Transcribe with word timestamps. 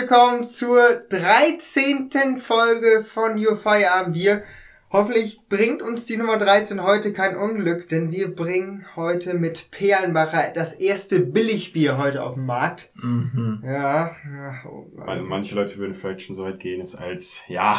willkommen 0.00 0.44
zur 0.44 1.02
13. 1.10 2.38
Folge 2.38 3.02
von 3.04 3.36
Your 3.36 3.54
Feierabend 3.54 4.14
Bier. 4.14 4.42
Hoffentlich 4.90 5.42
bringt 5.50 5.82
uns 5.82 6.06
die 6.06 6.16
Nummer 6.16 6.38
13 6.38 6.82
heute 6.82 7.12
kein 7.12 7.36
Unglück, 7.36 7.86
denn 7.90 8.10
wir 8.10 8.34
bringen 8.34 8.86
heute 8.96 9.34
mit 9.34 9.70
Perlenbacher 9.70 10.52
das 10.54 10.72
erste 10.72 11.20
Billigbier 11.20 11.98
heute 11.98 12.22
auf 12.22 12.32
den 12.34 12.46
Markt. 12.46 12.90
Mhm. 12.94 13.62
Ja, 13.62 14.12
ja 14.24 14.54
oh, 14.66 14.86
Man- 14.94 15.24
Manche 15.24 15.54
Leute 15.54 15.76
würden 15.76 15.92
vielleicht 15.92 16.22
schon 16.22 16.34
so 16.34 16.44
weit 16.44 16.60
gehen, 16.60 16.80
es 16.80 16.96
als, 16.96 17.42
ja, 17.48 17.76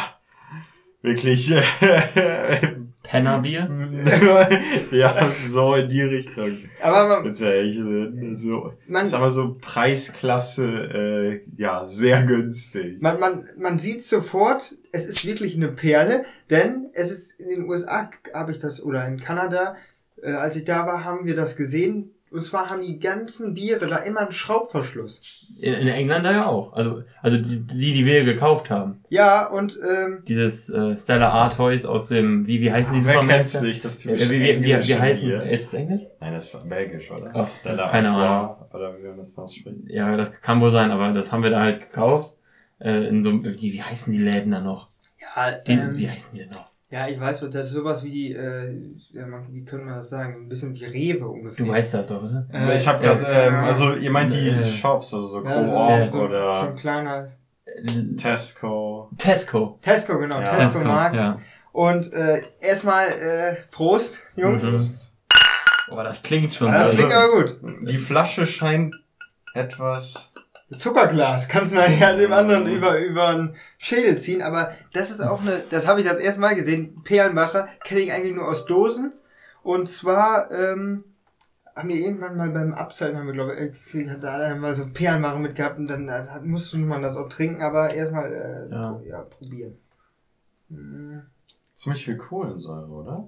wirklich, 1.01 1.49
Pennerbier? 3.11 3.69
ja, 4.91 5.29
so 5.49 5.75
in 5.75 5.89
die 5.89 6.01
Richtung. 6.01 6.59
aber 6.81 7.09
man, 7.09 7.25
Jetzt 7.25 7.41
ja 7.41 7.51
echt, 7.51 7.77
so, 8.37 8.71
man, 8.87 9.05
sag 9.05 9.19
mal 9.19 9.29
so, 9.29 9.57
Preisklasse, 9.59 10.63
äh, 10.65 11.41
ja, 11.61 11.85
sehr 11.85 12.23
günstig. 12.23 13.01
man, 13.01 13.19
man, 13.19 13.49
man 13.57 13.79
sieht 13.79 14.05
sofort, 14.05 14.77
es 14.93 15.05
ist 15.05 15.27
wirklich 15.27 15.57
eine 15.57 15.67
Perle, 15.67 16.23
denn 16.49 16.89
es 16.93 17.11
ist 17.11 17.37
in 17.37 17.49
den 17.49 17.69
USA, 17.69 18.09
habe 18.33 18.53
ich 18.53 18.59
das, 18.59 18.81
oder 18.81 19.05
in 19.05 19.19
Kanada, 19.19 19.75
äh, 20.23 20.31
als 20.31 20.55
ich 20.55 20.63
da 20.63 20.85
war, 20.85 21.03
haben 21.03 21.25
wir 21.25 21.35
das 21.35 21.57
gesehen. 21.57 22.11
Und 22.31 22.41
zwar 22.43 22.69
haben 22.69 22.81
die 22.81 22.97
ganzen 22.97 23.53
Biere 23.53 23.87
da 23.87 23.97
immer 23.97 24.21
einen 24.21 24.31
Schraubverschluss. 24.31 25.47
In, 25.59 25.73
in 25.73 25.87
England 25.89 26.23
da 26.23 26.31
ja 26.31 26.45
auch. 26.47 26.71
Also, 26.71 27.03
also 27.21 27.37
die, 27.37 27.59
die, 27.59 27.91
die 27.93 28.05
wir 28.05 28.23
gekauft 28.23 28.69
haben. 28.69 29.03
Ja, 29.09 29.47
und 29.47 29.77
ähm, 29.85 30.23
Dieses 30.27 30.69
äh, 30.69 30.95
Stella 30.95 31.29
Artois 31.31 31.85
aus 31.85 32.07
dem, 32.07 32.47
wie, 32.47 32.61
wie 32.61 32.71
heißen 32.71 32.93
die 32.93 33.05
Wer 33.05 33.15
Supermärkte? 33.15 33.61
nicht, 33.65 33.83
das 33.83 33.97
Äh, 33.99 34.03
typische 34.03 34.29
wie, 34.31 34.39
wie, 34.39 34.63
wie, 34.63 34.87
wie 34.87 34.95
heißen, 34.95 35.27
Bier? 35.27 35.43
ist 35.43 35.65
es 35.67 35.73
Englisch? 35.73 36.01
Nein, 36.21 36.33
das 36.33 36.53
ist 36.53 36.69
belgisch, 36.69 37.11
oder? 37.11 37.31
Ach, 37.33 37.49
Stella 37.49 37.89
keine 37.89 38.11
Artois, 38.11 38.75
oder 38.75 38.97
wie 38.97 39.07
man 39.07 39.17
das 39.17 39.37
ausspricht. 39.37 39.77
Ja, 39.87 40.15
das 40.15 40.39
kann 40.41 40.61
wohl 40.61 40.71
sein, 40.71 40.89
aber 40.91 41.11
das 41.11 41.33
haben 41.33 41.43
wir 41.43 41.49
da 41.49 41.59
halt 41.59 41.81
gekauft. 41.81 42.33
Äh, 42.79 43.07
in 43.09 43.25
so, 43.25 43.43
wie, 43.43 43.73
wie 43.73 43.83
heißen 43.83 44.11
die 44.13 44.19
Läden 44.19 44.51
da 44.51 44.61
noch? 44.61 44.87
ja, 45.19 45.51
Die, 45.51 45.73
ähm, 45.73 45.97
wie 45.97 46.09
heißen 46.09 46.33
die 46.33 46.45
denn 46.45 46.51
noch? 46.51 46.70
Ja, 46.91 47.07
ich 47.07 47.19
weiß, 47.19 47.39
das 47.49 47.67
ist 47.67 47.71
sowas 47.71 48.03
wie 48.03 48.11
die, 48.11 48.33
äh, 48.33 48.75
wie 49.49 49.65
können 49.65 49.85
wir 49.85 49.95
das 49.95 50.09
sagen, 50.09 50.43
ein 50.45 50.49
bisschen 50.49 50.73
wie 50.75 50.85
Rewe 50.85 51.27
ungefähr. 51.27 51.65
Du 51.65 51.71
weißt 51.71 51.93
das 51.95 52.07
doch, 52.07 52.21
oder? 52.21 52.45
Äh, 52.53 52.75
ich 52.75 52.87
habe 52.87 53.01
gerade, 53.03 53.23
ähm, 53.27 53.53
ja. 53.53 53.61
also 53.63 53.93
ihr 53.93 54.11
meint 54.11 54.31
die 54.33 54.49
Äh, 54.49 54.63
Shops, 54.65 55.13
also 55.13 55.25
so 55.27 55.43
ja, 55.45 55.65
so, 55.65 55.73
Coop 55.73 56.11
so, 56.11 56.17
so 56.17 56.23
oder 56.25 56.61
ein 56.69 56.75
kleiner 56.75 57.27
Äh, 57.65 58.15
Tesco. 58.17 59.09
Tesco. 59.17 59.79
Tesco, 59.81 60.19
genau, 60.19 60.39
Ja. 60.41 60.51
Tesco 60.55 60.79
Markt. 60.79 61.15
ja. 61.15 61.39
Und 61.71 62.11
äh, 62.11 62.41
erstmal 62.59 63.07
äh, 63.07 63.55
Prost, 63.71 64.21
Jungs. 64.35 64.63
Mhm. 64.69 64.89
Oh, 65.91 66.03
das 66.03 66.21
klingt 66.21 66.53
schon 66.53 66.67
Ja, 66.67 66.83
das 66.85 66.97
so. 66.97 67.03
klingt 67.03 67.13
aber 67.13 67.31
gut. 67.31 67.57
Die 67.89 67.97
Flasche 67.97 68.45
scheint 68.45 68.95
etwas. 69.53 70.30
Zuckerglas 70.71 71.47
kannst 71.49 71.73
du 71.73 71.77
nachher 71.77 72.15
dem 72.15 72.31
anderen 72.33 72.63
Mhm. 72.63 72.75
über 72.77 72.97
über 72.99 73.33
den 73.33 73.55
Schädel 73.77 74.17
ziehen, 74.17 74.41
aber 74.41 74.73
das 74.93 75.11
ist 75.11 75.21
auch 75.21 75.41
eine, 75.41 75.61
das 75.69 75.87
habe 75.87 75.99
ich 76.01 76.07
das 76.07 76.17
erste 76.17 76.39
Mal 76.41 76.55
gesehen. 76.55 77.03
Perlenbacher 77.03 77.67
kenne 77.83 78.01
ich 78.01 78.11
eigentlich 78.13 78.33
nur 78.35 78.47
aus 78.47 78.65
Dosen 78.65 79.11
und 79.63 79.89
zwar 79.89 80.49
ähm, 80.51 81.03
haben 81.75 81.89
wir 81.89 81.95
irgendwann 81.97 82.37
mal 82.37 82.49
beim 82.49 82.73
Upsell 82.73 83.15
haben 83.15 83.27
wir 83.27 83.33
glaube 83.33 83.55
ich 83.55 83.95
äh, 83.95 84.17
da 84.19 84.35
einer 84.35 84.55
mal 84.55 84.75
so 84.75 84.85
Perlenbacher 84.91 85.39
mitgehabt 85.39 85.77
und 85.77 85.87
dann 85.87 86.07
äh, 86.07 86.11
hat, 86.29 86.45
musste 86.45 86.77
man 86.77 87.01
das 87.01 87.17
auch 87.17 87.29
trinken, 87.29 87.61
aber 87.61 87.93
erstmal 87.93 88.31
äh, 88.31 88.73
Ja. 88.73 88.91
pro- 88.91 89.03
ja 89.05 89.21
probieren. 89.23 89.77
Mhm. 90.69 91.23
Ziemlich 91.73 92.05
viel 92.05 92.15
Kohlensäure, 92.17 92.87
oder? 92.87 93.27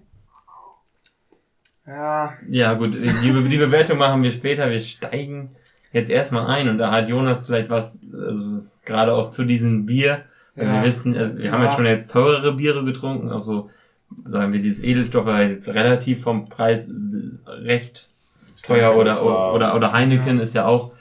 Ja, 1.86 2.34
Ja, 2.48 2.74
gut, 2.76 2.94
die, 2.94 3.10
die 3.50 3.58
Bewertung 3.58 3.98
machen 3.98 4.24
wir 4.24 4.32
später. 4.32 4.70
Wir 4.70 4.80
steigen 4.80 5.56
jetzt 5.94 6.10
erstmal 6.12 6.48
ein 6.48 6.68
und 6.68 6.78
da 6.80 6.92
hat 6.92 7.08
Jonas 7.08 7.46
vielleicht 7.46 7.70
was, 7.70 8.02
also 8.14 8.64
gerade 8.84 9.14
auch 9.14 9.30
zu 9.30 9.46
diesem 9.46 9.86
Bier. 9.86 10.24
Weil 10.56 10.66
Ja. 10.68 10.74
wir 10.82 10.90
wissen, 10.90 11.16
äh, 11.16 11.38
wir 11.42 11.52
haben 11.52 11.62
Ja. 11.62 11.68
jetzt 11.68 11.76
schon 11.78 11.86
jetzt 11.86 12.12
teurere 12.12 12.54
Biere 12.54 12.84
getrunken, 12.84 13.32
auch 13.32 13.42
so, 13.42 13.70
sagen 14.26 14.54
wir, 14.54 14.60
dieses 14.60 14.84
Edelstoff 14.84 15.26
war 15.26 15.42
jetzt 15.44 15.74
relativ 15.74 16.22
vom 16.24 16.46
Preis 16.46 16.90
äh, 16.90 17.50
recht 17.50 18.10
teuer 18.64 18.96
oder, 18.96 19.12
war- 19.26 19.54
oder, 19.54 19.76
oder 19.76 19.92
Heineken 19.94 20.38
Ja. 20.38 20.44
ist 20.44 20.54
ja 20.54 20.66
auch 20.66 20.92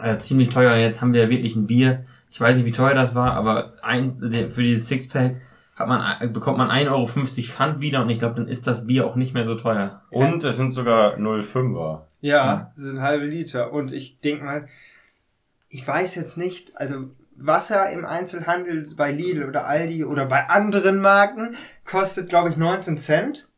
äh, 0.00 0.18
ziemlich 0.18 0.48
teuer. 0.50 0.74
Jetzt 0.76 1.00
haben 1.00 1.12
wir 1.14 1.30
wirklich 1.30 1.56
ein 1.56 1.66
Bier. 1.66 2.04
Ich 2.30 2.40
weiß 2.40 2.56
nicht, 2.56 2.66
wie 2.66 2.72
teuer 2.72 2.94
das 2.94 3.14
war, 3.14 3.32
aber 3.32 3.72
eins, 3.82 4.20
für 4.20 4.62
dieses 4.62 4.88
Sixpack 4.88 5.36
hat 5.76 5.88
man, 5.88 6.20
äh, 6.20 6.26
bekommt 6.26 6.58
man 6.58 6.70
1,50 6.70 6.90
Euro 6.90 7.06
Pfand 7.06 7.80
wieder 7.80 8.02
und 8.02 8.10
ich 8.10 8.18
glaube, 8.18 8.36
dann 8.36 8.48
ist 8.48 8.66
das 8.66 8.86
Bier 8.86 9.06
auch 9.06 9.14
nicht 9.14 9.34
mehr 9.34 9.44
so 9.44 9.54
teuer. 9.54 10.02
Und 10.10 10.42
es 10.42 10.56
sind 10.56 10.72
sogar 10.72 11.16
0,5er. 11.16 12.02
Ja, 12.20 12.72
das 12.74 12.84
sind 12.84 13.02
halbe 13.02 13.26
Liter. 13.26 13.72
Und 13.72 13.92
ich 13.92 14.20
denk 14.20 14.42
mal, 14.42 14.66
ich 15.68 15.86
weiß 15.86 16.14
jetzt 16.14 16.38
nicht, 16.38 16.76
also 16.76 17.10
Wasser 17.36 17.90
im 17.90 18.06
Einzelhandel 18.06 18.86
bei 18.96 19.12
Lidl 19.12 19.44
oder 19.44 19.66
Aldi 19.66 20.04
oder 20.04 20.24
bei 20.24 20.48
anderen 20.48 20.98
Marken 20.98 21.56
kostet, 21.84 22.30
glaube 22.30 22.48
ich, 22.48 22.56
19 22.56 22.96
Cent. 22.96 23.50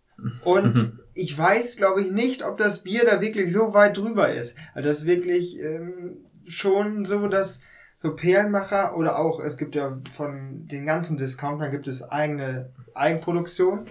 Und 0.42 0.98
ich 1.14 1.38
weiß, 1.38 1.76
glaube 1.76 2.00
ich, 2.02 2.10
nicht, 2.10 2.44
ob 2.44 2.58
das 2.58 2.82
Bier 2.82 3.04
da 3.04 3.20
wirklich 3.20 3.52
so 3.52 3.74
weit 3.74 3.96
drüber 3.96 4.32
ist. 4.32 4.56
Also 4.74 4.88
das 4.88 4.98
ist 4.98 5.06
wirklich 5.06 5.60
ähm, 5.60 6.16
schon 6.48 7.04
so, 7.04 7.28
dass 7.28 7.60
so 8.02 8.14
Perlenmacher 8.14 8.96
oder 8.96 9.18
auch, 9.18 9.40
es 9.40 9.56
gibt 9.56 9.74
ja 9.74 9.98
von 10.10 10.66
den 10.68 10.86
ganzen 10.86 11.16
Discountern 11.16 11.70
gibt 11.70 11.86
es 11.88 12.02
eigene 12.02 12.70
Eigenproduktion. 12.94 13.86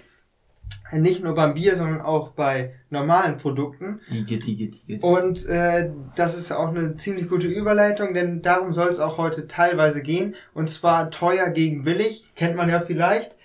Nicht 0.94 1.22
nur 1.22 1.36
beim 1.36 1.54
Bier, 1.54 1.76
sondern 1.76 2.00
auch 2.00 2.30
bei 2.32 2.74
normalen 2.90 3.38
Produkten. 3.38 4.00
Igitt, 4.10 4.48
igitt, 4.48 4.84
igitt. 4.88 5.04
Und 5.04 5.46
äh, 5.48 5.92
das 6.16 6.38
ist 6.38 6.52
auch 6.54 6.70
eine 6.70 6.96
ziemlich 6.96 7.28
gute 7.28 7.48
Überleitung, 7.48 8.14
denn 8.14 8.42
darum 8.42 8.72
soll 8.72 8.88
es 8.88 9.00
auch 9.00 9.18
heute 9.18 9.48
teilweise 9.48 10.02
gehen. 10.02 10.36
Und 10.54 10.70
zwar 10.70 11.12
teuer 11.12 11.50
gegen 11.50 11.84
billig, 11.84 12.26
kennt 12.36 12.56
man 12.56 12.70
ja 12.70 12.80
vielleicht. 12.80 13.36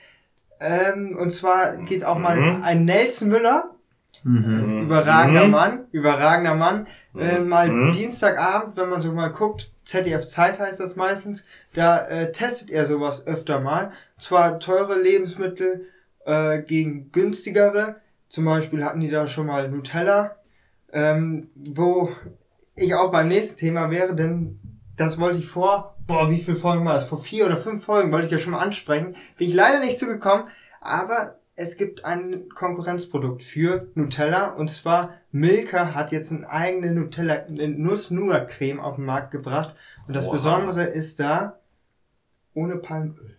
Ähm, 0.61 1.17
und 1.19 1.33
zwar 1.33 1.79
geht 1.79 2.05
auch 2.05 2.19
mal 2.19 2.37
Mhm. 2.37 2.63
ein 2.63 2.85
Nelson 2.85 3.29
Müller, 3.29 3.71
Mhm. 4.25 4.82
Überragender 4.93 5.45
Mhm. 5.47 5.51
Mann, 5.51 5.87
überragender 5.93 6.55
Mann, 6.55 6.87
äh, 7.19 7.41
Mhm. 7.41 7.49
mal 7.49 7.69
Mhm. 7.69 7.93
Dienstagabend, 7.93 8.77
wenn 8.77 8.91
man 8.91 9.01
so 9.01 9.13
mal 9.13 9.29
guckt, 9.29 9.71
ZDF 9.85 10.27
Zeit 10.27 10.59
heißt 10.59 10.81
das 10.81 10.97
meistens, 10.97 11.45
da 11.75 12.07
äh, 12.07 12.31
testet 12.33 12.71
er 12.71 12.87
sowas 12.87 13.27
öfter 13.27 13.61
mal. 13.61 13.91
Zwar 14.21 14.61
teure 14.61 15.01
Lebensmittel 15.01 15.87
äh, 16.27 16.61
gegen 16.63 17.11
günstigere. 17.11 17.97
Zum 18.29 18.45
Beispiel 18.45 18.85
hatten 18.85 19.01
die 19.01 19.11
da 19.11 19.27
schon 19.27 19.47
mal 19.47 19.69
Nutella, 19.69 20.37
ähm, 20.93 21.49
wo 21.55 22.11
ich 22.77 22.95
auch 22.95 23.11
beim 23.11 23.29
nächsten 23.29 23.59
Thema 23.59 23.91
wäre, 23.91 24.15
denn 24.15 24.59
das 24.97 25.19
wollte 25.19 25.39
ich 25.39 25.47
vor, 25.49 25.97
boah, 26.07 26.31
wie 26.31 26.39
viele 26.39 26.57
Folgen 26.57 26.85
war 26.85 26.95
das? 26.95 27.09
Vor 27.09 27.19
vier 27.19 27.47
oder 27.47 27.57
fünf 27.57 27.85
Folgen 27.85 28.13
wollte 28.13 28.27
ich 28.27 28.33
ja 28.33 28.39
schon 28.39 28.53
mal 28.53 28.61
ansprechen. 28.61 29.17
Bin 29.37 29.49
ich 29.49 29.55
leider 29.55 29.81
nicht 29.81 29.99
zugekommen, 29.99 30.45
aber 30.81 31.39
es 31.55 31.77
gibt 31.77 32.05
ein 32.05 32.49
Konkurrenzprodukt 32.49 33.43
für 33.43 33.89
Nutella 33.95 34.49
und 34.51 34.69
zwar 34.71 35.15
Milka 35.33 35.95
hat 35.95 36.13
jetzt 36.13 36.33
eine 36.33 36.49
eigene 36.49 36.93
Nutella, 36.93 37.45
eine 37.47 37.69
Nuss-Nougat-Creme 37.69 38.81
auf 38.81 38.97
den 38.97 39.05
Markt 39.05 39.31
gebracht 39.31 39.75
und 40.07 40.15
das 40.15 40.27
Oha. 40.27 40.33
Besondere 40.35 40.85
ist 40.85 41.21
da 41.21 41.59
ohne 42.55 42.77
Palmöl. 42.77 43.37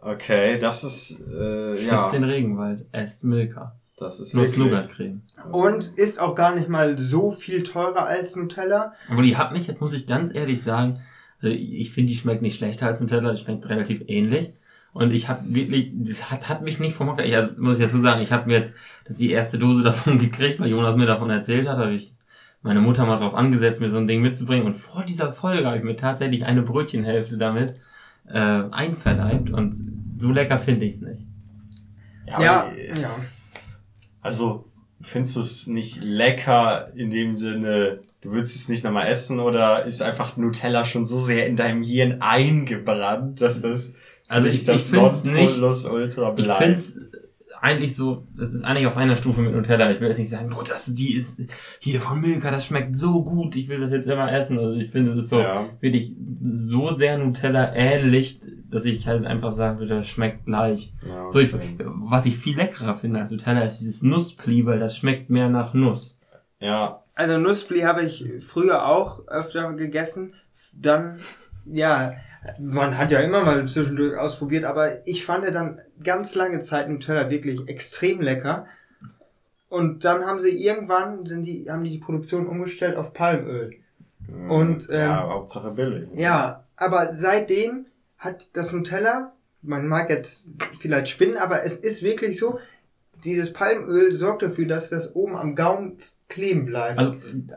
Okay, 0.00 0.58
das 0.58 0.84
ist, 0.84 1.20
äh, 1.20 1.76
Schützt 1.76 1.88
ja, 1.88 2.10
den 2.10 2.24
Regenwald, 2.24 2.86
esst 2.92 3.24
Milka. 3.24 3.76
das 3.96 4.20
ist 4.20 4.34
Nuss 4.34 4.56
Nougat 4.56 4.88
Creme. 4.90 5.22
Und 5.50 5.96
ist 5.96 6.20
auch 6.20 6.34
gar 6.34 6.54
nicht 6.54 6.68
mal 6.68 6.98
so 6.98 7.30
viel 7.30 7.62
teurer 7.62 8.06
als 8.06 8.36
Nutella. 8.36 8.92
Aber 9.08 9.22
die 9.22 9.36
hat 9.36 9.52
mich, 9.52 9.66
jetzt 9.66 9.80
muss 9.80 9.92
ich 9.92 10.06
ganz 10.06 10.34
ehrlich 10.34 10.62
sagen, 10.62 11.00
also 11.40 11.54
ich 11.54 11.92
finde, 11.92 12.12
die 12.12 12.18
schmeckt 12.18 12.42
nicht 12.42 12.56
schlechter 12.56 12.86
als 12.86 13.00
Nutella, 13.00 13.32
die 13.32 13.38
schmeckt 13.38 13.68
relativ 13.68 14.02
ähnlich. 14.06 14.52
Und 14.96 15.12
ich 15.12 15.28
habe 15.28 15.42
wirklich, 15.54 15.90
das 15.92 16.30
hat, 16.30 16.48
hat 16.48 16.62
mich 16.62 16.80
nicht 16.80 16.96
vom 16.96 17.10
Hocker, 17.10 17.22
ich, 17.22 17.36
also, 17.36 17.50
muss 17.58 17.78
ich 17.78 17.84
dazu 17.84 18.00
sagen, 18.00 18.22
ich 18.22 18.32
habe 18.32 18.46
mir 18.46 18.60
jetzt 18.60 18.74
das 19.06 19.18
die 19.18 19.30
erste 19.30 19.58
Dose 19.58 19.82
davon 19.84 20.16
gekriegt, 20.16 20.58
weil 20.58 20.70
Jonas 20.70 20.96
mir 20.96 21.04
davon 21.04 21.28
erzählt 21.28 21.68
hat, 21.68 21.76
habe 21.76 21.92
ich 21.92 22.14
meine 22.62 22.80
Mutter 22.80 23.04
mal 23.04 23.18
drauf 23.18 23.34
angesetzt, 23.34 23.78
mir 23.82 23.90
so 23.90 23.98
ein 23.98 24.06
Ding 24.06 24.22
mitzubringen. 24.22 24.64
Und 24.64 24.74
vor 24.74 25.04
dieser 25.04 25.34
Folge 25.34 25.66
habe 25.66 25.76
ich 25.76 25.84
mir 25.84 25.96
tatsächlich 25.96 26.46
eine 26.46 26.62
Brötchenhälfte 26.62 27.36
damit 27.36 27.78
äh, 28.26 28.38
einverleibt 28.38 29.50
und 29.50 29.76
so 30.16 30.32
lecker 30.32 30.58
finde 30.58 30.86
ich 30.86 30.94
es 30.94 31.00
nicht. 31.02 31.26
Ja, 32.26 32.42
Ja, 32.42 32.60
aber, 32.62 32.78
ja. 32.98 33.10
Also, 34.22 34.64
findest 35.02 35.36
du 35.36 35.40
es 35.40 35.66
nicht 35.66 36.02
lecker 36.02 36.88
in 36.96 37.10
dem 37.10 37.34
Sinne, 37.34 38.00
du 38.22 38.32
willst 38.32 38.56
es 38.56 38.70
nicht 38.70 38.82
nochmal 38.82 39.08
essen 39.08 39.40
oder 39.40 39.84
ist 39.84 40.00
einfach 40.00 40.38
Nutella 40.38 40.86
schon 40.86 41.04
so 41.04 41.18
sehr 41.18 41.46
in 41.46 41.56
deinem 41.56 41.82
Hirn 41.82 42.22
eingebrannt, 42.22 43.42
dass 43.42 43.60
das 43.60 43.94
Also 44.28 44.46
nicht 44.46 44.68
ich, 44.68 44.74
ich 44.74 44.80
finde 44.82 45.06
es 45.08 45.24
nicht, 45.24 45.62
Ultra 45.62 46.34
Ich 46.36 46.46
finde 46.46 46.74
es 46.74 46.98
eigentlich 47.60 47.96
so, 47.96 48.26
es 48.38 48.50
ist 48.52 48.64
eigentlich 48.64 48.86
auf 48.86 48.96
einer 48.96 49.16
Stufe 49.16 49.40
mit 49.40 49.54
Nutella. 49.54 49.90
Ich 49.90 50.00
will 50.00 50.08
jetzt 50.08 50.18
nicht 50.18 50.28
sagen, 50.30 50.50
boah, 50.50 50.62
das 50.64 50.92
die 50.94 51.14
ist 51.14 51.40
hier 51.78 52.00
von 52.00 52.20
Milka, 52.20 52.50
das 52.50 52.66
schmeckt 52.66 52.96
so 52.96 53.22
gut, 53.24 53.56
ich 53.56 53.68
will 53.68 53.80
das 53.80 53.90
jetzt 53.90 54.08
immer 54.08 54.30
essen. 54.32 54.58
Also 54.58 54.72
ich 54.72 54.90
finde, 54.90 55.12
es 55.12 55.24
ist 55.24 55.30
so 55.30 55.40
Ja. 55.40 55.68
wirklich 55.80 56.14
so 56.54 56.96
sehr 56.96 57.18
Nutella 57.18 57.74
ähnlich, 57.74 58.40
dass 58.70 58.84
ich 58.84 59.06
halt 59.06 59.24
einfach 59.24 59.52
sagen 59.52 59.78
würde, 59.78 59.98
das 59.98 60.08
schmeckt 60.08 60.44
gleich. 60.46 60.92
Ja, 61.06 61.28
So, 61.28 61.38
ich, 61.38 61.54
okay. 61.54 61.76
was 61.86 62.26
ich 62.26 62.36
viel 62.36 62.56
leckerer 62.56 62.94
finde 62.94 63.20
als 63.20 63.30
Nutella 63.30 63.62
ist 63.62 63.78
dieses 63.80 64.02
Nusspli, 64.02 64.66
weil 64.66 64.78
das 64.78 64.96
schmeckt 64.96 65.30
mehr 65.30 65.48
nach 65.48 65.72
Nuss. 65.72 66.18
ja, 66.60 67.02
Also 67.14 67.38
Nussbli 67.38 67.80
habe 67.80 68.02
ich 68.02 68.24
früher 68.40 68.86
auch 68.86 69.26
öfter 69.28 69.72
gegessen. 69.72 70.34
Dann 70.74 71.18
ja, 71.64 72.12
man 72.60 72.96
hat 72.98 73.10
ja 73.10 73.20
immer 73.20 73.44
mal 73.44 73.66
zwischendurch 73.66 74.16
ausprobiert, 74.18 74.64
aber 74.64 75.06
ich 75.06 75.24
fand 75.24 75.46
dann 75.52 75.80
ganz 76.02 76.34
lange 76.34 76.60
Zeit 76.60 76.88
Nutella 76.88 77.30
wirklich 77.30 77.68
extrem 77.68 78.20
lecker. 78.20 78.66
Und 79.68 80.04
dann 80.04 80.24
haben 80.24 80.40
sie 80.40 80.50
irgendwann, 80.50 81.26
sind 81.26 81.44
die, 81.44 81.70
haben 81.70 81.84
die 81.84 81.90
die 81.90 81.98
Produktion 81.98 82.46
umgestellt 82.46 82.96
auf 82.96 83.12
Palmöl. 83.12 83.74
Und, 84.48 84.88
ähm, 84.90 84.96
ja, 84.96 85.28
Hauptsache 85.28 85.70
billig. 85.70 86.08
Ja, 86.14 86.64
aber 86.76 87.14
seitdem 87.14 87.86
hat 88.18 88.48
das 88.52 88.72
Nutella, 88.72 89.32
man 89.62 89.88
mag 89.88 90.10
jetzt 90.10 90.44
vielleicht 90.80 91.08
spinnen, 91.08 91.36
aber 91.36 91.64
es 91.64 91.76
ist 91.76 92.02
wirklich 92.02 92.38
so, 92.38 92.58
dieses 93.24 93.52
Palmöl 93.52 94.14
sorgt 94.14 94.42
dafür, 94.42 94.66
dass 94.66 94.90
das 94.90 95.14
oben 95.14 95.36
am 95.36 95.54
Gaumen 95.54 95.98
kleben 96.28 96.66
bleibt. 96.66 96.98
Also 96.98 97.14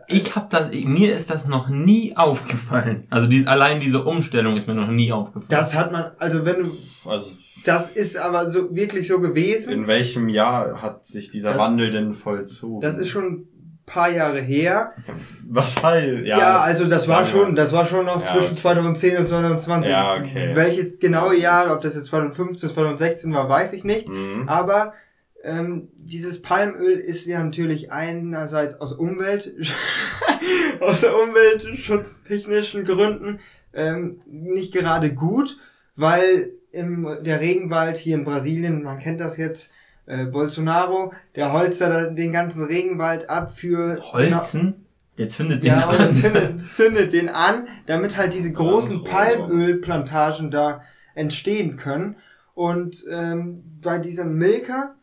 ich 0.08 0.36
habe 0.36 0.48
das, 0.50 0.72
mir 0.72 1.16
ist 1.16 1.30
das 1.30 1.48
noch 1.48 1.70
nie 1.70 2.16
aufgefallen. 2.16 3.08
Also 3.10 3.28
die, 3.28 3.48
allein 3.48 3.80
diese 3.80 4.04
Umstellung 4.04 4.56
ist 4.58 4.68
mir 4.68 4.76
noch 4.76 4.90
nie 4.90 5.12
aufgefallen. 5.12 5.48
Das 5.50 5.74
hat 5.76 5.92
man, 5.92 6.12
also 6.20 6.46
wenn 6.46 6.64
du, 6.64 6.72
Also 7.06 7.38
das 7.66 7.90
ist 7.92 8.16
aber 8.18 8.50
so 8.52 8.74
wirklich 8.76 9.08
so 9.08 9.20
gewesen. 9.20 9.74
in 9.74 9.88
welchem 9.88 10.30
Jahr 10.30 10.82
hat 10.82 11.06
sich 11.06 11.30
dieser 11.30 11.50
Das- 11.52 11.60
Wandel 11.60 11.92
denn 11.92 12.14
vollzogen? 12.14 12.82
Das 12.82 12.98
ist 12.98 13.10
schon 13.10 13.26
ein 13.26 13.48
paar 13.86 14.12
Jahre 14.12 14.40
her. 14.40 14.94
Was 15.50 15.82
heißt? 15.82 16.26
Ja, 16.28 16.62
also 16.62 16.86
das 16.86 17.08
war 17.08 17.26
schon, 17.26 17.56
das 17.56 17.74
war 17.74 17.88
schon 17.88 18.06
noch 18.06 18.22
Ja, 18.24 18.34
zwischen 18.34 18.52
okay. 18.52 18.62
2010 18.62 19.18
und 19.18 19.28
2020. 19.28 19.92
Ja, 19.92 20.14
okay. 20.16 20.52
Welches 20.54 21.00
genaue 21.00 21.36
Jahr, 21.40 21.74
ob 21.74 21.82
das 21.82 21.96
jetzt 21.96 22.06
2015, 22.06 22.70
2016 22.70 23.34
war, 23.34 23.50
weiß 23.50 23.74
ich 23.74 23.84
nicht. 23.84 24.08
Mhm. 24.08 24.44
Aber 24.48 24.94
ähm, 25.44 25.90
dieses 25.96 26.42
Palmöl 26.42 26.92
ist 26.92 27.26
ja 27.26 27.44
natürlich 27.44 27.92
einerseits 27.92 28.80
aus 28.82 28.94
Umwelt, 28.94 29.54
aus 30.80 31.04
umweltschutztechnischen 31.04 32.86
Gründen 32.86 33.40
ähm, 33.74 34.22
nicht 34.26 34.74
gerade 34.74 35.14
gut, 35.14 35.58
weil 35.96 36.52
im, 36.72 37.08
der 37.22 37.40
Regenwald 37.40 37.98
hier 37.98 38.16
in 38.16 38.26
Brasilien, 38.26 38.84
man 38.84 39.00
kennt 39.00 39.20
das 39.20 39.38
jetzt, 39.38 39.72
äh, 40.06 40.26
Bolsonaro, 40.26 41.14
der 41.36 41.54
holzt 41.54 41.82
da 41.82 42.06
den 42.06 42.32
ganzen 42.32 42.66
Regenwald 42.66 43.30
ab 43.30 43.56
für 43.56 44.02
Holzen? 44.02 44.86
Jetzt 45.16 45.36
findet 45.36 45.64
den 45.64 45.68
ja, 45.68 45.88
an. 45.88 46.14
zündet, 46.14 46.62
zündet 46.62 47.14
den 47.14 47.30
an, 47.30 47.68
damit 47.86 48.18
halt 48.18 48.34
diese 48.34 48.52
großen. 48.52 49.04
Palmölplantagen 49.04 50.50
da 50.50 50.82
entstehen 51.14 51.76
können. 51.76 52.16
Und 52.54 53.06
ähm, 53.12 53.64
bei 53.82 54.00
diesem 54.00 54.38
Milka 54.38 54.96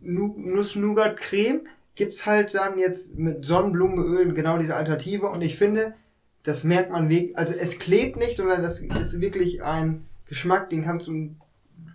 Nu- 0.00 0.34
Nuss-Nougat-Creme 0.38 1.60
gibt's 1.94 2.26
halt 2.26 2.54
dann 2.54 2.78
jetzt 2.78 3.16
mit 3.18 3.44
Sonnenblumenöl 3.44 4.32
genau 4.32 4.58
diese 4.58 4.76
Alternative. 4.76 5.26
Und 5.28 5.42
ich 5.42 5.56
finde, 5.56 5.94
das 6.42 6.64
merkt 6.64 6.90
man 6.90 7.08
wirklich, 7.08 7.36
also 7.36 7.54
es 7.58 7.78
klebt 7.78 8.16
nicht, 8.16 8.36
sondern 8.36 8.62
das 8.62 8.80
ist 8.80 9.20
wirklich 9.20 9.62
ein 9.62 10.04
Geschmack, 10.28 10.70
den 10.70 10.84
kannst 10.84 11.08
du, 11.08 11.30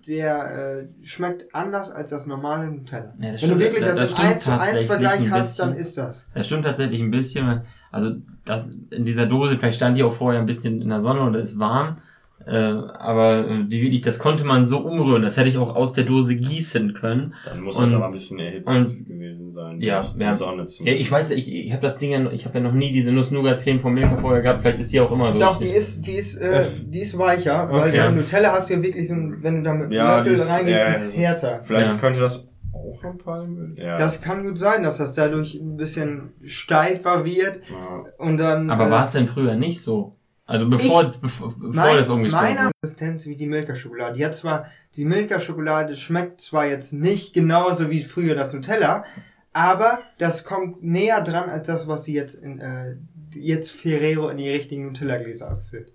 der 0.07 0.87
äh, 1.01 1.05
schmeckt 1.05 1.53
anders 1.53 1.91
als 1.91 2.09
das 2.09 2.25
normale 2.25 2.67
Nutella. 2.71 3.13
Ja, 3.19 3.33
Wenn 3.41 3.49
du 3.49 3.59
wirklich 3.59 3.83
das- 3.85 3.97
das, 3.97 3.99
das 3.99 4.09
im 4.11 4.15
stimmt 4.17 4.29
1 4.33 4.43
zu 4.43 4.51
1 4.51 4.59
tatsächlich 4.59 4.87
Vergleich 4.87 5.31
hast, 5.31 5.59
dann 5.59 5.69
bisschen. 5.69 5.81
ist 5.81 5.97
das. 5.97 6.27
Das 6.33 6.45
stimmt 6.47 6.65
tatsächlich 6.65 7.01
ein 7.01 7.11
bisschen. 7.11 7.61
Also 7.91 8.15
das 8.45 8.69
in 8.89 9.05
dieser 9.05 9.27
Dose, 9.27 9.57
vielleicht 9.57 9.75
stand 9.77 9.97
die 9.97 10.03
auch 10.03 10.13
vorher 10.13 10.39
ein 10.39 10.45
bisschen 10.47 10.81
in 10.81 10.89
der 10.89 11.01
Sonne 11.01 11.21
und 11.21 11.35
es 11.35 11.51
ist 11.51 11.59
warm. 11.59 11.97
Äh, 12.45 12.55
aber 12.57 13.47
äh, 13.47 13.63
die 13.67 13.81
wirklich, 13.81 14.01
das 14.01 14.19
konnte 14.19 14.43
man 14.43 14.65
so 14.67 14.79
umrühren. 14.79 15.21
Das 15.21 15.37
hätte 15.37 15.49
ich 15.49 15.57
auch 15.57 15.75
aus 15.75 15.93
der 15.93 16.03
Dose 16.05 16.35
gießen 16.35 16.93
können. 16.93 17.33
Dann 17.45 17.61
muss 17.61 17.77
Und- 17.77 17.85
das 17.85 17.93
aber 17.93 18.05
ein 18.05 18.11
bisschen 18.11 18.39
erhitzt 18.39 18.69
und- 18.69 19.05
gewesen 19.07 19.51
sein. 19.51 19.79
Ja, 19.81 20.05
ja. 20.17 20.31
Sonne 20.33 20.65
zum 20.65 20.85
Ja, 20.87 20.93
ich 20.93 21.11
weiß, 21.11 21.31
ich, 21.31 21.51
ich 21.53 21.71
habe 21.71 21.81
das 21.83 21.97
Ding, 21.97 22.11
ja, 22.11 22.31
ich 22.31 22.45
habe 22.45 22.57
ja 22.57 22.63
noch 22.63 22.73
nie 22.73 22.91
diese 22.91 23.11
Nuss-Nougat-Creme 23.11 23.79
vom 23.79 23.93
Milka 23.93 24.17
vorher 24.17 24.41
gehabt. 24.41 24.61
Vielleicht 24.61 24.79
ist 24.81 24.91
die 24.91 24.99
auch 24.99 25.11
immer 25.11 25.31
so. 25.33 25.39
Doch, 25.39 25.59
die 25.59 25.67
ist, 25.69 26.05
die 26.07 26.13
ist, 26.13 26.35
äh, 26.37 26.63
die 26.85 27.01
ist 27.01 27.17
weicher, 27.17 27.67
weil 27.71 27.89
Okay. 27.89 27.97
beim 27.99 28.15
Nutella 28.15 28.53
hast 28.53 28.69
du 28.69 28.73
ja 28.75 28.81
wirklich 28.83 29.07
so, 29.07 29.13
ein- 29.13 29.37
wenn 29.41 29.57
du 29.57 29.63
da 29.63 29.73
mit 29.73 29.91
Ja, 29.91 30.17
Löffel 30.17 30.35
reingehst, 30.39 30.79
äh, 30.81 30.99
die 31.03 31.07
ist 31.09 31.17
härter. 31.17 31.61
Vielleicht 31.63 31.91
Ja. 31.93 31.97
könnte 31.97 32.19
das 32.21 32.49
auch 32.73 33.03
am 33.03 33.17
Palmöl. 33.17 33.75
Ja. 33.77 33.97
Das 33.97 34.21
kann 34.21 34.43
gut 34.43 34.57
sein, 34.57 34.81
dass 34.83 34.97
das 34.97 35.13
dadurch 35.13 35.55
ein 35.55 35.77
bisschen 35.77 36.31
steifer 36.43 37.25
wird 37.25 37.57
ja. 37.69 38.03
und 38.17 38.37
dann. 38.37 38.69
aber 38.69 38.87
äh, 38.87 38.91
war 38.91 39.03
es 39.03 39.11
denn 39.11 39.27
früher 39.27 39.55
nicht 39.55 39.81
so? 39.81 40.13
Also 40.45 40.67
bevor, 40.69 41.05
bevor, 41.21 41.49
bevor 41.49 41.69
mein, 41.73 41.97
das 41.97 42.09
umgestellt 42.09 42.43
meine 42.43 42.59
wurde. 42.59 42.71
Konsistenz 42.81 43.25
wie 43.25 43.35
die 43.35 43.47
Milka-Schokolade. 43.47 44.17
Die 44.17 44.25
hat 44.25 44.35
zwar, 44.35 44.65
die 44.95 45.05
Milka-Schokolade 45.05 45.95
schmeckt 45.95 46.41
zwar 46.41 46.65
jetzt 46.65 46.93
nicht 46.93 47.33
genauso 47.33 47.89
wie 47.89 48.03
früher 48.03 48.35
das 48.35 48.51
Nutella, 48.51 49.05
aber 49.53 49.99
das 50.17 50.43
kommt 50.43 50.83
näher 50.83 51.21
dran 51.21 51.49
als 51.49 51.67
das, 51.67 51.87
was 51.87 52.03
sie 52.03 52.13
jetzt 52.13 52.35
in, 52.35 52.59
äh, 52.59 52.95
jetzt 53.33 53.71
Ferrero 53.71 54.29
in 54.29 54.37
die 54.37 54.49
richtigen 54.49 54.87
Nutella-Gläser 54.87 55.51
abfüllt. 55.51 55.93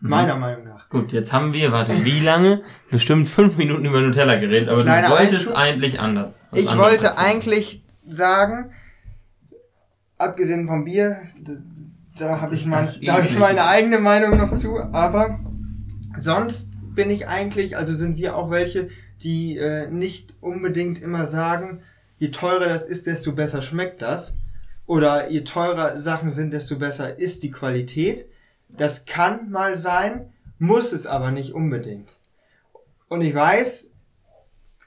Mhm. 0.00 0.08
Meiner 0.08 0.36
Meinung 0.36 0.64
nach. 0.64 0.88
Gut, 0.88 1.12
jetzt 1.12 1.32
haben 1.32 1.52
wir, 1.52 1.72
warte, 1.72 2.04
wie 2.04 2.20
lange? 2.20 2.62
Bestimmt 2.90 3.28
fünf 3.28 3.56
Minuten 3.56 3.84
über 3.84 4.00
Nutella 4.00 4.36
geredet, 4.36 4.68
aber 4.68 4.82
Kleiner 4.82 5.08
du 5.08 5.14
wolltest 5.14 5.40
Einschub. 5.42 5.56
eigentlich 5.56 6.00
anders. 6.00 6.40
Ich 6.52 6.76
wollte 6.76 7.06
erzählen. 7.06 7.26
eigentlich 7.26 7.84
sagen, 8.06 8.72
abgesehen 10.18 10.66
vom 10.66 10.84
Bier, 10.84 11.16
da 12.18 12.40
habe 12.40 12.54
ich, 12.54 12.66
mein, 12.66 12.88
da 13.04 13.14
hab 13.14 13.24
ich 13.24 13.38
meine 13.38 13.64
eigene 13.64 13.98
Meinung 13.98 14.36
noch 14.36 14.52
zu, 14.52 14.78
aber 14.78 15.40
sonst 16.16 16.78
bin 16.94 17.10
ich 17.10 17.26
eigentlich, 17.26 17.76
also 17.76 17.94
sind 17.94 18.16
wir 18.16 18.36
auch 18.36 18.50
welche, 18.50 18.88
die 19.22 19.56
äh, 19.56 19.88
nicht 19.90 20.34
unbedingt 20.40 21.00
immer 21.00 21.26
sagen, 21.26 21.80
je 22.18 22.30
teurer 22.30 22.66
das 22.68 22.86
ist, 22.86 23.06
desto 23.06 23.32
besser 23.32 23.62
schmeckt 23.62 24.02
das. 24.02 24.36
Oder 24.86 25.30
je 25.30 25.42
teurer 25.42 25.98
Sachen 25.98 26.32
sind, 26.32 26.52
desto 26.52 26.76
besser 26.76 27.18
ist 27.18 27.42
die 27.44 27.50
Qualität. 27.50 28.26
Das 28.68 29.04
kann 29.06 29.50
mal 29.50 29.76
sein, 29.76 30.32
muss 30.58 30.92
es 30.92 31.06
aber 31.06 31.30
nicht 31.30 31.54
unbedingt. 31.54 32.16
Und 33.08 33.22
ich 33.22 33.34
weiß, 33.34 33.90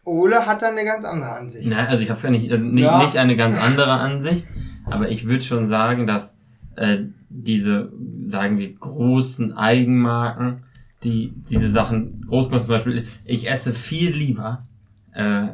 Ole 0.04 0.46
hat 0.46 0.62
da 0.62 0.70
eine 0.70 0.86
ganz 0.86 1.06
andere 1.06 1.32
Ansicht. 1.32 1.68
Nein, 1.70 1.88
also 1.88 2.04
ich 2.04 2.10
habe 2.10 2.20
ja 2.24 2.30
nicht, 2.30 2.52
also 2.52 2.64
nicht, 2.64 2.84
Ja. 2.84 3.04
nicht 3.04 3.18
eine 3.18 3.36
ganz 3.36 3.60
andere 3.60 3.92
Ansicht, 3.94 4.46
aber 4.86 5.10
ich 5.10 5.26
würde 5.26 5.44
schon 5.44 5.68
sagen, 5.68 6.06
dass 6.06 6.35
äh, 6.76 7.00
diese, 7.30 7.92
sagen 8.24 8.58
wir, 8.58 8.74
großen 8.74 9.54
Eigenmarken, 9.58 10.64
die 11.04 11.34
diese 11.50 11.70
Sachen 11.70 12.26
groß 12.28 12.50
machen, 12.52 12.62
zum 12.62 12.70
Beispiel, 12.70 13.08
ich 13.26 13.50
esse 13.50 13.74
viel 13.74 14.12
lieber 14.12 14.66
äh, 15.14 15.48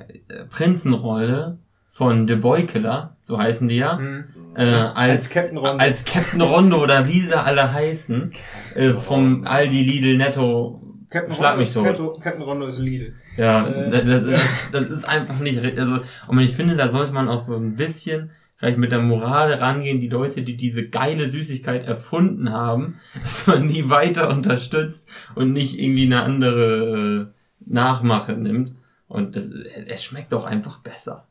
Prinzenrolle 0.50 1.58
von 1.92 2.26
De 2.26 2.38
Beukeler, 2.38 3.16
so 3.20 3.38
heißen 3.38 3.68
die 3.68 3.76
ja, 3.78 3.98
Hm. 3.98 4.24
äh, 4.56 4.64
als, 4.64 4.96
Als 5.26 5.30
Captain 5.30 5.58
Rondo. 5.58 5.78
als 5.84 6.06
Captain 6.06 6.42
Rondo 6.42 6.82
oder 6.82 7.08
wie 7.08 7.20
sie 7.20 7.38
alle 7.38 7.74
heißen, 7.74 8.32
äh, 8.76 8.94
vom 8.94 9.46
Aldi 9.46 9.84
Lidl 9.84 10.18
Netto 10.18 10.82
Captain 11.10 11.36
Schlag 11.36 11.52
Rondo, 11.52 11.60
mich 11.60 11.74
tot. 11.74 11.84
Captain, 11.86 12.20
Captain 12.22 12.42
Rondo 12.44 12.66
ist 12.68 12.80
Lidl. 12.80 13.14
Ja, 13.38 13.68
Äh, 13.68 13.92
das, 13.92 14.04
das, 14.06 14.72
das, 14.72 14.90
ist 14.90 15.06
einfach 15.06 15.40
nicht, 15.40 15.60
also, 15.78 16.00
und 16.28 16.40
ich 16.40 16.54
finde, 16.56 16.78
da 16.78 16.88
sollte 16.90 17.12
man 17.12 17.28
auch 17.28 17.40
so 17.40 17.56
ein 17.58 17.76
bisschen 17.76 18.32
vielleicht 18.62 18.78
mit 18.78 18.92
der 18.92 19.02
Moral 19.02 19.52
rangehen, 19.56 20.00
die 20.00 20.08
Leute, 20.08 20.44
die 20.44 20.56
diese 20.56 20.88
geile 20.88 21.28
Süßigkeit 21.28 21.86
erfunden 21.88 22.52
haben, 22.54 23.00
dass 23.22 23.48
man 23.48 23.68
die 23.68 23.90
weiter 23.90 24.30
unterstützt 24.30 25.10
und 25.36 25.52
nicht 25.52 25.80
irgendwie 25.80 26.06
eine 26.06 26.22
andere 26.24 27.32
äh, 27.34 27.66
Nachmache 27.66 28.34
nimmt. 28.34 28.76
Und 29.08 29.36
das, 29.36 29.50
es 29.50 30.04
schmeckt 30.04 30.32
doch 30.32 30.46
einfach 30.46 30.80
besser. 30.80 31.28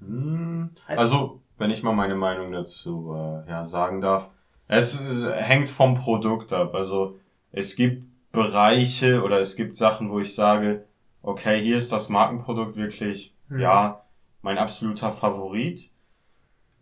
Hm, 0.00 0.70
Also, 0.88 1.40
wenn 1.58 1.70
ich 1.70 1.82
mal 1.82 1.92
meine 1.94 2.16
Meinung 2.16 2.52
dazu 2.52 3.14
äh, 3.16 3.48
ja, 3.48 3.64
sagen 3.64 4.00
darf. 4.00 4.28
Es 4.68 4.94
ist, 4.94 5.24
hängt 5.32 5.70
vom 5.70 5.94
Produkt 5.94 6.52
ab. 6.52 6.74
Also, 6.74 7.18
es 7.52 7.76
gibt 7.76 8.04
Bereiche 8.32 9.22
oder 9.22 9.38
es 9.40 9.54
gibt 9.56 9.76
Sachen, 9.76 10.10
wo 10.10 10.18
ich 10.18 10.34
sage, 10.34 10.84
okay, 11.22 11.62
hier 11.62 11.76
ist 11.76 11.92
das 11.92 12.08
Markenprodukt 12.08 12.76
wirklich, 12.76 13.32
Mhm. 13.48 13.60
ja, 13.60 14.02
mein 14.40 14.58
absoluter 14.58 15.12
Favorit. 15.12 15.90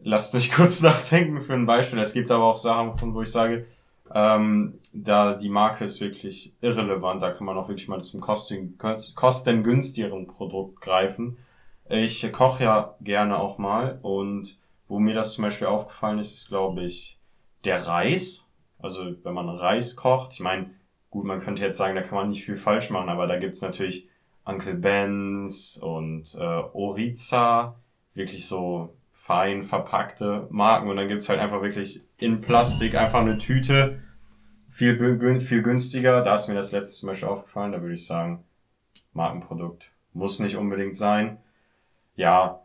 Lasst 0.02 0.34
mich 0.34 0.50
kurz 0.52 0.82
nachdenken 0.82 1.40
für 1.40 1.54
ein 1.54 1.66
Beispiel. 1.66 1.98
Es 1.98 2.14
gibt 2.14 2.30
aber 2.30 2.44
auch 2.44 2.56
Sachen, 2.56 3.14
wo 3.14 3.22
ich 3.22 3.30
sage, 3.30 3.66
ähm, 4.12 4.78
da 4.92 5.34
die 5.34 5.48
Marke 5.48 5.84
ist 5.84 6.00
wirklich 6.00 6.52
irrelevant, 6.60 7.22
da 7.22 7.30
kann 7.30 7.46
man 7.46 7.56
auch 7.56 7.68
wirklich 7.68 7.88
mal 7.88 8.00
zum 8.00 8.20
kosten, 8.20 8.76
kostengünstigeren 9.14 10.26
Produkt 10.26 10.80
greifen. 10.80 11.38
Ich 11.88 12.30
koche 12.32 12.64
ja 12.64 12.96
gerne 13.00 13.38
auch 13.38 13.58
mal 13.58 13.98
und 14.02 14.58
wo 14.88 14.98
mir 14.98 15.14
das 15.14 15.34
zum 15.34 15.44
Beispiel 15.44 15.68
aufgefallen 15.68 16.18
ist, 16.18 16.32
ist 16.32 16.48
glaube 16.48 16.82
ich 16.82 17.18
der 17.64 17.86
Reis. 17.86 18.48
Also 18.80 19.14
wenn 19.22 19.34
man 19.34 19.48
Reis 19.48 19.94
kocht, 19.94 20.32
ich 20.32 20.40
meine, 20.40 20.70
gut, 21.10 21.24
man 21.24 21.40
könnte 21.40 21.62
jetzt 21.62 21.76
sagen, 21.76 21.94
da 21.94 22.02
kann 22.02 22.16
man 22.16 22.30
nicht 22.30 22.44
viel 22.44 22.56
falsch 22.56 22.90
machen, 22.90 23.08
aber 23.08 23.26
da 23.26 23.38
gibt's 23.38 23.60
natürlich 23.60 24.08
Uncle 24.44 24.74
Ben's 24.74 25.76
und 25.76 26.34
äh, 26.34 26.62
Oriza, 26.72 27.76
wirklich 28.14 28.46
so 28.46 28.94
fein 29.22 29.62
verpackte 29.62 30.46
Marken 30.50 30.88
und 30.88 30.96
dann 30.96 31.06
gibt's 31.08 31.28
halt 31.28 31.40
einfach 31.40 31.62
wirklich 31.62 32.02
in 32.18 32.40
Plastik 32.40 32.94
einfach 32.96 33.20
eine 33.20 33.38
Tüte, 33.38 34.00
viel, 34.68 35.40
viel 35.40 35.62
günstiger. 35.62 36.22
Da 36.22 36.34
ist 36.34 36.48
mir 36.48 36.54
das 36.54 36.72
letzte 36.72 36.96
zum 36.96 37.08
Beispiel 37.08 37.28
aufgefallen, 37.28 37.72
da 37.72 37.80
würde 37.82 37.94
ich 37.94 38.06
sagen, 38.06 38.42
Markenprodukt 39.12 39.90
muss 40.14 40.38
nicht 40.40 40.56
unbedingt 40.56 40.96
sein. 40.96 41.36
Ja, 42.16 42.60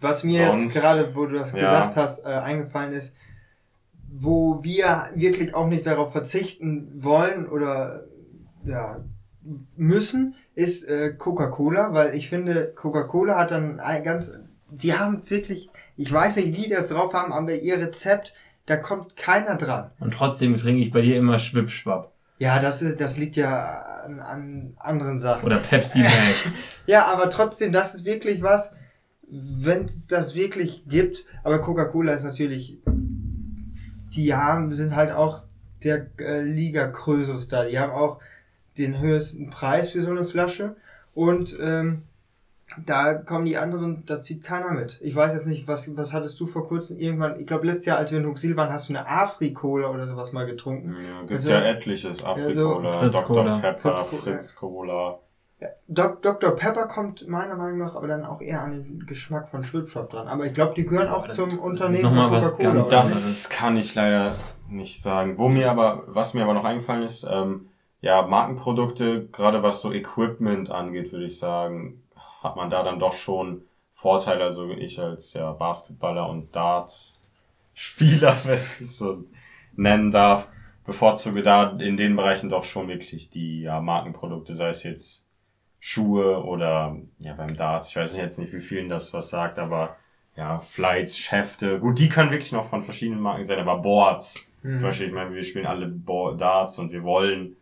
Was 0.00 0.22
mir 0.22 0.46
Sonst- 0.46 0.74
jetzt 0.74 0.82
gerade, 0.82 1.14
wo 1.16 1.26
du 1.26 1.34
das 1.38 1.52
Ja. 1.52 1.58
gesagt 1.58 1.96
hast, 1.96 2.24
äh, 2.24 2.28
eingefallen 2.28 2.92
ist, 2.92 3.16
wo 4.08 4.62
wir 4.62 5.10
wirklich 5.14 5.54
auch 5.54 5.66
nicht 5.66 5.86
darauf 5.86 6.12
verzichten 6.12 7.02
wollen 7.02 7.48
oder 7.48 8.04
ja, 8.64 9.00
müssen, 9.76 10.34
ist 10.54 10.84
äh, 10.88 11.12
Coca-Cola, 11.14 11.92
weil 11.94 12.14
ich 12.14 12.28
finde, 12.28 12.72
Coca-Cola 12.76 13.36
hat 13.38 13.50
dann 13.50 13.80
ein 13.80 14.04
ganz, 14.04 14.32
die 14.70 14.94
haben 14.94 15.28
wirklich, 15.30 15.70
ich 15.96 16.12
weiß 16.12 16.36
nicht, 16.36 16.48
wie 16.48 16.64
die 16.64 16.70
das 16.70 16.88
drauf 16.88 17.12
haben, 17.14 17.32
aber 17.32 17.54
ihr 17.54 17.78
Rezept, 17.78 18.32
da 18.66 18.76
kommt 18.76 19.16
keiner 19.16 19.56
dran. 19.56 19.90
Und 19.98 20.12
trotzdem 20.12 20.56
trinke 20.56 20.82
ich 20.82 20.90
bei 20.90 21.00
dir 21.00 21.16
immer 21.16 21.38
Schwippschwapp. 21.38 22.12
Ja, 22.38 22.60
das, 22.60 22.84
das 22.96 23.16
liegt 23.16 23.36
ja 23.36 23.80
an, 24.04 24.20
an 24.20 24.74
anderen 24.78 25.18
Sachen. 25.18 25.44
Oder 25.44 25.58
Pepsi 25.58 26.00
Max. 26.00 26.56
Ja, 26.86 27.04
aber 27.12 27.28
trotzdem, 27.28 27.70
das 27.70 27.94
ist 27.94 28.06
wirklich 28.06 28.42
was, 28.42 28.72
wenn 29.28 29.84
es 29.84 30.06
das 30.06 30.34
wirklich 30.34 30.84
gibt. 30.88 31.26
Aber 31.44 31.60
Coca-Cola 31.60 32.14
ist 32.14 32.24
natürlich, 32.24 32.78
die 34.14 34.34
haben, 34.34 34.72
sind 34.72 34.96
halt 34.96 35.12
auch 35.12 35.42
der 35.84 36.06
äh, 36.18 36.40
Liga 36.40 36.86
Krösus 36.86 37.48
da. 37.48 37.64
Die 37.64 37.78
haben 37.78 37.92
auch 37.92 38.20
den 38.78 39.00
höchsten 39.00 39.50
Preis 39.50 39.90
für 39.90 40.02
so 40.02 40.10
eine 40.10 40.24
Flasche. 40.24 40.76
Und 41.14 41.58
ähm, 41.60 42.04
da 42.84 43.14
kommen 43.14 43.44
die 43.46 43.56
anderen, 43.56 44.04
da 44.06 44.20
zieht 44.20 44.44
keiner 44.44 44.72
mit. 44.72 44.98
Ich 45.02 45.16
weiß 45.16 45.32
jetzt 45.32 45.46
nicht, 45.46 45.66
was, 45.66 45.94
was 45.96 46.12
hattest 46.12 46.38
du 46.38 46.46
vor 46.46 46.68
kurzem 46.68 46.98
irgendwann, 46.98 47.40
ich 47.40 47.46
glaube 47.46 47.66
letztes 47.66 47.86
Jahr, 47.86 47.98
als 47.98 48.12
wir 48.12 48.18
in 48.18 48.26
Huxil 48.26 48.56
waren, 48.56 48.72
hast 48.72 48.88
du 48.88 48.92
eine 48.94 49.08
Afri-Cola 49.08 49.88
oder 49.88 50.06
sowas 50.06 50.32
mal 50.32 50.46
getrunken. 50.46 50.94
Ja, 51.02 51.20
gibt 51.20 51.32
Also- 51.32 51.50
ja 51.50 51.60
etliches. 51.60 52.24
Afrikola, 52.24 52.88
Fritz 52.90 53.12
Dr. 53.12 53.24
Cola. 53.24 53.58
Pepper, 53.58 53.96
Fritz 53.96 54.10
Cola. 54.10 54.22
Fritz 54.22 54.56
Cola. 54.56 55.18
Ja, 55.60 55.68
Doc, 55.88 56.22
Dr. 56.22 56.50
Pepper 56.52 56.86
kommt 56.86 57.26
meiner 57.26 57.56
Meinung 57.56 57.78
nach 57.78 57.96
aber 57.96 58.06
dann 58.06 58.24
auch 58.24 58.40
eher 58.40 58.62
an 58.62 58.70
den 58.84 59.06
Geschmack 59.06 59.48
von 59.48 59.64
Schwipschwap 59.64 60.08
dran. 60.08 60.28
Aber 60.28 60.46
ich 60.46 60.52
glaube, 60.52 60.74
die 60.74 60.84
gehören 60.84 61.08
auch 61.08 61.26
zum 61.28 61.58
Unternehmen 61.58 62.14
Coca-Cola. 62.14 62.86
Das 62.88 63.50
kann 63.50 63.76
ich 63.76 63.92
leider 63.96 64.36
nicht 64.70 65.02
sagen. 65.02 65.36
Wo 65.36 65.48
mir 65.48 65.68
aber, 65.70 66.04
was 66.06 66.34
mir 66.34 66.44
aber 66.44 66.54
noch 66.54 66.64
eingefallen 66.64 67.02
ist, 67.02 67.26
ähm, 67.28 67.70
ja, 68.00 68.22
Markenprodukte, 68.22 69.26
gerade 69.32 69.64
was 69.64 69.82
so 69.82 69.92
Equipment 69.92 70.70
angeht, 70.70 71.10
würde 71.10 71.24
ich 71.24 71.38
sagen, 71.40 72.02
hat 72.42 72.56
man 72.56 72.70
da 72.70 72.82
dann 72.82 72.98
doch 72.98 73.12
schon 73.12 73.62
Vorteile. 73.94 74.44
Also 74.44 74.70
ich 74.70 75.00
als 75.00 75.34
ja, 75.34 75.52
Basketballer 75.52 76.28
und 76.28 76.54
Dart-Spieler, 76.54 78.36
wenn 78.44 78.54
ich 78.54 78.80
es 78.80 78.98
so 78.98 79.24
nennen 79.76 80.10
darf, 80.10 80.48
bevorzuge 80.84 81.42
da 81.42 81.70
in 81.78 81.96
den 81.96 82.16
Bereichen 82.16 82.48
doch 82.48 82.64
schon 82.64 82.88
wirklich 82.88 83.30
die 83.30 83.62
ja, 83.62 83.80
Markenprodukte, 83.80 84.54
sei 84.54 84.68
es 84.68 84.82
jetzt 84.82 85.26
Schuhe 85.80 86.42
oder 86.44 86.96
ja 87.18 87.34
beim 87.34 87.54
Darts, 87.56 87.90
ich 87.90 87.96
weiß 87.96 88.16
jetzt 88.16 88.38
nicht, 88.38 88.52
wie 88.52 88.60
vielen 88.60 88.88
das 88.88 89.14
was 89.14 89.30
sagt, 89.30 89.58
aber 89.58 89.96
ja, 90.36 90.58
Flights, 90.58 91.18
Schäfte, 91.18 91.78
gut, 91.80 91.98
die 91.98 92.08
können 92.08 92.30
wirklich 92.30 92.52
noch 92.52 92.66
von 92.68 92.82
verschiedenen 92.82 93.20
Marken 93.20 93.44
sein, 93.44 93.58
aber 93.60 93.78
Boards, 93.78 94.50
Mhm. 94.62 94.76
zum 94.76 94.88
Beispiel, 94.88 95.06
ich 95.08 95.12
meine, 95.12 95.32
wir 95.34 95.42
spielen 95.44 95.66
alle 95.66 95.86
Bo- 95.86 96.32
Darts 96.32 96.78
und 96.80 96.90
wir 96.92 97.04
wollen 97.04 97.56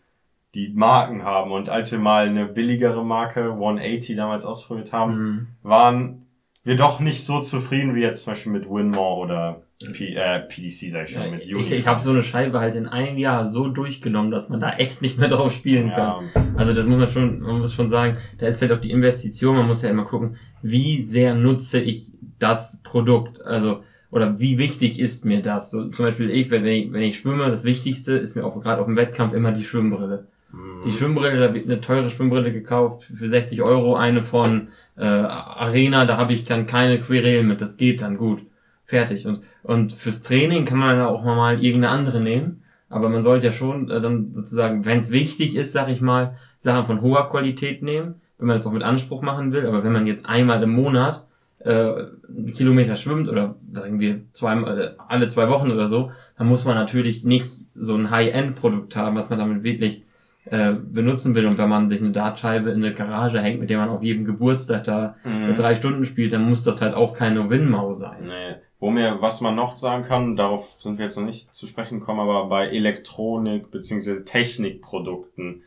die 0.56 0.72
Marken 0.74 1.22
haben 1.22 1.52
und 1.52 1.68
als 1.68 1.92
wir 1.92 1.98
mal 1.98 2.26
eine 2.26 2.46
billigere 2.46 3.04
Marke 3.04 3.52
180 3.52 4.16
damals 4.16 4.44
ausprobiert 4.44 4.92
haben, 4.92 5.12
Mhm. 5.14 5.46
waren 5.62 6.22
wir 6.64 6.74
doch 6.76 6.98
nicht 6.98 7.24
so 7.24 7.40
zufrieden 7.40 7.94
wie 7.94 8.00
jetzt 8.00 8.24
zum 8.24 8.32
Beispiel 8.32 8.52
mit 8.52 8.64
Winmore 8.68 9.20
oder 9.20 9.62
P 9.92 10.14
äh, 10.14 10.40
PDC, 10.40 10.88
sag 10.90 11.04
ich 11.04 11.10
schon, 11.12 11.22
Ja, 11.24 11.30
mit 11.30 11.44
ich 11.44 11.54
Uni. 11.54 11.64
ich 11.74 11.86
habe 11.86 12.00
so 12.00 12.10
eine 12.10 12.22
Scheibe 12.22 12.58
halt 12.60 12.74
in 12.74 12.86
einem 12.86 13.18
Jahr 13.18 13.46
so 13.46 13.68
durchgenommen, 13.68 14.30
dass 14.30 14.48
man 14.48 14.58
da 14.58 14.70
echt 14.72 15.02
nicht 15.02 15.18
mehr 15.18 15.28
drauf 15.28 15.52
spielen 15.52 15.88
ja, 15.88 15.94
kann. 16.34 16.54
Also 16.56 16.72
das 16.72 16.86
muss 16.86 16.98
man 16.98 17.10
schon, 17.10 17.40
man 17.40 17.58
muss 17.58 17.74
schon 17.74 17.90
sagen, 17.90 18.16
da 18.38 18.46
ist 18.46 18.62
halt 18.62 18.72
auch 18.72 18.80
die 18.80 18.90
Investition, 18.90 19.54
man 19.56 19.66
muss 19.66 19.82
ja 19.82 19.90
immer 19.90 20.04
gucken, 20.06 20.38
wie 20.62 21.04
sehr 21.04 21.34
nutze 21.34 21.78
ich 21.78 22.10
das 22.38 22.80
Produkt, 22.82 23.42
also 23.42 23.82
oder 24.10 24.38
wie 24.38 24.56
wichtig 24.56 24.98
ist 24.98 25.24
mir 25.26 25.42
das? 25.42 25.70
So, 25.70 25.88
zum 25.90 26.06
Beispiel 26.06 26.30
ich, 26.30 26.50
wenn 26.50 26.64
ich, 26.66 26.90
wenn 26.92 27.02
ich 27.02 27.18
schwimme, 27.18 27.50
das 27.50 27.64
Wichtigste 27.64 28.14
ist 28.16 28.34
mir 28.34 28.44
auch 28.46 28.58
gerade 28.62 28.80
auf 28.80 28.86
dem 28.86 28.96
Wettkampf 28.96 29.34
immer 29.34 29.52
die 29.52 29.64
Schwimmbrille. 29.64 30.26
Die 30.84 30.92
Schwimmbrille, 30.92 31.40
da 31.40 31.54
wird 31.54 31.66
eine 31.66 31.80
teure 31.80 32.10
Schwimmbrille 32.10 32.52
gekauft 32.52 33.04
für 33.04 33.28
60 33.28 33.62
Euro, 33.62 33.96
eine 33.96 34.22
von 34.22 34.68
äh, 34.96 35.04
Arena, 35.04 36.06
da 36.06 36.16
habe 36.16 36.32
ich 36.32 36.44
dann 36.44 36.66
keine 36.66 37.00
Querelen 37.00 37.48
mit, 37.48 37.60
das 37.60 37.76
geht 37.76 38.02
dann 38.02 38.16
gut. 38.16 38.42
Fertig. 38.84 39.26
Und, 39.26 39.40
und 39.64 39.92
fürs 39.92 40.22
Training 40.22 40.64
kann 40.64 40.78
man 40.78 41.00
auch 41.00 41.24
mal 41.24 41.62
irgendeine 41.62 41.92
andere 41.92 42.20
nehmen. 42.20 42.62
Aber 42.88 43.08
man 43.08 43.22
sollte 43.22 43.46
ja 43.46 43.52
schon 43.52 43.90
äh, 43.90 44.00
dann 44.00 44.32
sozusagen, 44.32 44.84
wenn 44.84 45.00
es 45.00 45.10
wichtig 45.10 45.56
ist, 45.56 45.72
sag 45.72 45.88
ich 45.88 46.00
mal, 46.00 46.36
Sachen 46.60 46.86
von 46.86 47.02
hoher 47.02 47.28
Qualität 47.28 47.82
nehmen, 47.82 48.20
wenn 48.38 48.46
man 48.46 48.56
das 48.56 48.66
auch 48.66 48.72
mit 48.72 48.84
Anspruch 48.84 49.22
machen 49.22 49.52
will. 49.52 49.66
Aber 49.66 49.82
wenn 49.82 49.92
man 49.92 50.06
jetzt 50.06 50.28
einmal 50.28 50.62
im 50.62 50.70
Monat 50.70 51.26
äh, 51.58 51.72
einen 51.72 52.52
Kilometer 52.54 52.94
schwimmt 52.94 53.28
oder 53.28 53.56
sagen 53.72 53.98
wir 53.98 54.20
zweimal, 54.32 54.80
äh, 54.80 54.90
alle 55.08 55.26
zwei 55.26 55.48
Wochen 55.48 55.72
oder 55.72 55.88
so, 55.88 56.12
dann 56.38 56.46
muss 56.46 56.64
man 56.64 56.76
natürlich 56.76 57.24
nicht 57.24 57.50
so 57.74 57.96
ein 57.96 58.10
High-End-Produkt 58.10 58.94
haben, 58.94 59.16
was 59.16 59.30
man 59.30 59.40
damit 59.40 59.64
wirklich 59.64 60.05
äh, 60.46 60.72
benutzen 60.72 61.34
will. 61.34 61.46
Und 61.46 61.58
wenn 61.58 61.68
man 61.68 61.90
sich 61.90 62.00
eine 62.00 62.12
Dartscheibe 62.12 62.70
in 62.70 62.84
eine 62.84 62.94
Garage 62.94 63.40
hängt, 63.40 63.60
mit 63.60 63.68
der 63.70 63.78
man 63.78 63.88
auf 63.88 64.02
jedem 64.02 64.24
Geburtstag 64.24 64.84
da 64.84 65.16
Mhm. 65.24 65.54
drei 65.54 65.74
Stunden 65.74 66.04
spielt, 66.04 66.32
dann 66.32 66.48
muss 66.48 66.62
das 66.64 66.80
halt 66.80 66.94
auch 66.94 67.14
keine 67.16 67.50
Winmau 67.50 67.92
sein. 67.92 68.24
Nee. 68.26 68.56
Wo 68.78 68.90
mir, 68.90 69.22
was 69.22 69.40
man 69.40 69.54
noch 69.54 69.76
sagen 69.78 70.02
kann, 70.02 70.36
darauf 70.36 70.76
sind 70.80 70.98
wir 70.98 71.06
jetzt 71.06 71.16
noch 71.16 71.24
nicht 71.24 71.54
zu 71.54 71.66
sprechen 71.66 71.98
gekommen, 71.98 72.20
aber 72.20 72.46
bei 72.48 72.66
Elektronik 72.68 73.70
bzw. 73.70 74.22
Technikprodukten, 74.24 75.62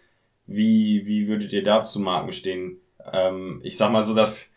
wie, 0.46 1.06
wie 1.06 1.28
würdet 1.28 1.52
ihr 1.52 1.64
dazu 1.64 2.00
Marken 2.00 2.32
stehen? 2.32 2.78
Ähm, 3.12 3.62
ich 3.64 3.78
sag 3.78 3.92
mal 3.92 4.02
so, 4.04 4.14
dass, 4.16 4.54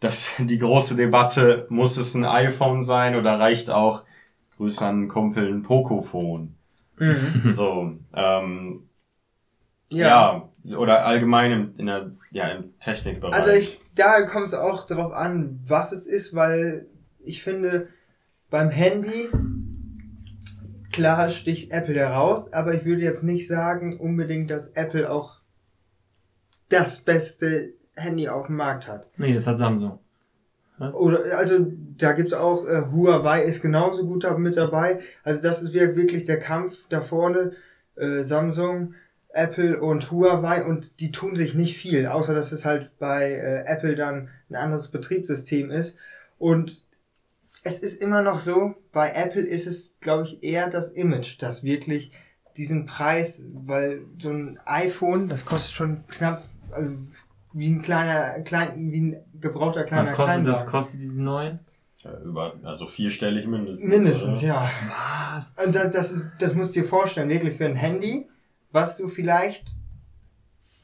dass 0.00 0.32
die 0.38 0.58
große 0.58 0.96
Debatte, 0.96 1.66
muss 1.68 1.96
es 1.96 2.14
ein 2.14 2.24
iPhone 2.24 2.82
sein 2.82 3.16
oder 3.16 3.38
reicht 3.38 3.70
auch, 3.70 4.04
Grüße 4.56 4.84
an 4.86 5.08
Kumpel, 5.08 5.48
ein 5.48 5.62
Pocophone? 5.62 6.54
Mhm. 6.98 7.50
So, 7.50 7.92
ähm, 8.14 8.82
Ja. 9.90 10.50
ja. 10.64 10.76
oder 10.76 11.04
allgemein 11.06 11.50
im, 11.52 11.74
in 11.76 11.86
der, 11.86 12.12
ja, 12.30 12.48
im 12.48 12.78
Technikbereich. 12.78 13.34
Also 13.34 13.50
ich, 13.50 13.80
da 13.94 14.22
kommt 14.26 14.46
es 14.46 14.54
auch 14.54 14.86
darauf 14.86 15.12
an, 15.12 15.60
was 15.66 15.92
es 15.92 16.06
ist, 16.06 16.34
weil 16.34 16.86
ich 17.22 17.42
finde, 17.42 17.88
beim 18.50 18.70
Handy, 18.70 19.28
klar 20.92 21.28
sticht 21.30 21.70
Apple 21.72 21.94
heraus, 21.94 22.52
aber 22.52 22.74
ich 22.74 22.84
würde 22.84 23.02
jetzt 23.02 23.22
nicht 23.22 23.46
sagen 23.46 23.98
unbedingt, 23.98 24.50
dass 24.50 24.70
Apple 24.70 25.10
auch 25.10 25.40
das 26.68 27.00
beste 27.00 27.74
Handy 27.94 28.28
auf 28.28 28.46
dem 28.46 28.56
Markt 28.56 28.86
hat. 28.88 29.10
Nee, 29.16 29.34
das 29.34 29.46
hat 29.46 29.58
Samsung. 29.58 29.98
Oder 30.94 31.36
also 31.36 31.66
da 31.98 32.12
gibt's 32.12 32.32
auch 32.32 32.64
äh, 32.66 32.86
Huawei 32.90 33.42
ist 33.42 33.60
genauso 33.60 34.06
gut 34.06 34.24
mit 34.38 34.56
dabei. 34.56 35.00
Also 35.22 35.38
das 35.40 35.62
ist 35.62 35.74
wir- 35.74 35.94
wirklich 35.94 36.24
der 36.24 36.38
Kampf 36.38 36.88
da 36.88 37.02
vorne. 37.02 37.52
Äh, 37.96 38.22
Samsung, 38.22 38.94
Apple 39.32 39.80
und 39.80 40.10
Huawei 40.10 40.64
und 40.64 41.00
die 41.00 41.12
tun 41.12 41.36
sich 41.36 41.54
nicht 41.54 41.76
viel, 41.76 42.06
außer 42.06 42.34
dass 42.34 42.52
es 42.52 42.64
halt 42.64 42.98
bei 42.98 43.30
äh, 43.30 43.64
Apple 43.64 43.94
dann 43.94 44.28
ein 44.48 44.56
anderes 44.56 44.88
Betriebssystem 44.88 45.70
ist. 45.70 45.96
Und 46.38 46.84
es 47.62 47.78
ist 47.78 48.00
immer 48.00 48.22
noch 48.22 48.40
so, 48.40 48.74
bei 48.92 49.12
Apple 49.12 49.42
ist 49.42 49.66
es, 49.66 49.94
glaube 50.00 50.24
ich, 50.24 50.42
eher 50.42 50.68
das 50.68 50.88
Image, 50.90 51.40
das 51.40 51.62
wirklich 51.62 52.10
diesen 52.56 52.86
Preis, 52.86 53.44
weil 53.52 54.02
so 54.18 54.30
ein 54.30 54.58
iPhone, 54.64 55.28
das 55.28 55.44
kostet 55.44 55.72
schon 55.72 56.06
knapp, 56.08 56.42
also 56.72 56.96
wie 57.52 57.70
ein 57.70 57.82
kleiner, 57.82 58.40
klein, 58.42 58.90
wie 58.92 59.00
ein 59.00 59.16
gebrauchter 59.40 59.84
kleiner 59.84 60.02
Was 60.02 60.14
kostet 60.14 60.38
das? 60.38 60.42
Kleinwagen. 60.44 60.70
Kostet 60.70 61.00
diese 61.00 61.20
neuen? 61.20 61.60
ja, 62.04 62.18
über, 62.20 62.54
also 62.62 62.86
vierstellig 62.86 63.46
mindestens. 63.46 63.88
Mindestens, 63.88 64.38
oder? 64.38 64.46
ja. 64.46 64.70
Was? 64.88 65.52
Und 65.64 65.74
das, 65.74 65.92
das, 65.92 66.12
ist, 66.12 66.30
das 66.38 66.54
musst 66.54 66.74
du 66.74 66.80
dir 66.80 66.86
vorstellen, 66.86 67.28
wirklich 67.28 67.56
für 67.56 67.66
ein 67.66 67.76
Handy, 67.76 68.28
was 68.72 68.96
du 68.96 69.08
vielleicht, 69.08 69.72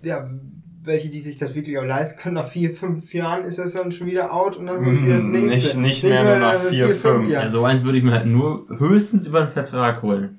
ja, 0.02 0.28
welche, 0.83 1.09
die 1.09 1.21
sich 1.21 1.37
das 1.38 1.55
wirklich 1.55 1.78
auch 1.78 1.85
leisten 1.85 2.19
können, 2.21 2.37
nach 2.37 2.47
vier, 2.49 2.71
fünf 2.71 3.12
Jahren 3.12 3.45
ist 3.45 3.59
das 3.59 3.73
dann 3.73 3.90
schon 3.90 4.07
wieder 4.07 4.33
out 4.33 4.57
und 4.57 4.66
dann 4.66 4.85
holst 4.87 5.02
du 5.02 5.07
dir 5.07 5.14
das 5.14 5.25
Mm, 5.25 5.31
nächste. 5.33 5.78
nicht- 5.81 6.02
nicht 6.02 6.02
mehr 6.05 6.23
nur 6.25 6.37
nach 6.38 6.62
in 6.62 6.71
vier, 6.71 6.88
fünf. 6.95 7.28
Ja, 7.28 7.40
Jahren. 7.40 7.50
so 7.52 7.64
eins 7.64 7.83
würde 7.85 7.99
ich 7.99 8.05
mir 8.05 8.12
halt 8.12 8.26
nur 8.26 8.66
höchstens 8.78 9.26
über 9.26 9.40
einen 9.40 9.50
Vertrag 9.50 10.02
holen. 10.02 10.38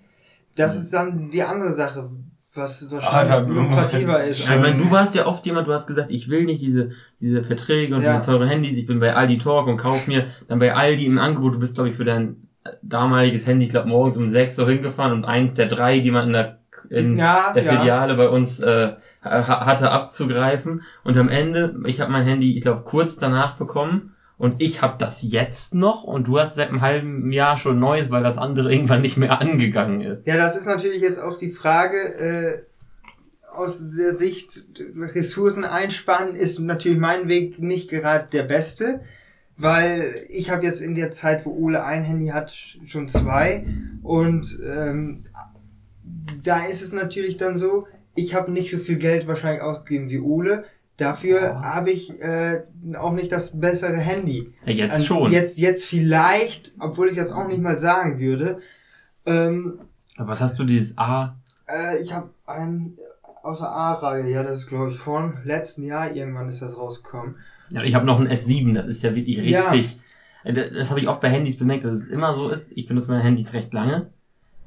Das 0.56 0.78
ist 0.78 0.94
dann 0.94 1.30
die 1.32 1.44
andere 1.44 1.74
Sache, 1.74 2.10
was 2.56 2.88
Ah, 2.90 2.92
wahrscheinlich 2.92 3.30
da- 3.30 3.40
lukrativer 3.62 4.24
ist. 4.24 4.40
Ich 4.40 4.48
meine, 4.48 4.78
du 4.78 4.90
warst 4.90 5.14
ja 5.16 5.26
oft 5.28 5.46
jemand, 5.46 5.68
du 5.68 5.74
hast 5.74 5.86
gesagt, 5.86 6.12
ich 6.12 6.30
will 6.30 6.46
nicht 6.46 6.62
diese, 6.62 6.92
diese 7.20 7.44
Verträge 7.44 7.94
und 7.96 8.02
Ja. 8.02 8.16
diese 8.18 8.26
teuren 8.32 8.48
Handys, 8.48 8.78
ich 8.78 8.88
bin 8.88 9.00
bei 9.00 9.14
Aldi 9.14 9.38
Talk 9.40 9.68
und 9.68 9.78
kauf 9.78 10.08
mir 10.08 10.28
dann 10.48 10.60
bei 10.60 10.74
Aldi 10.74 11.06
im 11.06 11.18
Angebot, 11.20 11.56
du 11.56 11.60
bist 11.60 11.76
glaube 11.76 11.90
ich 11.90 11.96
für 11.96 12.06
dein 12.06 12.48
damaliges 12.82 13.46
Handy, 13.46 13.66
ich 13.66 13.72
glaube 13.72 13.90
morgens 13.90 14.18
um 14.18 14.30
sechs 14.32 14.56
so 14.56 14.68
hingefahren 14.68 15.12
und 15.14 15.26
eins 15.26 15.54
der 15.56 15.68
drei, 15.68 16.00
die 16.00 16.12
man 16.12 16.28
in 16.28 16.34
der, 16.34 16.57
in 16.90 17.18
ja, 17.18 17.54
der 17.54 17.64
ja. 17.64 17.72
Filiale 17.80 18.16
bei 18.16 18.30
uns 18.30 18.60
äh, 18.60 18.94
ha- 19.24 19.66
hatte 19.66 19.92
abzugreifen 19.92 20.84
und 21.04 21.18
am 21.18 21.30
Ende, 21.30 21.76
ich 21.86 22.00
habe 22.02 22.12
mein 22.12 22.24
Handy, 22.26 22.56
ich 22.56 22.62
glaube 22.62 22.84
kurz 22.84 23.18
danach 23.18 23.56
bekommen 23.58 24.14
und 24.38 24.62
ich 24.62 24.82
habe 24.82 24.96
das 25.00 25.22
jetzt 25.24 25.74
noch 25.74 26.04
und 26.04 26.28
du 26.28 26.40
hast 26.40 26.56
seit 26.56 26.70
einem 26.70 26.82
halben 26.82 27.32
Jahr 27.32 27.58
schon 27.58 27.80
neues, 27.80 28.10
weil 28.12 28.24
das 28.24 28.38
andere 28.38 28.72
irgendwann 28.74 29.02
nicht 29.02 29.18
mehr 29.18 29.40
angegangen 29.42 30.02
ist. 30.02 30.28
Ja, 30.28 30.38
das 30.38 30.56
ist 30.58 30.66
natürlich 30.68 31.02
jetzt 31.02 31.20
auch 31.20 31.38
die 31.38 31.50
Frage, 31.50 31.98
äh, 31.98 32.64
aus 33.52 33.90
der 33.98 34.14
Sicht 34.14 34.62
Ressourcen 35.16 35.64
einsparen 35.66 36.36
ist 36.36 36.60
natürlich 36.60 37.00
mein 37.00 37.28
Weg 37.28 37.58
nicht 37.60 37.90
gerade 37.90 38.28
der 38.32 38.44
beste. 38.44 39.00
weil 39.60 40.14
ich 40.30 40.52
habe 40.52 40.64
jetzt 40.64 40.82
in 40.82 40.94
der 40.94 41.10
Zeit, 41.10 41.44
wo 41.48 41.50
Ole 41.52 41.84
ein 41.84 42.04
Handy 42.04 42.28
hat, 42.28 42.52
schon 42.86 43.08
zwei 43.08 43.66
und 44.04 44.60
ähm, 44.64 45.24
da 46.44 46.66
ist 46.66 46.82
es 46.82 46.94
natürlich 46.94 47.38
dann 47.38 47.58
so, 47.58 47.88
ich 48.16 48.34
habe 48.36 48.52
nicht 48.52 48.72
so 48.72 48.78
viel 48.78 48.98
Geld 48.98 49.28
wahrscheinlich 49.28 49.62
ausgegeben 49.62 50.10
wie 50.10 50.20
Ole. 50.20 50.64
Dafür 50.98 51.42
Ja. 51.42 51.62
habe 51.62 51.92
ich 51.92 52.20
äh, 52.22 52.64
auch 52.98 53.14
nicht 53.14 53.32
das 53.32 53.60
bessere 53.60 53.98
Handy. 53.98 54.54
Ja, 54.66 54.72
jetzt 54.72 54.92
Also 54.92 55.06
schon. 55.06 55.32
Jetzt, 55.32 55.60
jetzt 55.60 55.86
vielleicht, 55.86 56.72
obwohl 56.80 57.10
ich 57.10 57.16
das 57.18 57.32
auch 57.32 57.48
nicht 57.48 57.62
mal 57.62 57.78
sagen 57.78 58.20
würde. 58.20 58.60
Ähm, 59.26 59.80
Was 60.18 60.42
hast 60.42 60.58
du 60.58 60.64
dieses 60.64 60.98
A? 60.98 61.36
äh, 61.68 62.02
ich 62.02 62.14
habe 62.14 62.30
ein 62.46 62.98
aus 63.44 63.60
der 63.60 63.70
A-Reihe, 63.70 64.30
ja, 64.30 64.44
das 64.44 64.60
ist 64.60 64.68
glaube 64.68 64.92
ich 64.92 64.98
von 64.98 65.38
letzten 65.46 65.84
Jahr 65.84 66.12
irgendwann 66.14 66.50
ist 66.50 66.62
das 66.62 66.76
rausgekommen. 66.76 67.36
Ja, 67.70 67.84
ich 67.84 67.96
habe 67.96 68.06
noch 68.06 68.20
ein 68.20 68.28
S7, 68.28 68.74
das 68.74 68.88
ist 68.88 69.04
ja 69.04 69.16
wirklich 69.16 69.38
Ja. 69.38 69.70
richtig. 69.70 70.00
Äh, 70.44 70.54
Das 70.54 70.70
das 70.74 70.90
habe 70.90 71.00
ich 71.00 71.08
oft 71.08 71.22
bei 71.22 71.30
Handys 71.30 71.58
bemerkt, 71.58 71.86
dass 71.86 72.00
es 72.00 72.08
immer 72.08 72.34
so 72.34 72.50
ist. 72.50 72.72
Ich 72.76 72.88
benutze 72.88 73.12
meine 73.12 73.24
Handys 73.24 73.54
recht 73.54 73.74
lange. 73.74 74.10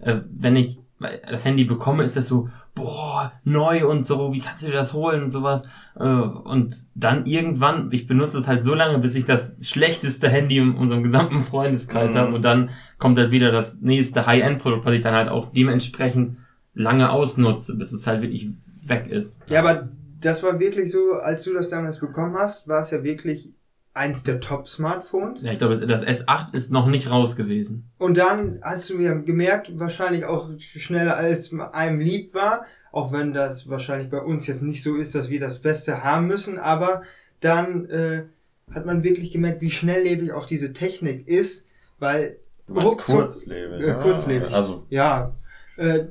Äh, 0.01 0.17
Wenn 0.31 0.57
ich 0.57 0.79
das 1.01 1.45
Handy 1.45 1.65
bekomme, 1.65 2.05
ist 2.05 2.17
das 2.17 2.29
so, 2.29 2.49
boah, 2.75 3.33
neu 3.45 3.87
und 3.89 4.07
so, 4.07 4.33
wie 4.33 4.41
kannst 4.41 4.63
du 4.63 4.67
dir 4.67 4.73
das 4.75 4.93
holen 4.93 5.25
und 5.25 5.31
sowas. 5.31 5.63
Äh, 5.99 6.05
Und 6.05 6.75
dann 6.95 7.27
irgendwann, 7.27 7.91
ich 7.93 8.07
benutze 8.07 8.39
es 8.39 8.47
halt 8.47 8.63
so 8.63 8.75
lange, 8.75 8.99
bis 8.99 9.15
ich 9.15 9.25
das 9.25 9.57
schlechteste 9.67 10.29
Handy 10.29 10.59
in 10.59 10.75
unserem 10.75 11.03
gesamten 11.03 11.43
Freundeskreis 11.43 12.13
Mhm. 12.15 12.19
habe 12.19 12.35
und 12.37 12.43
dann 12.43 12.71
kommt 12.99 13.19
halt 13.19 13.31
wieder 13.31 13.51
das 13.51 13.81
nächste 13.81 14.27
High-End-Produkt, 14.27 14.85
was 14.85 14.95
ich 14.95 15.03
dann 15.03 15.15
halt 15.15 15.29
auch 15.29 15.51
dementsprechend 15.53 16.37
lange 16.75 17.11
ausnutze, 17.11 17.77
bis 17.77 17.93
es 17.93 18.07
halt 18.07 18.23
wirklich 18.23 18.51
weg 18.87 19.09
ist. 19.09 19.43
Ja, 19.49 19.61
aber 19.61 19.89
das 20.21 20.43
war 20.43 20.61
wirklich 20.61 20.93
so, 20.93 21.15
als 21.15 21.45
du 21.45 21.55
das 21.55 21.71
damals 21.71 21.99
bekommen 21.99 22.37
hast, 22.37 22.69
war 22.69 22.83
es 22.83 22.91
ja 22.91 23.03
wirklich 23.03 23.55
eins 23.93 24.23
der 24.23 24.41
Top-Smartphones. 24.41 25.43
Ja, 25.43 25.53
ich 25.53 25.59
glaube, 25.59 25.79
das 25.79 26.07
S8 26.07 26.55
ist 26.55 26.71
noch 26.71 26.87
nicht 26.87 27.11
raus 27.11 27.35
gewesen. 27.37 27.91
Und 27.99 28.17
dann 28.17 28.61
hast 28.63 28.89
du 28.91 28.99
ja 29.01 29.15
gemerkt, 29.15 29.79
wahrscheinlich 29.79 30.25
auch 30.25 30.49
schneller 30.59 31.17
als 31.17 31.53
einem 31.53 32.01
lieb 32.01 32.33
war, 32.35 32.65
auch 32.93 33.13
wenn 33.13 33.33
das 33.33 33.69
wahrscheinlich 33.69 34.09
bei 34.11 34.21
uns 34.21 34.47
jetzt 34.47 34.63
nicht 34.63 34.83
so 34.83 34.97
ist, 34.97 35.15
dass 35.15 35.29
wir 35.29 35.41
das 35.41 35.61
Beste 35.61 36.05
haben 36.05 36.27
müssen, 36.27 36.59
aber 36.59 37.03
dann 37.41 37.87
äh, 37.91 38.25
hat 38.73 38.87
man 38.87 39.03
wirklich 39.03 39.33
gemerkt, 39.33 39.61
wie 39.61 39.71
schnelllebig 39.71 40.33
auch 40.33 40.47
diese 40.47 40.73
Technik 40.73 41.27
ist, 41.27 41.67
weil 41.99 42.37
ruckzuck- 42.69 43.17
kurzlebig. 43.17 43.87
äh, 43.87 43.95
kurzlebig. 43.95 44.53
Also, 44.55 44.87
Ja, 44.91 45.35
äh, 45.77 46.05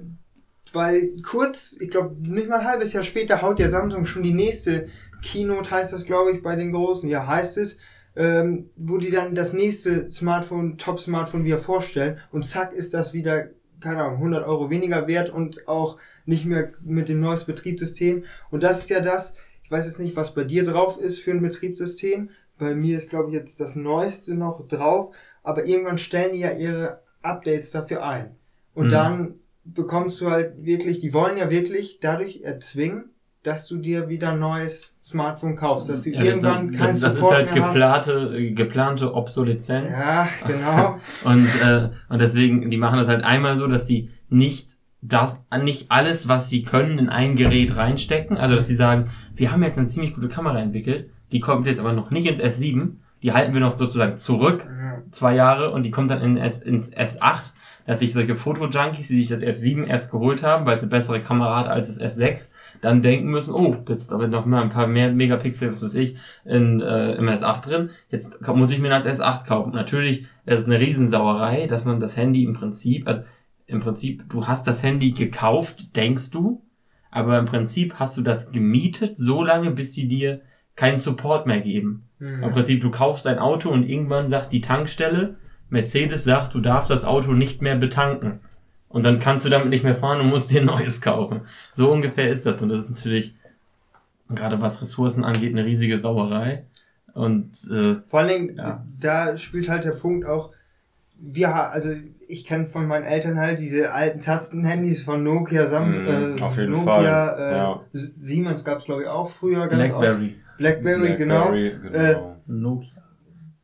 weil 0.74 1.12
kurz, 1.24 1.75
ich 1.79 1.89
glaube, 1.89 2.15
nicht 2.21 2.48
mal 2.50 2.59
ein 2.59 2.67
halbes 2.67 2.93
Jahr 2.93 3.03
später 3.03 3.41
haut 3.41 3.59
ja 3.59 3.69
Samsung 3.69 4.05
schon 4.05 4.21
die 4.24 4.33
nächste 4.33 4.88
Keynote, 5.21 5.71
heißt 5.71 5.93
das, 5.93 6.05
glaube 6.05 6.31
ich, 6.31 6.41
bei 6.43 6.55
den 6.55 6.71
Großen, 6.71 7.09
ja, 7.09 7.27
heißt 7.27 7.57
es, 7.57 7.77
ähm, 8.15 8.69
wo 8.75 8.97
die 8.97 9.11
dann 9.11 9.35
das 9.35 9.53
nächste 9.53 10.11
Smartphone, 10.11 10.77
Top-Smartphone 10.77 11.43
wieder 11.45 11.57
vorstellen 11.57 12.19
und 12.31 12.43
zack 12.45 12.73
ist 12.73 12.93
das 12.93 13.13
wieder, 13.13 13.49
keine 13.79 14.03
Ahnung, 14.03 14.17
100 14.17 14.45
Euro 14.45 14.69
weniger 14.69 15.07
wert 15.07 15.29
und 15.29 15.67
auch 15.67 15.97
nicht 16.25 16.45
mehr 16.45 16.71
mit 16.81 17.07
dem 17.09 17.19
neuesten 17.19 17.53
Betriebssystem. 17.53 18.25
Und 18.51 18.63
das 18.63 18.79
ist 18.79 18.89
ja 18.89 18.99
das, 18.99 19.35
ich 19.63 19.71
weiß 19.71 19.85
jetzt 19.85 19.99
nicht, 19.99 20.15
was 20.15 20.33
bei 20.33 20.43
dir 20.43 20.63
drauf 20.63 20.99
ist 20.99 21.19
für 21.19 21.31
ein 21.31 21.41
Betriebssystem. 21.41 22.29
Bei 22.57 22.75
mir 22.75 22.97
ist, 22.97 23.09
glaube 23.09 23.29
ich, 23.29 23.35
jetzt 23.35 23.59
das 23.61 23.75
neueste 23.75 24.35
noch 24.35 24.67
drauf, 24.67 25.15
aber 25.43 25.65
irgendwann 25.65 25.97
stellen 25.97 26.33
die 26.33 26.39
ja 26.39 26.51
ihre 26.51 27.01
Updates 27.21 27.71
dafür 27.71 28.03
ein. 28.03 28.35
Und 28.73 28.88
Mhm. 28.88 28.91
dann 28.91 29.33
bekommst 29.63 30.19
du 30.19 30.29
halt 30.29 30.65
wirklich, 30.65 30.99
die 30.99 31.13
wollen 31.13 31.38
ja 31.38 31.49
wirklich 31.49 31.99
dadurch 32.01 32.41
erzwingen, 32.41 33.11
dass 33.43 33.67
du 33.67 33.77
dir 33.77 34.10
wieder 34.10 34.31
ein 34.31 34.39
neues 34.39 34.93
Smartphone 35.01 35.55
kaufst, 35.55 35.89
dass 35.89 36.03
du 36.03 36.12
Ja, 36.12 36.24
irgendwann 36.24 36.67
das, 36.72 36.77
keinen 36.77 36.91
das, 36.91 37.00
das 37.01 37.15
ist 37.15 37.22
Support 37.22 37.36
halt 37.36 37.53
mehr 37.55 37.63
hast. 37.63 37.74
geplante, 37.74 38.38
äh, 38.38 38.51
geplante 38.51 39.13
Obsoleszenz. 39.13 39.92
Ja, 39.92 40.27
genau. 40.48 41.00
Und, 41.24 41.48
äh, 41.61 41.90
und 42.09 42.20
deswegen, 42.20 42.70
die 42.70 42.77
machen 42.77 43.00
das 43.00 43.07
halt 43.07 43.24
einmal 43.24 43.55
so, 43.57 43.68
dass 43.68 43.85
die 43.85 44.09
nicht 44.29 44.72
das, 45.01 45.42
nicht 45.63 45.90
alles, 45.90 46.27
was 46.27 46.50
sie 46.50 46.63
können, 46.63 47.00
in 47.00 47.07
ein 47.09 47.35
Gerät 47.37 47.77
reinstecken. 47.77 48.35
Also, 48.35 48.55
dass 48.55 48.68
sie 48.68 48.75
sagen, 48.75 49.09
wir 49.35 49.51
haben 49.53 49.63
jetzt 49.63 49.77
eine 49.77 49.87
ziemlich 49.87 50.13
gute 50.13 50.27
Kamera 50.27 50.59
entwickelt, 50.59 51.09
die 51.31 51.40
kommt 51.40 51.66
jetzt 51.68 51.79
aber 51.79 51.94
noch 51.94 52.11
nicht 52.11 52.27
ins 52.27 52.42
S7, 52.42 52.96
die 53.24 53.31
halten 53.31 53.53
wir 53.53 53.61
noch 53.61 53.77
sozusagen 53.77 54.18
zurück, 54.18 54.66
Ja. 54.68 55.01
zwei 55.11 55.35
Jahre, 55.35 55.72
und 55.72 55.83
die 55.83 55.92
kommt 55.92 56.11
dann 56.11 56.22
in 56.22 56.35
S, 56.35 56.61
ins 56.61 56.92
S8, 56.92 57.51
dass 57.89 58.01
sich 58.01 58.13
solche 58.13 58.35
Fotojunkies, 58.35 59.07
die 59.07 59.23
sich 59.23 59.29
das 59.29 59.41
S7 59.41 59.83
erst 59.83 60.11
geholt 60.11 60.43
haben, 60.43 60.67
weil 60.67 60.77
es 60.77 60.83
eine 60.83 60.91
bessere 60.91 61.21
Kamera 61.21 61.57
hat 61.57 61.67
als 61.67 61.87
das 61.87 62.17
S6, 62.17 62.49
dann 62.81 63.01
denken 63.01 63.31
müssen, 63.31 63.51
oh, 63.51 63.77
jetzt 63.87 64.13
aber 64.13 64.27
noch 64.27 64.45
mal 64.45 64.61
ein 64.61 64.69
paar 64.69 64.85
mehr 64.85 65.11
Megapixel, 65.11 65.71
was 65.71 65.81
weiß 65.81 65.95
ich, 65.95 66.15
in, 66.45 66.81
äh, 66.81 67.15
im 67.15 67.27
S8 67.27 67.65
drin. 67.65 67.89
Jetzt 68.11 68.47
muss 68.47 68.69
ich 68.69 68.77
mir 68.77 68.89
das 68.89 69.07
S8 69.07 69.47
kaufen. 69.47 69.71
Natürlich, 69.73 70.27
es 70.45 70.59
ist 70.59 70.65
eine 70.67 70.79
Riesensauerei, 70.79 71.65
dass 71.65 71.83
man 71.83 71.99
das 71.99 72.15
Handy 72.15 72.43
im 72.43 72.53
Prinzip, 72.53 73.07
also 73.07 73.21
im 73.65 73.79
Prinzip, 73.79 74.29
du 74.29 74.45
hast 74.45 74.67
das 74.67 74.83
Handy 74.83 75.09
gekauft, 75.09 75.95
denkst 75.95 76.29
du, 76.29 76.61
aber 77.09 77.39
im 77.39 77.45
Prinzip 77.45 77.95
hast 77.95 78.15
du 78.15 78.21
das 78.21 78.51
gemietet 78.51 79.17
so 79.17 79.41
lange, 79.41 79.71
bis 79.71 79.95
sie 79.95 80.07
dir 80.07 80.41
keinen 80.75 80.97
Support 80.97 81.47
mehr 81.47 81.61
geben. 81.61 82.03
Im 82.19 82.43
Hm. 82.43 82.51
Prinzip, 82.51 82.81
du 82.81 82.91
kaufst 82.91 83.25
ein 83.25 83.39
Auto 83.39 83.71
und 83.71 83.89
irgendwann 83.89 84.29
sagt 84.29 84.53
die 84.53 84.61
Tankstelle, 84.61 85.37
Mercedes 85.70 86.24
sagt, 86.24 86.53
du 86.53 86.60
darfst 86.62 86.90
das 86.90 87.05
Auto 87.05 87.32
nicht 87.34 87.62
mehr 87.62 87.75
betanken. 87.75 88.40
Und 88.88 89.05
dann 89.05 89.20
kannst 89.20 89.46
du 89.46 89.50
damit 89.50 89.70
nicht 89.70 89.84
mehr 89.84 89.96
fahren 89.96 90.20
und 90.20 90.29
musst 90.29 90.50
dir 90.51 90.62
ein 90.62 90.66
neues 90.66 91.00
kaufen. 91.01 91.42
So 91.74 91.92
ungefähr 91.92 92.29
ist 92.29 92.46
das. 92.46 92.62
Und 92.62 92.70
das 92.70 92.86
ist 92.86 92.90
natürlich, 92.90 93.36
gerade 94.29 94.60
was 94.62 94.82
Ressourcen 94.82 95.24
angeht, 95.24 95.53
eine 95.53 95.66
riesige 95.66 96.00
Sauerei. 96.00 96.64
Und 97.14 97.51
äh, 97.72 97.98
Vor 98.08 98.20
allen 98.22 98.29
Dingen, 98.29 98.55
Ja. 98.58 98.84
da 99.00 99.38
spielt 99.38 99.70
halt 99.70 99.84
der 99.84 99.92
Punkt 99.92 100.25
auch, 100.27 100.51
wir, 101.22 101.53
also 101.53 101.90
ich 102.27 102.46
kenne 102.46 102.66
von 102.66 102.88
meinen 102.88 103.03
Eltern 103.03 103.38
halt 103.40 103.60
diese 103.60 103.92
alten 103.92 104.22
Tastenhandys 104.22 105.03
von 105.03 105.22
Nokia, 105.24 105.66
Samsung, 105.66 106.03
Mhm, 106.03 106.38
äh, 106.38 106.42
auf 106.42 106.58
jeden 106.58 106.72
Nokia, 106.72 106.86
Fall, 106.86 107.40
äh, 107.40 107.58
ja. 107.58 107.82
Siemens 107.94 108.64
gab's 108.64 108.86
glaube 108.86 109.01
ich 109.03 109.08
auch 109.10 109.29
früher 109.29 109.68
ganz 109.68 109.92
oft. 109.92 110.00
Blackberry, 110.00 110.36
Blackberry, 110.58 111.16
genau. 111.18 111.51
genau. 111.51 112.38
Nokia. 112.48 113.03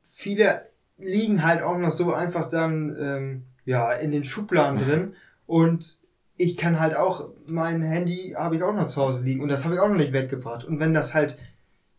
Viele 0.02 0.62
liegen 0.97 1.43
halt 1.43 1.62
auch 1.62 1.77
noch 1.77 1.91
so 1.91 2.13
einfach 2.13 2.49
dann 2.49 2.95
ähm, 2.99 3.43
ja 3.65 3.91
in 3.93 4.12
den 4.12 4.23
Schubladen 4.23 4.79
drin. 4.79 5.13
Und 5.45 5.99
ich 6.38 6.58
kann 6.58 6.79
halt 6.79 6.95
auch 6.95 7.29
mein 7.45 7.81
Handy 7.81 8.36
habe 8.38 8.55
ich 8.55 8.63
auch 8.63 8.73
noch 8.73 8.88
zu 8.88 9.01
Hause 9.01 9.23
liegen 9.23 9.41
und 9.41 9.49
das 9.49 9.63
habe 9.63 9.75
ich 9.75 9.81
auch 9.81 9.89
noch 9.89 9.95
nicht 9.95 10.13
weggebracht. 10.13 10.65
Und 10.65 10.79
wenn 10.79 10.93
das 10.93 11.13
halt 11.13 11.38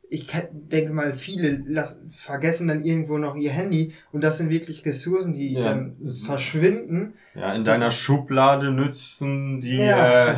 ich 0.09 0.27
denke 0.53 0.93
mal 0.93 1.13
viele 1.15 1.63
lassen, 1.67 2.09
vergessen 2.09 2.69
dann 2.69 2.85
irgendwo 2.85 3.19
noch 3.19 3.35
ihr 3.35 3.51
Handy 3.51 3.93
und 4.13 4.23
das 4.23 4.39
sind 4.39 4.51
wirklich 4.51 4.85
Ressourcen 4.87 5.33
die 5.33 5.55
Ja, 5.55 5.63
dann 5.63 5.97
verschwinden 6.27 7.15
Ja, 7.35 7.53
in 7.55 7.65
Das 7.65 7.75
deiner 7.79 7.89
ist- 7.89 7.97
Schublade 7.99 8.71
nützen 8.71 9.61
die, 9.61 9.77
Ja, 9.79 10.29
äh, 10.33 10.37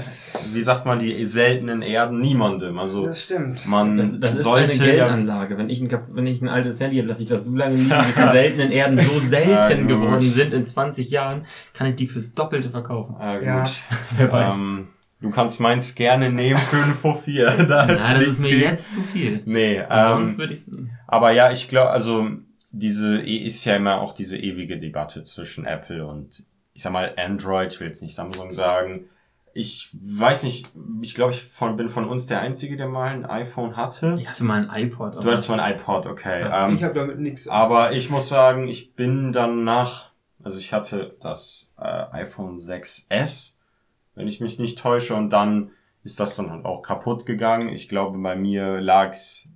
wie 0.55 0.63
sagt 0.63 0.87
man, 0.87 0.99
die 0.99 1.25
seltenen 1.27 1.83
Erden 1.83 2.19
niemandem. 2.21 2.79
Also 2.79 3.05
das 3.05 3.23
stimmt 3.23 3.67
man 3.67 4.21
Das, 4.21 4.31
das 4.31 4.39
ist 4.41 4.45
sollte 4.45 4.73
eine 4.83 4.97
ja 4.97 5.05
Geldanlage. 5.07 5.59
Wenn 5.59 5.69
ich, 5.69 5.81
ein, 5.83 5.91
wenn 6.13 6.27
ich 6.27 6.41
ein 6.41 6.49
altes 6.49 6.81
Handy 6.81 6.97
habe, 6.97 7.09
lasse 7.09 7.23
ich 7.23 7.29
das 7.29 7.45
so 7.45 7.55
lange 7.55 7.77
liegen, 7.77 7.89
bis 7.91 8.15
die 8.15 8.33
seltenen 8.33 8.73
Erden 8.73 8.99
so 8.99 9.19
selten 9.19 9.87
geworden 9.87 10.23
sind 10.23 10.55
in 10.55 10.67
20 10.67 11.11
Jahren, 11.11 11.45
kann 11.75 11.89
ich 11.89 11.97
die 11.97 12.07
fürs 12.07 12.35
Doppelte 12.35 12.71
verkaufen. 12.71 13.17
Ah, 13.19 13.37
gut. 13.37 13.45
Ja. 13.47 13.65
Wer 14.17 14.33
weiß. 14.33 14.55
Ähm, 14.55 14.89
du 15.21 15.31
kannst 15.31 15.61
meins 15.61 15.95
gerne 15.95 16.31
nehmen 16.31 16.61
für 16.61 16.77
ein 16.83 16.95
Fuffi. 16.95 17.37
da 17.39 17.87
Nein, 17.87 17.99
das 17.99 18.21
ist 18.27 18.41
mir 18.41 18.51
gegen. 18.51 18.63
jetzt 18.63 18.95
zu 18.95 19.03
viel. 19.03 19.43
Nee, 19.45 19.83
Sonst 19.89 20.33
ähm, 20.33 20.39
würde 20.39 20.55
ich. 20.55 20.61
aber 21.07 21.31
ja, 21.33 21.51
ich 21.53 21.69
glaube, 21.69 21.91
also 21.91 22.29
diese 22.71 23.21
ist 23.21 23.65
ja 23.65 23.77
immer 23.77 24.01
auch 24.01 24.15
diese 24.15 24.37
ewige 24.39 24.79
Debatte 24.79 25.23
zwischen 25.23 25.65
Apple 25.65 26.07
und 26.07 26.45
ich 26.75 26.83
sag 26.83 26.93
mal 26.93 27.15
Android, 27.17 27.73
ich 27.73 27.81
will 27.81 27.87
jetzt 27.89 28.03
nicht 28.03 28.15
Samsung 28.15 28.53
sagen. 28.53 29.07
Ich 29.55 29.89
weiß 29.93 30.45
nicht, 30.45 30.69
ich 31.03 31.15
glaube, 31.17 31.33
ich 31.33 31.43
von, 31.43 31.77
bin 31.77 31.89
von 31.89 32.05
uns 32.09 32.29
der 32.29 32.41
Einzige, 32.41 32.77
der 32.77 32.87
mal 32.87 33.09
ein 33.09 33.25
iPhone 33.25 33.77
hatte. 33.77 34.17
Ich 34.21 34.29
hatte 34.29 34.45
mal 34.45 34.69
ein 34.69 34.85
iPod. 34.87 35.17
Du 35.17 35.27
hattest 35.27 35.45
zwar 35.45 35.59
ein 35.59 35.75
iPod, 35.75 36.07
okay. 36.07 36.43
Ja, 36.43 36.69
ähm, 36.69 36.77
ich 36.77 36.85
habe 36.85 36.95
damit 36.95 37.19
nichts 37.19 37.49
Aber 37.49 37.93
ich 37.93 38.11
muss 38.11 38.29
sagen, 38.29 38.69
ich 38.69 38.95
bin 38.95 39.33
dann 39.33 39.65
nach, 39.65 40.11
also 40.45 40.61
ich 40.61 40.73
hatte 40.73 41.17
das 41.21 41.73
äh, 41.81 42.05
iPhone 42.13 42.59
6S, 42.59 43.57
wenn 44.19 44.29
ich 44.29 44.41
mich 44.41 44.59
nicht 44.59 44.79
täusche, 44.79 45.15
und 45.15 45.33
dann 45.33 45.71
ist 46.03 46.21
das 46.21 46.37
dann 46.37 46.51
halt 46.51 46.65
auch 46.65 46.83
kaputt 46.83 47.25
gegangen. 47.25 47.69
Ich 47.69 47.89
glaube, 47.89 48.19
bei 48.19 48.37
mir 48.37 48.81
lag's 48.81 49.49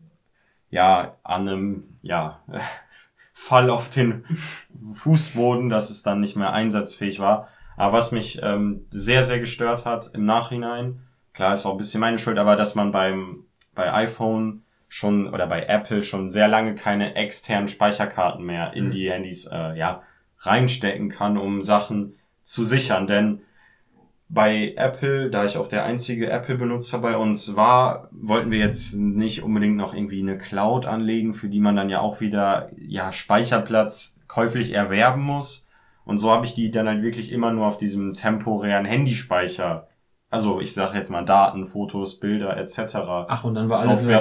ja 0.71 1.17
an 1.23 1.49
einem 1.49 1.99
ja 2.03 2.41
Fall 3.33 3.71
auf 3.71 3.91
den 3.91 4.25
Fußboden, 4.93 5.69
dass 5.69 5.91
es 5.91 6.03
dann 6.03 6.21
nicht 6.21 6.37
mehr 6.37 6.53
einsatzfähig 6.53 7.19
war. 7.19 7.49
Aber 7.77 7.95
was 7.95 8.13
mich 8.13 8.41
ähm, 8.43 8.87
sehr, 8.91 9.23
sehr 9.23 9.41
gestört 9.41 9.85
hat 9.85 10.11
im 10.15 10.25
Nachhinein, 10.25 11.01
klar 11.33 11.53
ist 11.53 11.67
auch 11.67 11.73
ein 11.73 11.79
bisschen 11.79 12.01
meine 12.01 12.19
Schuld, 12.19 12.39
aber 12.39 12.57
dass 12.57 12.75
man 12.75 12.93
beim 12.93 13.45
bei 13.75 13.93
iPhone 13.93 14.63
schon 14.89 15.33
oder 15.33 15.47
bei 15.47 15.65
Apple 15.65 16.03
schon 16.03 16.29
sehr 16.29 16.49
lange 16.49 16.75
keine 16.75 17.15
externen 17.15 17.69
Speicherkarten 17.69 18.45
mehr 18.45 18.75
in 18.75 18.87
Mhm. 18.87 18.91
die 18.91 19.11
Handys 19.11 19.47
äh, 19.47 19.77
ja 19.77 20.03
reinstecken 20.39 21.09
kann, 21.09 21.39
um 21.39 21.63
Sachen 21.63 22.17
zu 22.43 22.63
sichern. 22.63 23.07
Denn 23.07 23.41
bei 24.35 24.73
Apple, 24.77 25.29
da 25.31 25.45
ich 25.45 25.59
auch 25.59 25.69
der 25.69 25.85
einzige 25.85 26.31
Apple-Benutzer 26.31 26.99
bei 26.99 27.17
uns 27.19 27.55
war, 27.55 28.09
wollten 28.13 28.51
wir 28.51 28.59
jetzt 28.59 28.95
nicht 28.97 29.43
unbedingt 29.43 29.77
noch 29.77 29.93
irgendwie 29.95 30.23
eine 30.23 30.39
Cloud 30.39 30.87
anlegen, 30.87 31.35
für 31.35 31.49
die 31.49 31.61
man 31.61 31.77
dann 31.77 31.91
ja 31.91 32.01
auch 32.01 32.21
wieder 32.21 32.71
ja 32.79 33.13
Speicherplatz 33.13 34.17
käuflich 34.29 34.73
erwerben 34.73 35.23
muss. 35.23 35.69
Und 36.07 36.17
so 36.17 36.31
habe 36.31 36.47
ich 36.47 36.55
die 36.55 36.71
dann 36.71 36.89
halt 36.89 37.03
wirklich 37.03 37.31
immer 37.31 37.53
nur 37.53 37.67
auf 37.67 37.77
diesem 37.77 38.15
temporären 38.15 38.87
Handyspeicher, 38.87 39.87
also 40.31 40.61
ich 40.61 40.73
sage 40.73 40.97
jetzt 40.97 41.11
mal 41.11 41.25
Daten, 41.27 41.67
Fotos, 41.67 42.19
Bilder 42.19 42.57
etc. 42.57 42.79
Ach, 43.29 43.45
und 43.45 43.55
dann 43.55 43.69
war 43.69 43.81
alles 43.81 44.07
weg. 44.09 44.21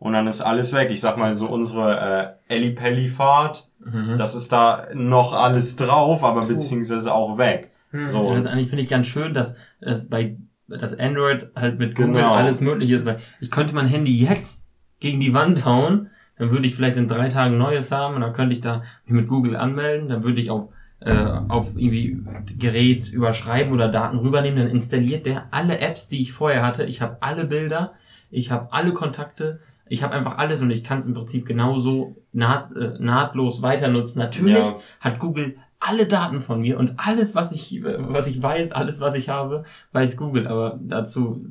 Und 0.00 0.14
dann 0.14 0.26
ist 0.26 0.40
alles 0.40 0.74
weg. 0.74 0.90
Ich 0.90 1.00
sag 1.00 1.16
mal 1.16 1.32
so 1.32 1.46
unsere 1.48 2.36
äh, 2.48 2.54
Ellipelli-Fahrt, 2.56 3.68
Mhm. 3.84 4.16
das 4.16 4.34
ist 4.36 4.52
da 4.52 4.86
noch 4.94 5.32
alles 5.32 5.74
drauf, 5.76 6.22
aber 6.22 6.42
Puh. 6.42 6.48
beziehungsweise 6.48 7.12
auch 7.12 7.36
weg. 7.38 7.70
Hm. 7.92 8.06
So. 8.08 8.28
Ja, 8.28 8.34
das 8.34 8.46
eigentlich 8.46 8.68
finde 8.68 8.82
ich 8.82 8.88
ganz 8.90 9.06
schön, 9.06 9.32
dass 9.34 9.56
das 9.80 10.08
bei 10.08 10.36
dass 10.68 10.98
Android 10.98 11.48
halt 11.54 11.78
mit 11.78 11.94
Google 11.94 12.14
Genau. 12.14 12.34
alles 12.34 12.60
möglich 12.60 12.90
ist, 12.90 13.04
weil 13.04 13.18
ich 13.40 13.50
könnte 13.50 13.74
mein 13.74 13.86
Handy 13.86 14.18
jetzt 14.24 14.64
gegen 15.00 15.20
die 15.20 15.34
Wand 15.34 15.64
hauen, 15.66 16.08
dann 16.38 16.50
würde 16.50 16.66
ich 16.66 16.74
vielleicht 16.74 16.96
in 16.96 17.08
drei 17.08 17.28
Tagen 17.28 17.58
neues 17.58 17.90
haben 17.92 18.14
und 18.14 18.22
dann 18.22 18.32
könnte 18.32 18.54
ich 18.54 18.60
da 18.62 18.82
mich 19.04 19.12
mit 19.12 19.28
Google 19.28 19.56
anmelden, 19.56 20.08
dann 20.08 20.22
würde 20.22 20.40
ich 20.40 20.50
auf 20.50 20.68
äh, 21.00 21.12
auf 21.48 21.76
irgendwie 21.76 22.16
Gerät 22.58 23.08
überschreiben 23.12 23.72
oder 23.72 23.88
Daten 23.88 24.18
rübernehmen, 24.18 24.58
dann 24.60 24.70
installiert 24.70 25.26
der 25.26 25.48
alle 25.50 25.78
Apps, 25.80 26.08
die 26.08 26.22
ich 26.22 26.32
vorher 26.32 26.64
hatte. 26.64 26.84
Ich 26.84 27.02
habe 27.02 27.16
alle 27.20 27.44
Bilder, 27.44 27.94
ich 28.30 28.52
habe 28.52 28.72
alle 28.72 28.92
Kontakte, 28.92 29.58
ich 29.88 30.04
habe 30.04 30.14
einfach 30.14 30.38
alles 30.38 30.62
und 30.62 30.70
ich 30.70 30.84
kann 30.84 31.00
es 31.00 31.06
im 31.06 31.14
Prinzip 31.14 31.44
genauso 31.44 32.16
naht, 32.32 32.74
äh, 32.76 32.94
nahtlos 33.00 33.62
weiter 33.62 33.88
nutzen. 33.88 34.20
Natürlich 34.20 34.54
Ja. 34.56 34.76
hat 35.00 35.18
Google 35.18 35.56
alle 35.84 36.06
Daten 36.06 36.40
von 36.40 36.60
mir 36.60 36.78
und 36.78 36.94
alles, 36.96 37.34
was 37.34 37.52
ich, 37.52 37.82
was 37.82 38.26
ich 38.28 38.40
weiß, 38.40 38.72
alles, 38.72 39.00
was 39.00 39.14
ich 39.16 39.28
habe, 39.28 39.64
weiß 39.92 40.16
Google. 40.16 40.46
Aber 40.46 40.78
dazu, 40.80 41.44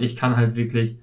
ich 0.00 0.16
kann 0.16 0.36
halt 0.36 0.56
wirklich 0.56 0.98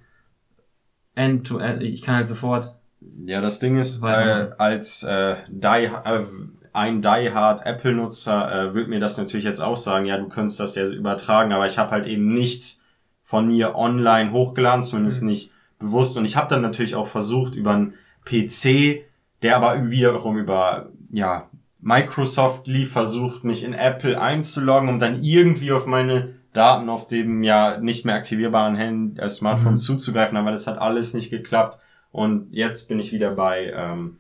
end 1.15 1.47
to 1.47 1.59
end, 1.59 1.81
ich 1.81 2.01
kann 2.01 2.15
halt 2.15 2.27
sofort. 2.27 2.75
Ja, 3.19 3.41
das 3.41 3.59
Ding 3.59 3.77
ist, 3.77 4.03
äh, 4.03 4.49
als 4.57 5.03
äh, 5.03 5.35
die, 5.49 5.67
äh, 5.67 6.25
ein 6.73 7.01
die-hard 7.01 7.65
Apple-Nutzer 7.65 8.51
äh, 8.51 8.73
wird 8.73 8.89
mir 8.89 8.99
das 8.99 9.17
natürlich 9.17 9.45
jetzt 9.45 9.59
auch 9.61 9.77
sagen, 9.77 10.05
ja, 10.05 10.17
du 10.17 10.27
könntest 10.27 10.59
das 10.59 10.75
ja 10.75 10.85
übertragen, 10.89 11.53
aber 11.53 11.67
ich 11.67 11.77
habe 11.77 11.91
halt 11.91 12.07
eben 12.07 12.33
nichts 12.33 12.83
von 13.23 13.47
mir 13.47 13.75
online 13.75 14.31
hochgeladen, 14.31 14.83
zumindest 14.83 15.21
Mhm. 15.21 15.29
nicht 15.29 15.51
bewusst. 15.79 16.17
Und 16.17 16.25
ich 16.25 16.35
habe 16.35 16.49
dann 16.49 16.61
natürlich 16.61 16.95
auch 16.95 17.07
versucht, 17.07 17.55
über 17.55 17.71
einen 17.71 17.93
PC, 18.25 19.05
der 19.41 19.55
aber 19.57 19.89
wiederum 19.89 20.37
über 20.37 20.89
ja, 21.11 21.49
Microsoft 21.83 22.65
lief, 22.67 22.93
versucht, 22.93 23.43
mich 23.43 23.63
in 23.63 23.73
Apple 23.73 24.19
einzuloggen, 24.19 24.87
um 24.87 24.99
dann 24.99 25.21
irgendwie 25.21 25.73
auf 25.73 25.85
meine 25.85 26.35
Daten 26.53 26.87
auf 26.87 27.07
dem 27.07 27.43
ja 27.43 27.77
nicht 27.77 28.05
mehr 28.05 28.15
aktivierbaren 28.15 28.77
Hand 28.77 29.19
äh, 29.19 29.27
Smartphone 29.27 29.73
Mhm. 29.73 29.77
zuzugreifen, 29.77 30.37
aber 30.37 30.51
das 30.51 30.65
hat 30.65 30.77
alles 30.77 31.13
nicht 31.13 31.29
geklappt. 31.29 31.79
Und 32.11 32.53
jetzt 32.53 32.87
bin 32.87 32.99
ich 32.99 33.11
wieder 33.11 33.31
bei 33.31 33.73
ähm, 33.75 34.17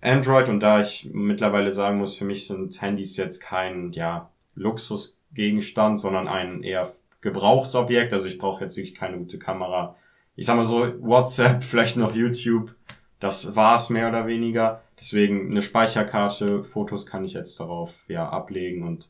Android 0.00 0.48
und 0.48 0.60
da 0.60 0.80
ich 0.80 1.10
mittlerweile 1.12 1.70
sagen 1.70 1.98
muss, 1.98 2.14
für 2.14 2.24
mich 2.24 2.46
sind 2.46 2.80
Handys 2.80 3.16
jetzt 3.16 3.40
kein 3.40 3.92
ja, 3.92 4.28
Luxusgegenstand, 4.54 5.98
sondern 5.98 6.28
ein 6.28 6.62
eher 6.62 6.88
Gebrauchsobjekt. 7.20 8.12
Also 8.12 8.28
ich 8.28 8.38
brauche 8.38 8.64
jetzt 8.64 8.76
wirklich 8.76 8.94
keine 8.94 9.16
gute 9.16 9.38
Kamera. 9.38 9.96
Ich 10.36 10.46
sag 10.46 10.56
mal 10.56 10.64
so, 10.64 10.92
WhatsApp, 11.00 11.64
vielleicht 11.64 11.96
noch 11.96 12.14
YouTube. 12.14 12.74
Das 13.22 13.54
war's 13.54 13.88
mehr 13.88 14.08
oder 14.08 14.26
weniger. 14.26 14.82
Deswegen 14.98 15.48
eine 15.52 15.62
Speicherkarte, 15.62 16.64
Fotos 16.64 17.06
kann 17.06 17.24
ich 17.24 17.34
jetzt 17.34 17.60
darauf 17.60 17.94
ja 18.08 18.28
ablegen 18.28 18.82
und 18.82 19.08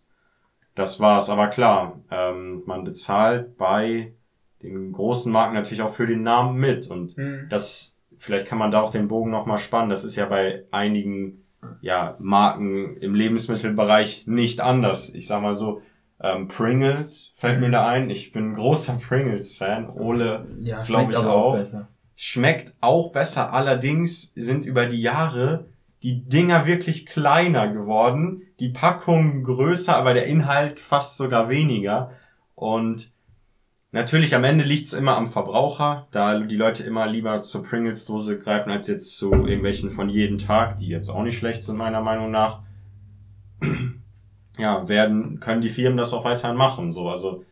das 0.74 1.00
war's. 1.00 1.30
Aber 1.30 1.48
klar, 1.48 1.98
ähm, 2.10 2.62
man 2.66 2.84
bezahlt 2.84 3.56
bei 3.56 4.12
den 4.62 4.92
großen 4.92 5.32
Marken 5.32 5.54
natürlich 5.54 5.80
auch 5.80 5.94
für 5.94 6.06
den 6.06 6.22
Namen 6.22 6.58
mit 6.58 6.88
und 6.88 7.16
Hm. 7.16 7.46
das, 7.48 7.96
vielleicht 8.18 8.46
kann 8.46 8.58
man 8.58 8.70
da 8.70 8.82
auch 8.82 8.90
den 8.90 9.08
Bogen 9.08 9.30
nochmal 9.30 9.56
spannen. 9.56 9.88
Das 9.88 10.04
ist 10.04 10.16
ja 10.16 10.26
bei 10.26 10.64
einigen, 10.70 11.46
ja, 11.80 12.14
Marken 12.20 12.98
im 12.98 13.14
Lebensmittelbereich 13.14 14.26
nicht 14.26 14.60
anders. 14.60 15.14
Ich 15.14 15.26
sag 15.26 15.40
mal 15.40 15.54
so, 15.54 15.80
ähm, 16.20 16.48
Pringles 16.48 17.34
fällt 17.38 17.60
mir 17.60 17.70
da 17.70 17.88
ein. 17.88 18.10
Ich 18.10 18.30
bin 18.32 18.50
ein 18.50 18.54
großer 18.56 19.00
Pringles-Fan. 19.08 19.88
Ole 19.88 20.46
Ja, 20.60 20.82
Glaub 20.82 21.04
schmeckt 21.04 21.12
ich 21.12 21.18
aber 21.18 21.34
auch. 21.34 21.56
Schmeckt 22.16 22.74
auch 22.80 23.12
besser. 23.12 23.52
Allerdings 23.52 24.32
sind 24.34 24.64
über 24.64 24.86
die 24.86 25.00
Jahre 25.00 25.66
die 26.02 26.24
Dinger 26.24 26.66
wirklich 26.66 27.06
kleiner 27.06 27.68
geworden. 27.68 28.42
Die 28.60 28.70
Packung 28.70 29.44
größer, 29.44 29.96
aber 29.96 30.14
der 30.14 30.26
Inhalt 30.26 30.80
fast 30.80 31.16
sogar 31.16 31.48
weniger. 31.48 32.12
Und 32.54 33.12
natürlich 33.92 34.34
am 34.34 34.44
Ende 34.44 34.64
liegt's 34.64 34.92
immer 34.92 35.16
am 35.16 35.30
Verbraucher, 35.30 36.08
da 36.10 36.38
die 36.40 36.56
Leute 36.56 36.82
immer 36.82 37.06
lieber 37.06 37.40
zur 37.40 37.62
Pringles-Dose 37.64 38.38
greifen, 38.38 38.70
als 38.70 38.88
jetzt 38.88 39.16
zu 39.16 39.30
irgendwelchen 39.32 39.90
von 39.90 40.08
jeden 40.08 40.38
Tag, 40.38 40.76
die 40.76 40.88
jetzt 40.88 41.08
auch 41.08 41.22
nicht 41.22 41.38
schlecht 41.38 41.62
sind, 41.62 41.76
meiner 41.76 42.02
Meinung 42.02 42.30
nach. 42.30 42.62
Ja, 44.58 44.86
werden, 44.86 45.40
können 45.40 45.62
die 45.62 45.70
Firmen 45.70 45.96
das 45.96 46.12
auch 46.12 46.26
weiterhin 46.26 46.58
machen. 46.58 46.92
So, 46.92 47.08
also 47.08 47.42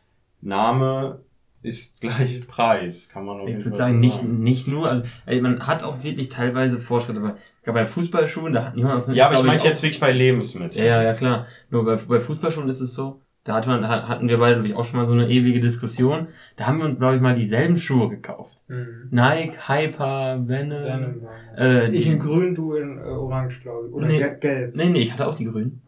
Name 0.43 1.23
ist 1.63 2.01
gleich 2.01 2.47
Preis, 2.47 3.09
kann 3.13 3.25
man 3.25 3.47
jeden 3.47 3.59
Ich 3.59 3.65
würde 3.65 3.77
sagen, 3.77 3.95
so 3.95 4.01
nicht, 4.01 4.23
nicht 4.23 4.69
nur, 4.69 4.89
also, 4.91 5.03
ey, 5.27 5.41
man 5.41 5.67
hat 5.67 5.83
auch 5.83 6.03
wirklich 6.03 6.29
teilweise 6.29 6.79
Fortschritte, 6.79 7.23
weil, 7.23 7.35
ich 7.59 7.63
glaube, 7.65 7.81
bei 7.81 7.87
Fußballschuhen, 7.87 8.53
da 8.53 8.67
hat 8.67 8.77
niemand 8.77 8.97
was 8.97 9.09
mit. 9.09 9.17
Ja, 9.17 9.27
aber 9.27 9.35
ich 9.37 9.43
meinte 9.45 9.65
auch- 9.65 9.69
jetzt 9.69 9.83
wirklich 9.83 10.01
bei 10.01 10.13
Lebensmitteln. 10.13 10.85
Ja, 10.87 11.03
ja, 11.03 11.13
klar. 11.13 11.47
Nur 11.71 11.85
bei, 11.85 11.97
bei 11.97 12.21
Fußballschuhen 12.21 12.69
ist 12.69 12.81
es 12.81 12.95
so, 12.95 13.21
da 13.45 13.55
hat 13.55 13.67
man, 13.67 13.87
hat- 13.89 14.09
hatten 14.09 14.29
wir 14.29 14.39
beide 14.39 14.57
glaub 14.57 14.67
ich, 14.67 14.75
auch 14.75 14.85
schon 14.85 14.99
mal 15.01 15.07
so 15.07 15.13
eine 15.13 15.29
ewige 15.29 15.61
Diskussion. 15.61 16.29
Da 16.57 16.67
haben 16.67 16.79
wir 16.79 16.85
uns, 16.87 16.99
glaube 16.99 17.17
ich, 17.17 17.21
mal 17.23 17.35
dieselben 17.35 17.77
Schuhe 17.77 18.09
gekauft. 18.09 18.57
Hm. 18.69 19.09
Nike, 19.11 19.53
Hyper, 19.69 20.41
Venom. 20.47 20.85
Venom. 20.85 21.23
Äh, 21.59 21.91
ich 21.91 22.07
in 22.07 22.19
grün, 22.19 22.55
du 22.55 22.75
in 22.75 22.99
äh, 22.99 23.03
orange, 23.03 23.61
glaube 23.63 23.89
ich. 23.89 23.95
Oder 23.95 24.07
Nee. 24.07 24.19
ge- 24.19 24.37
gelb. 24.39 24.77
Nee, 24.77 24.87
nee, 24.91 25.01
ich 25.01 25.13
hatte 25.13 25.27
auch 25.27 25.35
die 25.35 25.45
grünen. 25.47 25.83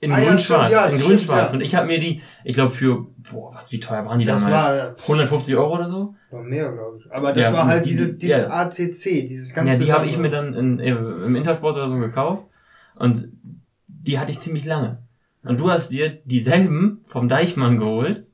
In 0.00 0.12
Ah, 0.12 0.18
ja, 0.20 0.28
grün-schwarz, 0.28 0.60
stimmt, 0.68 0.72
ja, 0.72 0.86
in 0.86 0.98
grün-schwarz. 1.00 1.50
ja. 1.50 1.56
Und 1.56 1.60
ich 1.64 1.74
habe 1.74 1.86
mir 1.88 1.98
die, 1.98 2.22
ich 2.44 2.54
glaube 2.54 2.70
für, 2.70 3.06
boah, 3.32 3.52
was, 3.52 3.72
wie 3.72 3.80
teuer 3.80 4.04
waren 4.06 4.20
die 4.20 4.24
Das 4.24 4.40
damals? 4.42 4.54
war, 4.54 4.96
150 5.02 5.56
Euro 5.56 5.74
oder 5.74 5.88
so? 5.88 6.14
war 6.30 6.42
mehr, 6.42 6.70
glaube 6.70 6.98
ich. 6.98 7.12
Aber 7.12 7.32
das 7.32 7.42
Ja, 7.46 7.52
war 7.52 7.66
halt 7.66 7.84
die- 7.84 7.90
dieses, 7.90 8.10
die- 8.12 8.26
dieses 8.26 8.42
ja. 8.42 8.48
ACC, 8.50 9.22
dieses 9.26 9.52
ganz 9.54 9.68
ja, 9.68 9.76
die 9.76 9.92
habe 9.92 10.06
ich 10.06 10.16
mir 10.18 10.30
dann 10.30 10.54
in, 10.54 10.78
im 10.78 11.34
Intersport 11.34 11.74
oder 11.76 11.88
so 11.88 11.98
gekauft. 11.98 12.44
Und 12.96 13.28
die 13.88 14.18
hatte 14.20 14.30
ich 14.30 14.38
ziemlich 14.40 14.64
lange. 14.66 14.98
Und 15.42 15.58
du 15.58 15.70
hast 15.70 15.88
dir 15.90 16.10
dieselben 16.24 17.00
vom 17.06 17.28
Deichmann 17.28 17.78
geholt. 17.78 18.24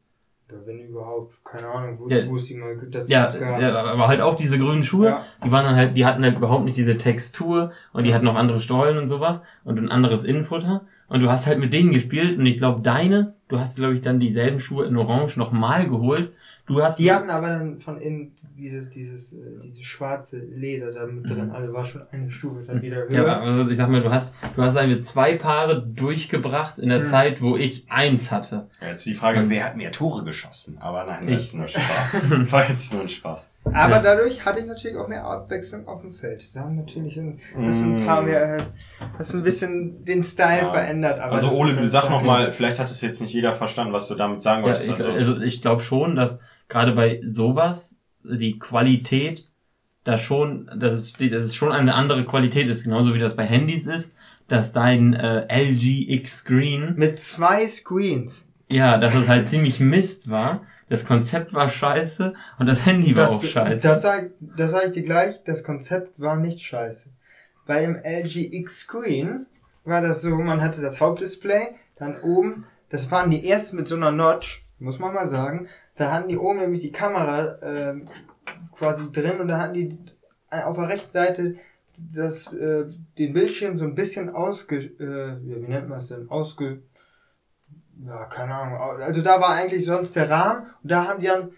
Ja, 0.50 0.56
wenn 0.66 0.80
überhaupt, 0.80 1.42
keine 1.44 1.68
Ahnung, 1.68 1.98
wo, 1.98 2.08
Ja. 2.08 2.26
wo 2.26 2.36
es 2.36 2.44
die 2.46 2.56
mal 2.56 2.76
das 2.90 3.08
Ja, 3.08 3.34
ja, 3.58 3.74
aber 3.84 4.08
halt 4.08 4.20
auch 4.20 4.36
diese 4.36 4.58
grünen 4.58 4.84
Schuhe. 4.84 5.06
Ja. 5.08 5.24
Die 5.44 5.50
waren 5.50 5.64
dann 5.64 5.76
halt, 5.76 5.96
die 5.96 6.04
hatten 6.04 6.22
halt 6.24 6.36
überhaupt 6.36 6.64
nicht 6.64 6.76
diese 6.76 6.98
Textur 6.98 7.70
und 7.94 8.04
die 8.04 8.12
hatten 8.14 8.24
noch 8.26 8.34
andere 8.36 8.60
Stollen 8.60 8.98
und 8.98 9.08
sowas 9.08 9.40
und 9.64 9.78
ein 9.78 9.88
anderes 9.90 10.24
Innenfutter. 10.24 10.82
Und 11.14 11.20
du 11.22 11.30
hast 11.30 11.46
halt 11.46 11.60
mit 11.60 11.72
denen 11.72 11.92
gespielt 11.92 12.40
und 12.40 12.44
ich 12.44 12.58
glaube 12.58 12.80
deine, 12.82 13.34
du 13.46 13.60
hast 13.60 13.76
glaube 13.76 13.94
ich 13.94 14.00
dann 14.00 14.18
dieselben 14.18 14.58
Schuhe 14.58 14.86
in 14.86 14.96
Orange 14.96 15.36
nochmal 15.38 15.88
geholt. 15.88 16.32
Du 16.66 16.82
hast 16.82 16.98
Die 16.98 17.12
hatten 17.12 17.30
aber 17.30 17.50
dann 17.50 17.78
von 17.78 17.98
innen 17.98 18.32
dieses, 18.58 18.90
dieses, 18.90 19.32
äh, 19.32 19.36
dieses 19.62 19.82
schwarze 19.84 20.38
Leder 20.40 20.90
da 20.90 21.06
mit 21.06 21.28
drin. 21.30 21.50
Also 21.52 21.72
war 21.72 21.84
schon 21.84 22.02
eine 22.10 22.28
Stufe 22.32 22.64
dann 22.66 22.82
wieder 22.82 22.96
höher. 23.06 23.08
Mhm. 23.10 23.14
ja, 23.14 23.40
also 23.42 23.70
ich 23.70 23.76
sag 23.76 23.90
mal, 23.90 24.00
du 24.02 24.10
hast, 24.10 24.34
du 24.56 24.62
hast 24.62 24.74
halt 24.76 24.88
mit 24.88 25.06
zwei 25.06 25.36
Paare 25.36 25.86
durchgebracht 25.86 26.78
in 26.80 26.88
der 26.88 27.00
Mhm. 27.00 27.04
Zeit, 27.06 27.40
wo 27.40 27.56
ich 27.56 27.84
eins 27.90 28.32
hatte. 28.32 28.66
Jetzt 28.80 29.06
die 29.06 29.14
Frage, 29.14 29.42
Mhm. 29.42 29.50
wer 29.50 29.66
hat 29.66 29.76
mehr 29.76 29.92
Tore 29.92 30.24
geschossen? 30.24 30.78
Aber 30.80 31.04
nein, 31.04 31.26
war 31.26 31.32
jetzt 31.34 31.54
nur 31.56 31.68
Spaß. 31.68 32.50
War 32.50 32.68
jetzt 32.68 32.92
nur 32.92 33.02
ein 33.02 33.08
Spaß. 33.08 33.52
Aber 33.72 33.96
Ja. 33.96 33.98
dadurch 34.02 34.44
hatte 34.44 34.60
ich 34.60 34.66
natürlich 34.66 34.96
auch 34.96 35.08
mehr 35.08 35.24
Abwechslung 35.24 35.88
auf 35.88 36.02
dem 36.02 36.12
Feld. 36.12 36.54
Da 36.54 36.60
haben 36.60 36.76
natürlich 36.76 37.16
ein, 37.16 37.38
hast 37.66 37.80
du 37.80 37.86
ein 37.86 37.96
paar 37.96 38.22
Mm. 38.22 38.26
mehr, 38.26 38.56
äh, 38.58 38.62
hast 39.18 39.34
ein 39.34 39.42
bisschen 39.42 40.04
den 40.04 40.22
Style 40.22 40.62
Ja. 40.62 40.70
verändert. 40.70 41.18
Aber 41.18 41.32
Also 41.32 41.48
das 41.48 41.56
Ole, 41.58 41.74
du 41.74 41.88
sag 41.88 42.10
nochmal, 42.10 42.52
vielleicht 42.52 42.78
hat 42.78 42.90
es 42.90 43.00
jetzt 43.00 43.20
nicht 43.22 43.32
jeder 43.32 43.52
verstanden, 43.52 43.92
was 43.92 44.06
du 44.08 44.14
damit 44.14 44.40
sagen 44.42 44.62
Ja, 44.62 44.68
wolltest. 44.68 44.84
ich, 44.86 44.90
also, 44.92 45.12
also 45.12 45.40
ich 45.40 45.62
glaube 45.62 45.80
schon, 45.82 46.14
dass 46.14 46.38
gerade 46.68 46.92
bei 46.92 47.20
sowas 47.24 47.96
die 48.22 48.58
Qualität 48.58 49.48
da 50.04 50.18
schon, 50.18 50.70
dass 50.76 50.92
es, 50.92 51.12
dass 51.14 51.44
es 51.44 51.54
schon 51.54 51.72
eine 51.72 51.94
andere 51.94 52.24
Qualität 52.24 52.68
ist, 52.68 52.84
genauso 52.84 53.14
wie 53.14 53.18
das 53.18 53.36
bei 53.36 53.44
Handys 53.46 53.86
ist, 53.86 54.12
dass 54.48 54.72
dein 54.72 55.14
äh, 55.14 55.46
LG 55.48 56.04
X 56.12 56.38
Screen 56.38 56.94
Mit 56.96 57.18
zwei 57.18 57.66
Screens. 57.66 58.44
Ja, 58.70 58.98
dass 58.98 59.14
es 59.14 59.28
halt 59.28 59.48
ziemlich 59.48 59.80
Mist 59.80 60.28
war. 60.30 60.62
Das 60.88 61.04
Konzept 61.06 61.54
war 61.54 61.68
scheiße 61.68 62.34
und 62.58 62.66
das 62.66 62.84
Handy 62.86 63.16
war 63.16 63.24
Das, 63.26 63.30
auch 63.34 63.42
scheiße. 63.42 63.82
das 63.82 64.02
sag, 64.02 64.30
das 64.40 64.70
sag 64.72 64.86
ich 64.86 64.90
dir 64.92 65.02
gleich, 65.02 65.42
das 65.44 65.64
Konzept 65.64 66.20
war 66.20 66.36
nicht 66.36 66.60
scheiße. 66.60 67.10
Bei 67.66 67.80
dem 67.80 67.96
LG 67.96 68.52
X 68.52 68.80
Screen 68.80 69.46
war 69.84 70.00
das 70.00 70.22
so, 70.22 70.36
man 70.36 70.60
hatte 70.62 70.80
das 70.80 71.00
Hauptdisplay, 71.00 71.68
dann 71.96 72.20
oben, 72.20 72.66
das 72.90 73.10
waren 73.10 73.30
die 73.30 73.48
ersten 73.48 73.76
mit 73.76 73.88
so 73.88 73.96
einer 73.96 74.12
Notch, 74.12 74.62
muss 74.78 74.98
man 74.98 75.14
mal 75.14 75.28
sagen, 75.28 75.68
da 75.96 76.12
hatten 76.12 76.28
die 76.28 76.36
oben 76.36 76.60
nämlich 76.60 76.80
die 76.80 76.92
Kamera 76.92 77.56
ähm, 77.62 78.08
quasi 78.76 79.10
drin 79.12 79.40
und 79.40 79.48
da 79.48 79.58
hatten 79.58 79.74
die 79.74 79.98
auf 80.50 80.76
der 80.76 80.88
rechten 80.88 81.10
Seite 81.10 81.54
das, 81.96 82.52
äh, 82.52 82.84
den 83.18 83.32
Bildschirm 83.32 83.78
so 83.78 83.84
ein 83.84 83.94
bisschen 83.94 84.30
ausge, 84.30 84.76
äh, 84.76 85.38
wie 85.42 85.68
nennt 85.68 85.88
man 85.88 85.98
es 85.98 86.08
denn, 86.08 86.28
ausge, 86.28 86.82
ja, 88.06 88.24
keine 88.24 88.54
Ahnung. 88.54 88.78
Also 89.00 89.22
da 89.22 89.40
war 89.40 89.50
eigentlich 89.50 89.84
sonst 89.84 90.16
der 90.16 90.30
Rahmen 90.30 90.66
und 90.82 90.90
da 90.90 91.06
haben 91.06 91.20
die 91.20 91.26
dann 91.26 91.50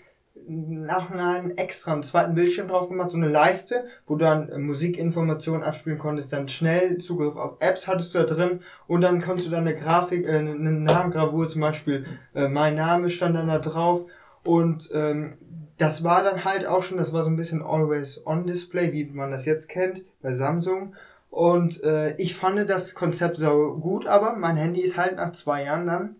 nach 0.49 1.11
einem 1.11 1.51
extra 1.57 1.92
einen 1.92 2.03
zweiten 2.03 2.35
Bildschirm 2.35 2.68
drauf 2.68 2.88
gemacht, 2.88 3.11
so 3.11 3.16
eine 3.16 3.29
Leiste, 3.29 3.85
wo 4.07 4.14
du 4.14 4.25
dann 4.25 4.49
äh, 4.49 4.59
Musikinformationen 4.59 5.62
abspielen 5.62 5.99
konntest, 5.99 6.33
dann 6.33 6.49
schnell 6.49 6.99
Zugriff 6.99 7.37
auf 7.37 7.57
Apps 7.61 7.88
hattest 7.88 8.14
du 8.14 8.18
da 8.18 8.25
drin 8.25 8.61
und 8.87 9.01
dann 9.01 9.22
konntest 9.22 9.49
du 9.49 9.51
dann 9.51 9.66
eine 9.66 9.75
Grafik, 9.75 10.27
äh, 10.27 10.38
eine 10.38 10.55
Namengravur 10.55 11.49
zum 11.49 11.62
Beispiel, 11.62 12.07
äh, 12.35 12.49
mein 12.49 12.77
Name 12.77 13.11
stand 13.11 13.35
dann 13.35 13.49
da 13.49 13.59
drauf 13.59 14.07
und 14.44 14.90
ähm, 14.94 15.38
das 15.79 16.05
war 16.05 16.22
dann 16.22 16.44
halt 16.44 16.66
auch 16.66 16.83
schon, 16.83 16.99
das 16.99 17.12
war 17.12 17.25
so 17.25 17.31
ein 17.31 17.37
bisschen 17.37 17.62
Always 17.62 18.25
On 18.25 18.46
Display, 18.46 18.92
wie 18.92 19.05
man 19.05 19.31
das 19.31 19.44
jetzt 19.44 19.68
kennt 19.68 20.03
bei 20.22 20.33
Samsung. 20.33 20.94
Und 21.29 21.83
äh, 21.83 22.16
ich 22.16 22.35
fand 22.35 22.70
das 22.70 22.94
Konzept 22.94 23.37
so 23.37 23.77
gut, 23.79 24.07
aber 24.07 24.37
mein 24.37 24.57
Handy 24.57 24.81
ist 24.81 24.96
halt 24.96 25.16
nach 25.16 25.33
zwei 25.33 25.64
Jahren 25.64 25.87
dann 25.87 26.16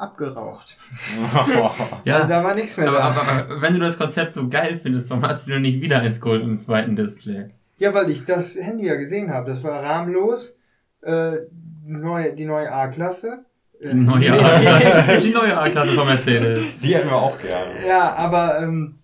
abgeraucht. 0.00 0.76
Ja, 2.04 2.24
da 2.24 2.42
war 2.42 2.54
nichts 2.54 2.76
mehr 2.76 2.88
aber, 2.88 2.98
da. 2.98 3.04
aber, 3.42 3.62
wenn 3.62 3.74
du 3.74 3.80
das 3.80 3.98
Konzept 3.98 4.32
so 4.34 4.48
geil 4.48 4.80
findest, 4.82 5.10
warum 5.10 5.26
hast 5.26 5.46
du 5.46 5.52
denn 5.52 5.62
nicht 5.62 5.80
wieder 5.80 6.00
eins 6.00 6.20
geholt 6.20 6.42
im 6.42 6.56
zweiten 6.56 6.96
Display? 6.96 7.50
Ja, 7.78 7.94
weil 7.94 8.10
ich 8.10 8.24
das 8.24 8.56
Handy 8.56 8.86
ja 8.86 8.96
gesehen 8.96 9.32
habe. 9.32 9.50
Das 9.50 9.62
war 9.62 9.82
rahmenlos. 9.82 10.56
Äh, 11.02 11.32
neue, 11.84 12.34
die 12.34 12.44
neue 12.46 12.70
A-Klasse. 12.70 13.44
Äh, 13.80 13.90
Die 13.90 13.94
neue 13.94 14.32
A-Klasse 14.44 15.20
die 15.22 15.30
neue 15.32 15.56
A-Klasse 15.58 15.92
von 15.92 16.06
Mercedes. 16.06 16.80
Die 16.80 16.94
hätten 16.94 17.08
wir 17.08 17.16
auch 17.16 17.40
gerne. 17.40 17.86
Ja, 17.86 18.14
aber 18.14 18.60
ähm, 18.60 18.98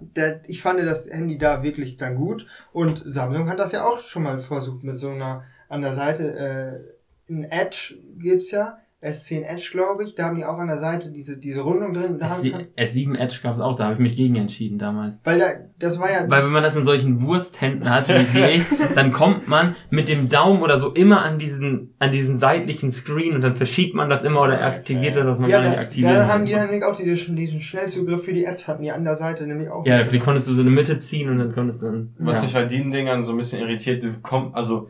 der, 0.00 0.40
ich 0.48 0.62
fand 0.62 0.80
das 0.80 1.08
Handy 1.08 1.38
da 1.38 1.62
wirklich 1.62 1.96
dann 1.96 2.16
gut. 2.16 2.46
Und 2.72 3.02
Samsung 3.06 3.48
hat 3.48 3.58
das 3.58 3.72
ja 3.72 3.84
auch 3.84 4.00
schon 4.00 4.24
mal 4.24 4.38
versucht 4.40 4.82
mit 4.84 4.98
so 4.98 5.10
einer 5.10 5.44
an 5.68 5.80
der 5.80 5.92
Seite. 5.92 6.84
Äh, 7.28 7.32
ein 7.32 7.44
Edge 7.44 7.94
gibt's 8.18 8.50
ja. 8.50 8.78
S10 9.02 9.42
Edge, 9.42 9.70
glaube 9.72 10.04
ich. 10.04 10.14
Da 10.14 10.26
haben 10.26 10.36
die 10.36 10.44
auch 10.44 10.58
an 10.58 10.68
der 10.68 10.78
Seite 10.78 11.10
diese, 11.10 11.36
diese 11.36 11.62
Rundung 11.62 11.92
drin. 11.92 12.20
S7 12.20 12.66
S7 12.76 13.18
Edge 13.18 13.40
gab 13.42 13.56
es 13.56 13.60
auch, 13.60 13.74
da 13.74 13.84
habe 13.84 13.94
ich 13.94 14.00
mich 14.00 14.16
gegen 14.16 14.36
entschieden 14.36 14.78
damals. 14.78 15.18
weil 15.24 15.40
da, 15.40 15.46
das 15.78 15.98
war 15.98 16.10
ja. 16.10 16.30
Weil 16.30 16.44
wenn 16.44 16.52
man 16.52 16.62
das 16.62 16.76
in 16.76 16.84
solchen 16.84 17.20
Wursthänden 17.20 17.90
hat, 17.90 18.08
wie 18.08 18.40
ich, 18.40 18.64
dann 18.94 19.12
kommt 19.12 19.48
man 19.48 19.74
mit 19.90 20.08
dem 20.08 20.28
Daumen 20.28 20.62
oder 20.62 20.78
so 20.78 20.90
immer 20.90 21.22
an 21.22 21.40
diesen, 21.40 21.94
an 21.98 22.12
diesen 22.12 22.38
seitlichen 22.38 22.92
Screen 22.92 23.34
und 23.34 23.42
dann 23.42 23.56
verschiebt 23.56 23.94
man 23.94 24.08
das 24.08 24.22
immer 24.22 24.40
oder 24.40 24.64
aktiviert 24.64 25.16
das, 25.16 25.24
dass 25.24 25.38
man 25.40 25.50
ja, 25.50 25.58
gar 25.58 25.64
nicht 25.64 25.76
da, 25.76 25.80
aktivieren 25.80 26.14
da 26.14 26.28
haben 26.28 26.46
die 26.46 26.52
dann 26.52 26.66
nämlich 26.66 26.84
auch 26.84 26.96
diese, 26.96 27.32
diesen 27.32 27.60
Schnellzugriff 27.60 28.24
für 28.24 28.32
die 28.32 28.44
Apps 28.44 28.68
hatten 28.68 28.82
die 28.82 28.92
an 28.92 29.04
der 29.04 29.16
Seite 29.16 29.46
nämlich 29.48 29.68
auch. 29.68 29.84
Ja, 29.84 30.02
die 30.04 30.18
konntest 30.20 30.46
du 30.46 30.54
so 30.54 30.60
in 30.60 30.68
die 30.68 30.74
Mitte 30.74 31.00
ziehen 31.00 31.28
und 31.28 31.38
dann 31.38 31.52
konntest 31.52 31.82
du 31.82 31.86
dann. 31.86 32.14
Was 32.18 32.38
ja. 32.38 32.44
mich 32.44 32.54
bei 32.54 32.64
den 32.66 32.92
Dingern 32.92 33.24
so 33.24 33.32
ein 33.32 33.38
bisschen 33.38 33.60
irritiert, 33.62 34.04
du 34.04 34.10
komm, 34.22 34.54
also 34.54 34.88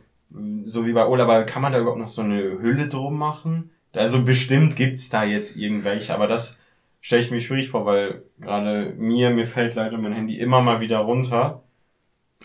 so 0.64 0.86
wie 0.86 0.92
bei 0.92 1.06
Ola, 1.06 1.44
kann 1.44 1.62
man 1.62 1.72
da 1.72 1.80
überhaupt 1.80 1.98
noch 1.98 2.08
so 2.08 2.22
eine 2.22 2.42
Hülle 2.60 2.88
drum 2.88 3.18
machen? 3.18 3.70
Also 3.94 4.24
bestimmt 4.24 4.76
gibt's 4.76 5.10
da 5.10 5.24
jetzt 5.24 5.56
irgendwelche, 5.56 6.14
aber 6.14 6.26
das 6.26 6.58
stelle 7.00 7.22
ich 7.22 7.30
mir 7.30 7.40
schwierig 7.40 7.68
vor, 7.68 7.84
weil 7.84 8.22
gerade 8.40 8.94
mir, 8.96 9.30
mir 9.30 9.46
fällt 9.46 9.74
leider 9.74 9.98
mein 9.98 10.14
Handy 10.14 10.38
immer 10.38 10.62
mal 10.62 10.80
wieder 10.80 10.98
runter. 10.98 11.62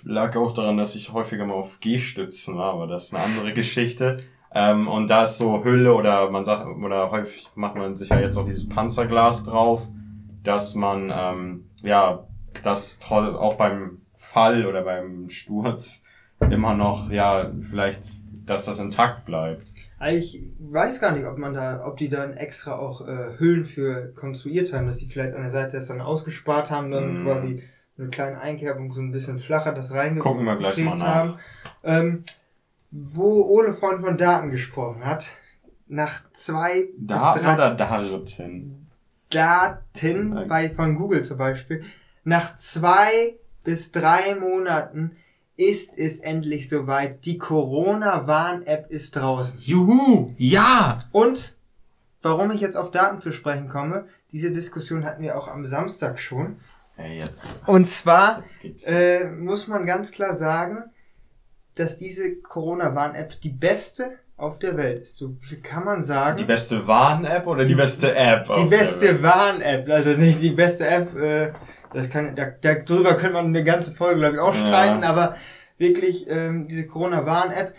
Lag 0.04 0.36
auch 0.36 0.54
daran, 0.54 0.78
dass 0.78 0.96
ich 0.96 1.14
häufiger 1.14 1.46
mal 1.46 1.54
auf 1.54 1.80
G-Stützen 1.80 2.58
war, 2.58 2.74
aber 2.74 2.88
das 2.88 3.06
ist 3.06 3.16
eine 3.16 3.24
andere 3.24 3.54
Geschichte. 3.54 4.18
Ähm, 4.54 4.88
und 4.88 5.10
da 5.10 5.24
ist 5.24 5.38
so 5.38 5.64
Hülle 5.64 5.94
oder 5.94 6.30
man 6.32 6.44
sagt, 6.44 6.68
oder 6.68 7.12
häufig 7.12 7.48
macht 7.56 7.76
man 7.76 7.96
sich 7.96 8.10
ja 8.10 8.20
jetzt 8.20 8.38
auch 8.38 8.46
dieses 8.46 8.70
Panzerglas 8.70 9.46
drauf, 9.46 9.88
dass 10.44 10.76
man, 10.76 11.12
ähm, 11.14 11.70
ja, 11.84 12.28
das 12.64 13.00
toll 13.00 13.36
auch 13.36 13.56
beim 13.56 14.02
Fall 14.14 14.66
oder 14.66 14.84
beim 14.84 15.30
Sturz 15.30 16.04
immer 16.50 16.74
noch, 16.74 17.12
ja, 17.12 17.52
vielleicht, 17.62 18.18
dass 18.46 18.66
das 18.66 18.80
intakt 18.80 19.26
bleibt. 19.26 19.68
Ich 20.06 20.44
weiß 20.60 21.00
gar 21.02 21.12
nicht, 21.12 21.26
ob 21.26 21.38
man 21.40 21.54
da, 21.54 21.84
ob 21.86 21.98
die 21.98 22.10
dann 22.10 22.34
extra 22.36 22.78
auch 22.78 23.08
äh, 23.08 23.40
Hüllen 23.40 23.66
für 23.66 24.14
konstruiert 24.14 24.72
haben, 24.72 24.86
dass 24.86 24.98
die 24.98 25.08
vielleicht 25.08 25.34
an 25.36 25.42
der 25.42 25.50
Seite 25.50 25.72
das 25.78 25.88
dann 25.88 26.02
ausgespart 26.02 26.70
haben, 26.70 26.92
dann 26.92 27.22
Mm. 27.22 27.24
quasi 27.24 27.64
eine 27.98 28.10
kleine 28.10 28.40
Einkerbung 28.40 28.94
so 28.94 29.02
ein 29.02 29.12
bisschen 29.12 29.40
flacher 29.40 29.72
das 29.74 29.92
reingebracht 29.92 30.32
Gucken 30.32 30.46
wir 30.46 30.56
gleich 30.56 30.78
mal 30.78 30.98
nach. 30.98 31.06
haben. 31.06 31.40
Ähm, 31.84 32.24
wo 32.92 33.42
Ole 33.48 33.74
vorhin 33.74 34.02
von 34.04 34.18
Daten 34.18 34.52
gesprochen 34.52 35.04
hat, 35.04 35.32
nach 35.88 36.30
zwei 36.32 36.90
Da 36.98 37.16
bis 37.34 37.42
drei 37.42 37.54
oder 37.56 37.76
Daten? 37.76 38.88
Daten 39.32 40.48
bei 40.48 40.70
von 40.70 40.96
Google 40.96 41.24
zum 41.24 41.38
Beispiel, 41.38 41.84
nach 42.24 42.56
zwei 42.56 43.36
bis 43.64 43.92
drei 43.92 44.36
Monaten 44.36 45.18
ist 45.58 45.98
es 45.98 46.20
endlich 46.20 46.70
soweit. 46.70 47.26
Die 47.26 47.38
Corona-Warn-App 47.38 48.90
ist 48.90 49.16
draußen. 49.16 49.60
Juhu! 49.60 50.34
Ja! 50.38 50.98
Und 51.12 51.58
warum 52.22 52.52
ich 52.52 52.62
jetzt 52.62 52.78
auf 52.78 52.92
Daten 52.92 53.20
zu 53.22 53.32
sprechen 53.32 53.68
komme, 53.68 54.06
diese 54.32 54.52
Diskussion 54.52 55.04
hatten 55.04 55.24
wir 55.24 55.38
auch 55.38 55.48
am 55.48 55.66
Samstag 55.66 56.20
schon. 56.20 56.58
Ey, 56.96 57.20
jetzt. 57.20 57.60
Und 57.68 57.90
zwar 57.90 58.44
Jetzt 58.62 58.86
äh, 58.86 59.30
muss 59.32 59.68
man 59.68 59.86
ganz 59.86 60.12
klar 60.12 60.34
sagen, 60.34 60.84
dass 61.76 61.98
diese 61.98 62.36
Corona-Warn-App 62.36 63.42
die 63.42 63.50
beste 63.50 64.20
auf 64.36 64.60
der 64.60 64.78
Welt 64.78 65.02
ist. 65.02 65.18
So 65.18 65.36
viel 65.40 65.60
kann 65.62 65.84
man 65.84 66.04
sagen. 66.04 66.38
Die 66.38 66.44
beste 66.44 66.86
Warn-App 66.86 67.48
oder 67.48 67.66
die 67.66 67.76
beste 67.76 68.16
App? 68.16 68.48
Die 68.56 68.66
beste? 68.66 69.22
Warn-App, 69.24 69.90
also 69.90 70.12
nicht 70.12 70.42
die 70.42 70.52
beste 70.52 70.88
App, 70.88 71.16
äh, 71.16 71.52
das 71.94 72.10
kann, 72.10 72.36
da, 72.36 72.46
darüber 72.62 73.16
könnte 73.16 73.34
man 73.34 73.48
eine 73.48 73.64
ganze 73.64 73.92
Folge, 73.92 74.20
glaube 74.20 74.36
ich, 74.36 74.42
auch 74.42 74.56
Ja. 74.56 74.62
streiten, 74.68 75.04
aber 75.04 75.36
wirklich, 75.78 76.28
ähm, 76.30 76.68
diese 76.68 76.86
Corona-Warn-App, 76.86 77.74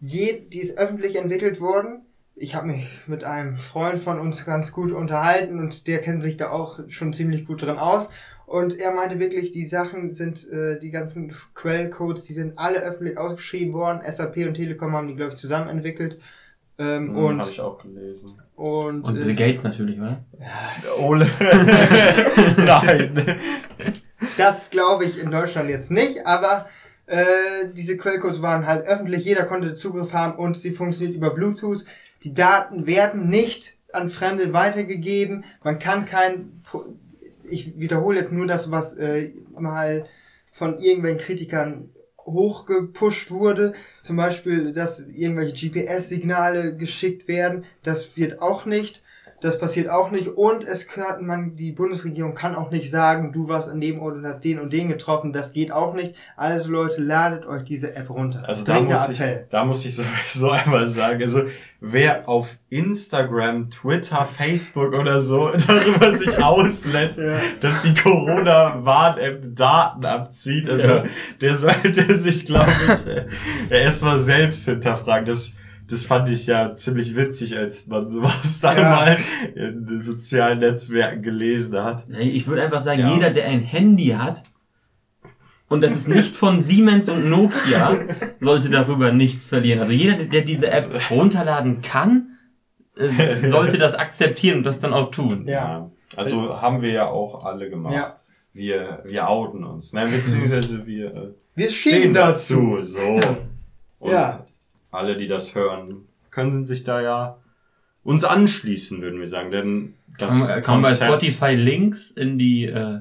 je, 0.00 0.40
die 0.48 0.60
ist 0.60 0.78
öffentlich 0.78 1.16
entwickelt 1.16 1.60
worden. 1.60 2.02
Ich 2.36 2.54
habe 2.54 2.68
mich 2.68 2.88
mit 3.06 3.24
einem 3.24 3.56
Freund 3.56 4.02
von 4.02 4.18
uns 4.18 4.44
ganz 4.46 4.72
gut 4.72 4.92
unterhalten 4.92 5.58
und 5.58 5.86
der 5.86 5.98
kennt 6.00 6.22
sich 6.22 6.36
da 6.38 6.50
auch 6.50 6.80
schon 6.88 7.12
ziemlich 7.12 7.46
gut 7.46 7.62
drin 7.62 7.76
aus. 7.78 8.08
Und 8.46 8.80
er 8.80 8.92
meinte 8.92 9.20
wirklich, 9.20 9.52
die 9.52 9.66
Sachen 9.66 10.12
sind, 10.12 10.48
äh, 10.50 10.78
die 10.78 10.90
ganzen 10.90 11.32
Quellcodes, 11.54 12.24
die 12.24 12.32
sind 12.32 12.58
alle 12.58 12.78
öffentlich 12.82 13.16
ausgeschrieben 13.16 13.74
worden. 13.74 14.00
SAP 14.04 14.38
und 14.48 14.54
Telekom 14.54 14.92
haben 14.92 15.06
die, 15.06 15.14
glaube 15.14 15.32
ich, 15.32 15.38
zusammen 15.38 15.68
entwickelt. 15.68 16.18
Ähm, 16.80 17.08
Hm, 17.08 17.16
und 17.16 17.38
Habe 17.40 17.50
ich 17.50 17.60
auch 17.60 17.78
gelesen. 17.82 18.40
und, 18.56 19.02
Und 19.02 19.16
äh, 19.16 19.24
Bill 19.24 19.34
Gates 19.34 19.62
natürlich, 19.64 20.00
oder? 20.00 20.24
Ole. 20.98 21.28
Nein. 22.56 23.36
Das 24.38 24.70
glaube 24.70 25.04
ich 25.04 25.18
in 25.20 25.30
Deutschland 25.30 25.68
jetzt 25.68 25.90
nicht, 25.90 26.26
aber 26.26 26.66
äh, 27.06 27.24
diese 27.74 27.98
Quellcodes 27.98 28.40
waren 28.40 28.66
halt 28.66 28.86
öffentlich, 28.86 29.24
jeder 29.26 29.44
konnte 29.44 29.74
Zugriff 29.74 30.14
haben 30.14 30.38
und 30.38 30.56
sie 30.56 30.70
funktioniert 30.70 31.14
über 31.14 31.30
Bluetooth. 31.34 31.84
Die 32.22 32.32
Daten 32.32 32.86
werden 32.86 33.28
nicht 33.28 33.76
an 33.92 34.08
Fremde 34.08 34.52
weitergegeben. 34.54 35.44
Man 35.62 35.78
kann 35.78 36.06
kein, 36.06 36.62
ich 37.42 37.78
wiederhole 37.78 38.20
jetzt 38.20 38.32
nur 38.32 38.46
das, 38.46 38.70
was 38.70 38.94
äh, 38.94 39.32
mal 39.58 40.06
von 40.50 40.78
irgendwelchen 40.78 41.20
Kritikern 41.20 41.90
hochgepusht 42.26 43.30
wurde. 43.30 43.72
Zum 44.02 44.16
Beispiel, 44.16 44.72
dass 44.72 45.00
irgendwelche 45.00 45.68
GPS-Signale 45.68 46.76
geschickt 46.76 47.28
werden. 47.28 47.64
Das 47.82 48.16
wird 48.16 48.40
auch 48.40 48.66
nicht. 48.66 49.02
Das 49.42 49.58
passiert 49.58 49.88
auch 49.88 50.10
nicht. 50.10 50.28
Und 50.28 50.64
es 50.64 50.86
kann 50.86 51.24
man, 51.24 51.56
die 51.56 51.72
Bundesregierung 51.72 52.34
kann 52.34 52.54
auch 52.54 52.70
nicht 52.70 52.90
sagen, 52.90 53.32
du 53.32 53.48
warst 53.48 53.70
an 53.70 53.80
dem 53.80 54.00
Ort 54.00 54.16
und 54.16 54.26
hast 54.26 54.44
den 54.44 54.58
und 54.60 54.72
den 54.72 54.88
getroffen. 54.88 55.32
Das 55.32 55.52
geht 55.54 55.72
auch 55.72 55.94
nicht. 55.94 56.14
Also 56.36 56.70
Leute, 56.70 57.00
ladet 57.00 57.46
euch 57.46 57.62
diese 57.64 57.94
App 57.96 58.10
runter. 58.10 58.42
Also 58.46 58.64
da 58.64 58.80
muss, 58.80 59.08
ich, 59.08 59.22
da 59.48 59.64
muss 59.64 59.84
ich 59.86 59.96
sowieso 59.96 60.50
einmal 60.50 60.86
sagen, 60.88 61.22
also 61.22 61.42
wer 61.80 62.28
auf 62.28 62.58
Instagram, 62.68 63.70
Twitter, 63.70 64.26
Facebook 64.26 64.94
oder 64.94 65.20
so 65.20 65.50
darüber 65.66 66.14
sich 66.14 66.36
auslässt, 66.42 67.18
Ja. 67.18 67.36
dass 67.60 67.82
die 67.82 67.94
Corona-Warn-App 67.94 69.54
Daten 69.56 70.04
abzieht, 70.04 70.68
also 70.68 70.88
Ja. 70.88 71.04
der 71.40 71.54
sollte 71.54 72.14
sich, 72.14 72.46
glaube 72.46 72.70
ich, 72.70 73.70
äh, 73.70 73.82
erstmal 73.84 74.18
selbst 74.18 74.66
hinterfragen. 74.66 75.26
Das, 75.26 75.54
das 75.90 76.04
fand 76.04 76.28
ich 76.30 76.46
ja 76.46 76.72
ziemlich 76.74 77.16
witzig, 77.16 77.56
als 77.56 77.86
man 77.86 78.08
sowas 78.08 78.60
da 78.62 78.74
Ja. 78.76 78.82
mal 78.90 79.16
in 79.54 79.86
den 79.86 79.98
sozialen 80.00 80.60
Netzwerken 80.60 81.22
gelesen 81.22 81.78
hat. 81.82 82.04
Ich 82.18 82.46
würde 82.46 82.62
einfach 82.62 82.80
sagen, 82.80 83.00
Ja. 83.00 83.14
jeder, 83.14 83.30
der 83.30 83.46
ein 83.46 83.60
Handy 83.60 84.06
hat, 84.08 84.42
und 85.68 85.82
das 85.82 85.92
ist 85.92 86.08
nicht 86.08 86.34
von 86.34 86.62
Siemens 86.62 87.08
und 87.08 87.30
Nokia, 87.30 87.98
sollte 88.40 88.70
darüber 88.70 89.12
nichts 89.12 89.48
verlieren. 89.48 89.80
Also 89.80 89.92
jeder, 89.92 90.24
der 90.24 90.42
diese 90.42 90.68
App 90.70 90.88
runterladen 91.10 91.80
kann, 91.80 92.38
äh, 92.96 93.48
sollte 93.48 93.78
das 93.78 93.94
akzeptieren 93.94 94.58
und 94.58 94.64
das 94.64 94.80
dann 94.80 94.92
auch 94.92 95.10
tun. 95.12 95.44
Ja. 95.46 95.90
Also 96.16 96.60
haben 96.60 96.82
wir 96.82 96.90
ja 96.90 97.06
auch 97.06 97.44
alle 97.44 97.70
gemacht. 97.70 97.94
Ja. 97.94 98.14
Wir, 98.52 99.02
wir 99.06 99.28
outen 99.28 99.62
uns. 99.62 99.92
Ne? 99.92 100.06
Beziehungsweise 100.06 100.84
wir 100.84 101.14
äh, 101.14 101.28
Wir 101.54 101.70
stehen 101.70 101.98
stehen 102.00 102.14
dazu. 102.14 102.74
dazu. 102.76 102.80
So. 102.84 103.20
Und 104.00 104.10
Ja. 104.10 104.44
Alle, 104.90 105.16
die 105.16 105.26
das 105.26 105.54
hören, 105.54 106.06
können 106.30 106.66
sich 106.66 106.84
da 106.84 107.00
ja 107.00 107.36
uns 108.02 108.24
anschließen, 108.24 109.02
würden 109.02 109.20
wir 109.20 109.26
sagen. 109.26 109.50
Denn 109.50 109.94
das 110.18 110.48
Kann, 110.48 110.62
kann 110.62 110.80
man 110.80 110.96
bei 110.98 111.06
Spotify 111.06 111.54
Links 111.54 112.10
in 112.10 112.38
die 112.38 112.66
äh, 112.66 113.00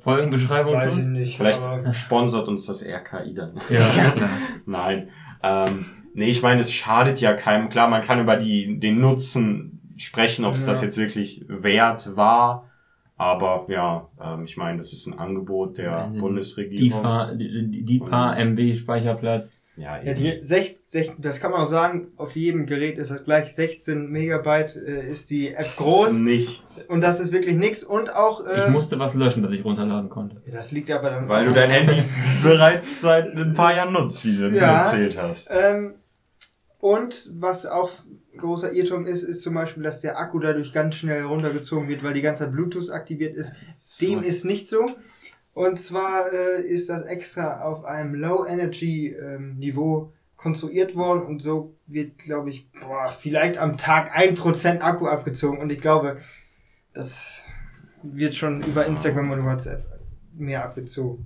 Folgenbeschreibung 0.00 0.74
Weiß 0.74 0.96
ich 0.96 1.04
nicht. 1.04 1.36
Vielleicht 1.36 1.60
sponsert 1.92 2.48
uns 2.48 2.66
das 2.66 2.84
RKI 2.84 3.34
dann. 3.34 3.60
Ja. 3.70 3.86
Nein. 4.66 5.08
Ähm, 5.42 5.86
nee, 6.14 6.28
ich 6.30 6.42
meine, 6.42 6.60
es 6.60 6.72
schadet 6.72 7.20
ja 7.20 7.34
keinem. 7.34 7.68
Klar, 7.68 7.88
man 7.88 8.02
kann 8.02 8.20
über 8.20 8.36
die, 8.36 8.78
den 8.78 8.98
Nutzen 9.00 9.94
sprechen, 9.96 10.44
ob 10.44 10.54
es 10.54 10.62
Ja. 10.62 10.68
das 10.68 10.82
jetzt 10.82 10.98
wirklich 10.98 11.44
wert 11.48 12.16
war. 12.16 12.70
Aber 13.18 13.64
ja, 13.68 14.08
ähm, 14.22 14.44
ich 14.44 14.56
meine, 14.58 14.76
das 14.78 14.92
ist 14.92 15.06
ein 15.06 15.18
Angebot 15.18 15.78
der 15.78 15.96
Also 15.96 16.14
Die, 16.14 16.20
Bundesregierung. 16.20 17.02
Fa- 17.02 17.32
die, 17.34 17.70
die, 17.70 17.84
die 17.84 17.98
paar 17.98 18.36
MB 18.38 18.74
Speicherplatz. 18.76 19.50
Ja, 19.76 20.02
Ja, 20.02 20.14
die 20.14 20.40
16, 20.42 21.12
das 21.18 21.40
kann 21.40 21.50
man 21.50 21.60
auch 21.60 21.66
sagen, 21.68 22.08
auf 22.16 22.34
jedem 22.36 22.66
Gerät 22.66 22.98
ist 22.98 23.10
das 23.10 23.24
gleich 23.24 23.54
16 23.54 24.10
Megabyte 24.10 24.76
äh, 24.76 25.08
ist 25.10 25.30
die 25.30 25.48
App 25.50 25.56
Das 25.58 25.66
ist 25.68 25.76
groß 25.76 26.12
nichts. 26.14 26.86
und 26.86 27.00
das 27.02 27.20
ist 27.20 27.32
wirklich 27.32 27.56
nichts 27.56 27.84
und 27.84 28.14
auch 28.14 28.44
Ich 28.46 28.66
äh, 28.66 28.70
musste 28.70 28.98
was 28.98 29.14
löschen, 29.14 29.42
das 29.42 29.52
ich 29.52 29.64
runterladen 29.64 30.08
konnte. 30.10 30.42
das 30.50 30.72
liegt 30.72 30.90
aber 30.90 31.10
dann 31.10 31.28
Weil 31.28 31.46
du 31.46 31.52
dein 31.52 31.70
Handy 31.70 32.02
bereits 32.42 33.00
seit 33.00 33.34
ein 33.36 33.54
paar 33.54 33.74
Jahren 33.76 33.92
nutzt, 33.92 34.24
wie 34.24 34.36
du 34.50 34.56
Ja. 34.56 34.78
erzählt 34.78 35.16
hast. 35.20 35.50
Ähm, 35.52 35.94
und 36.78 37.30
was 37.34 37.66
auch 37.66 37.90
großer 38.36 38.72
Irrtum 38.72 39.06
ist, 39.06 39.22
ist 39.22 39.42
zum 39.42 39.54
Beispiel, 39.54 39.82
dass 39.82 40.00
der 40.00 40.18
Akku 40.18 40.38
dadurch 40.38 40.72
ganz 40.72 40.94
schnell 40.96 41.22
runtergezogen 41.22 41.88
wird, 41.88 42.02
weil 42.02 42.14
die 42.14 42.20
ganze 42.22 42.46
Bluetooth 42.48 42.90
aktiviert 42.90 43.34
ist. 43.34 43.52
Dem 44.00 44.22
ist 44.22 44.44
nicht 44.44 44.68
so. 44.68 44.86
Und 45.56 45.78
zwar 45.80 46.30
äh, 46.34 46.60
ist 46.60 46.90
das 46.90 47.00
extra 47.00 47.62
auf 47.62 47.86
einem 47.86 48.14
Low-Energy-Niveau 48.14 50.12
konstruiert 50.36 50.94
worden 50.96 51.22
und 51.22 51.40
so 51.40 51.74
wird, 51.86 52.18
glaube 52.18 52.50
ich, 52.50 52.70
boah, 52.72 53.08
vielleicht 53.08 53.56
am 53.56 53.78
Tag 53.78 54.14
1% 54.14 54.80
Akku 54.80 55.06
abgezogen 55.06 55.56
und 55.56 55.72
ich 55.72 55.80
glaube, 55.80 56.18
das 56.92 57.40
wird 58.02 58.34
schon 58.34 58.62
über 58.64 58.84
Instagram 58.84 59.30
und 59.30 59.46
WhatsApp 59.46 59.82
mehr 60.34 60.62
abgezogen. 60.62 61.24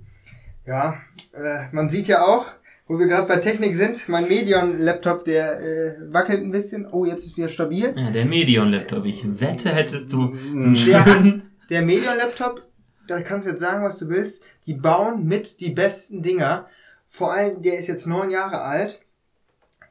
Ja, 0.65 1.01
äh, 1.33 1.65
man 1.73 1.89
sieht 1.89 2.07
ja 2.07 2.23
auch, 2.23 2.45
wo 2.87 2.97
wir 2.99 3.07
gerade 3.07 3.27
bei 3.27 3.35
Technik 3.35 3.75
sind, 3.75 4.07
mein 4.07 4.29
Medion-Laptop, 4.29 5.25
der 5.25 5.59
äh, 5.59 6.13
wackelt 6.13 6.39
ein 6.41 6.51
bisschen. 6.51 6.87
Oh, 6.89 7.03
jetzt 7.03 7.25
ist 7.25 7.35
wieder 7.35 7.49
stabil. 7.49 7.93
Ja, 7.97 8.11
der 8.11 8.23
Medion-Laptop. 8.23 9.03
Ich 9.03 9.41
wette, 9.41 9.75
hättest 9.75 10.13
du 10.13 10.33
einen 10.33 10.73
Der 10.73 11.03
schönen... 11.03 11.51
der 11.69 11.81
Medion-Laptop, 11.81 12.61
da 13.11 13.21
kannst 13.21 13.45
du 13.47 13.51
jetzt 13.51 13.61
sagen, 13.61 13.83
was 13.83 13.97
du 13.97 14.09
willst, 14.09 14.43
die 14.65 14.73
bauen 14.73 15.25
mit 15.25 15.59
die 15.59 15.69
besten 15.71 16.21
Dinger. 16.21 16.67
Vor 17.07 17.33
allem, 17.33 17.61
der 17.61 17.77
ist 17.79 17.87
jetzt 17.87 18.07
neun 18.07 18.31
Jahre 18.31 18.61
alt, 18.61 19.01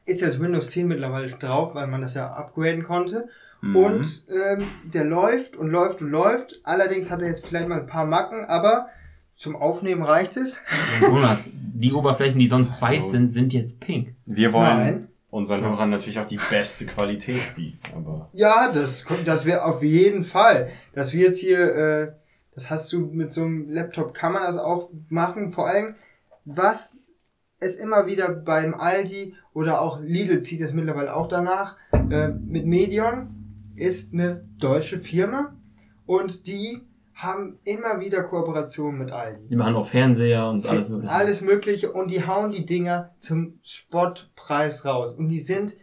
ist 0.05 0.21
jetzt 0.21 0.39
Windows 0.39 0.69
10 0.71 0.87
mittlerweile 0.87 1.29
drauf, 1.31 1.75
weil 1.75 1.87
man 1.87 2.01
das 2.01 2.15
ja 2.15 2.27
upgraden 2.33 2.83
konnte. 2.83 3.27
Mhm. 3.61 3.75
Und 3.75 4.25
ähm, 4.29 4.67
der 4.85 5.03
läuft 5.05 5.55
und 5.55 5.69
läuft 5.69 6.01
und 6.01 6.09
läuft. 6.09 6.59
Allerdings 6.63 7.11
hat 7.11 7.21
er 7.21 7.27
jetzt 7.27 7.45
vielleicht 7.45 7.67
mal 7.67 7.79
ein 7.79 7.85
paar 7.87 8.05
Macken, 8.05 8.43
aber 8.45 8.87
zum 9.35 9.55
Aufnehmen 9.55 10.01
reicht 10.03 10.35
es. 10.37 10.59
Jonas, 11.01 11.49
die 11.53 11.93
Oberflächen, 11.93 12.39
die 12.39 12.47
sonst 12.47 12.81
weiß 12.81 13.11
sind, 13.11 13.33
sind 13.33 13.53
jetzt 13.53 13.79
pink. 13.79 14.15
wir 14.25 14.51
wollen 14.53 14.65
Nein. 14.77 15.07
unseren 15.29 15.61
Hörern 15.61 15.89
natürlich 15.91 16.19
auch 16.19 16.25
die 16.25 16.39
beste 16.49 16.85
Qualität 16.87 17.55
bieten. 17.55 17.79
Aber 17.95 18.29
Ja, 18.33 18.71
das, 18.73 19.05
kommt- 19.05 19.27
das 19.27 19.45
wäre 19.45 19.63
auf 19.65 19.83
jeden 19.83 20.23
Fall. 20.23 20.69
Das 20.93 21.13
wird 21.13 21.37
hier, 21.37 21.59
äh, 21.75 22.11
das 22.53 22.69
hast 22.69 22.91
du 22.93 22.99
mit 22.99 23.33
so 23.33 23.43
einem 23.43 23.69
Laptop, 23.69 24.13
kann 24.13 24.33
man 24.33 24.43
das 24.43 24.57
auch 24.57 24.89
machen. 25.09 25.49
Vor 25.49 25.67
allem, 25.67 25.95
was 26.45 27.01
es 27.59 27.75
immer 27.75 28.07
wieder 28.07 28.29
beim 28.29 28.73
Aldi 28.73 29.35
oder 29.53 29.81
auch 29.81 30.01
Lidl 30.01 30.43
zieht 30.43 30.61
es 30.61 30.73
mittlerweile 30.73 31.15
auch 31.15 31.27
danach, 31.27 31.77
äh, 32.09 32.29
mit 32.29 32.65
Medion 32.65 33.73
ist 33.75 34.13
eine 34.13 34.45
deutsche 34.57 34.97
Firma 34.97 35.55
und 36.05 36.47
die 36.47 36.81
haben 37.13 37.59
immer 37.63 37.99
wieder 37.99 38.23
Kooperationen 38.23 38.99
mit 38.99 39.11
Aldi. 39.11 39.47
Die 39.47 39.55
machen 39.55 39.75
auch 39.75 39.85
Fernseher 39.85 40.47
und 40.49 40.65
alles 40.65 40.89
mögliche. 40.89 41.11
Alles 41.11 41.41
Mögliche 41.41 41.91
und 41.91 42.09
die 42.09 42.25
hauen 42.25 42.51
die 42.51 42.65
Dinger 42.65 43.11
zum 43.19 43.59
Spottpreis 43.63 44.85
raus. 44.85 45.13
Und 45.13 45.29
die 45.29 45.39
sind, 45.39 45.75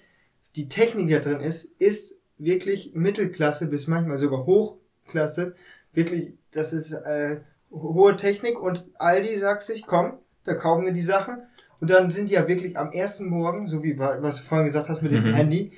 die 0.56 0.68
Technik, 0.68 1.06
die 1.06 1.14
da 1.14 1.20
drin 1.20 1.40
ist, 1.40 1.64
ist 1.78 2.18
wirklich 2.38 2.92
Mittelklasse 2.94 3.66
bis 3.66 3.86
manchmal 3.86 4.18
sogar 4.18 4.46
Hochklasse. 4.46 5.54
Wirklich, 5.92 6.32
das 6.58 6.72
ist 6.72 6.92
äh, 6.92 7.40
hohe 7.70 8.16
Technik 8.16 8.60
und 8.60 8.84
Aldi 8.98 9.38
sagt 9.38 9.62
sich, 9.62 9.86
komm, 9.86 10.14
da 10.44 10.54
kaufen 10.54 10.84
wir 10.84 10.92
die 10.92 11.02
Sachen. 11.02 11.38
Und 11.80 11.90
dann 11.90 12.10
sind 12.10 12.28
die 12.30 12.34
ja 12.34 12.48
wirklich 12.48 12.76
am 12.76 12.90
ersten 12.92 13.28
Morgen, 13.28 13.68
so 13.68 13.82
wie 13.84 13.98
wa- 13.98 14.18
was 14.20 14.36
du 14.36 14.42
vorhin 14.42 14.66
gesagt 14.66 14.88
hast 14.88 15.02
mit 15.02 15.12
dem 15.12 15.24
Mhm. 15.28 15.34
Handy, 15.34 15.72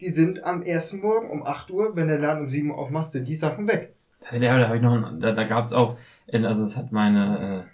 die 0.00 0.10
sind 0.10 0.44
am 0.44 0.62
ersten 0.62 1.00
Morgen 1.00 1.30
um 1.30 1.44
8 1.44 1.70
Uhr, 1.70 1.96
wenn 1.96 2.06
der 2.08 2.18
Laden 2.18 2.42
um 2.42 2.48
7 2.48 2.70
Uhr 2.70 2.78
aufmacht, 2.78 3.10
sind 3.10 3.26
die 3.26 3.34
Sachen 3.36 3.66
weg. 3.66 3.94
Da, 4.30 4.38
da, 4.38 4.66
habe 4.68 4.76
ich 4.76 4.82
noch, 4.82 4.92
einen- 4.92 5.20
da, 5.20 5.32
da 5.32 5.44
gab's 5.44 5.72
auch, 5.72 5.96
äh, 6.26 6.44
also 6.44 6.62
das 6.62 6.76
hat 6.76 6.92
meine, 6.92 7.64
äh, 7.66 7.70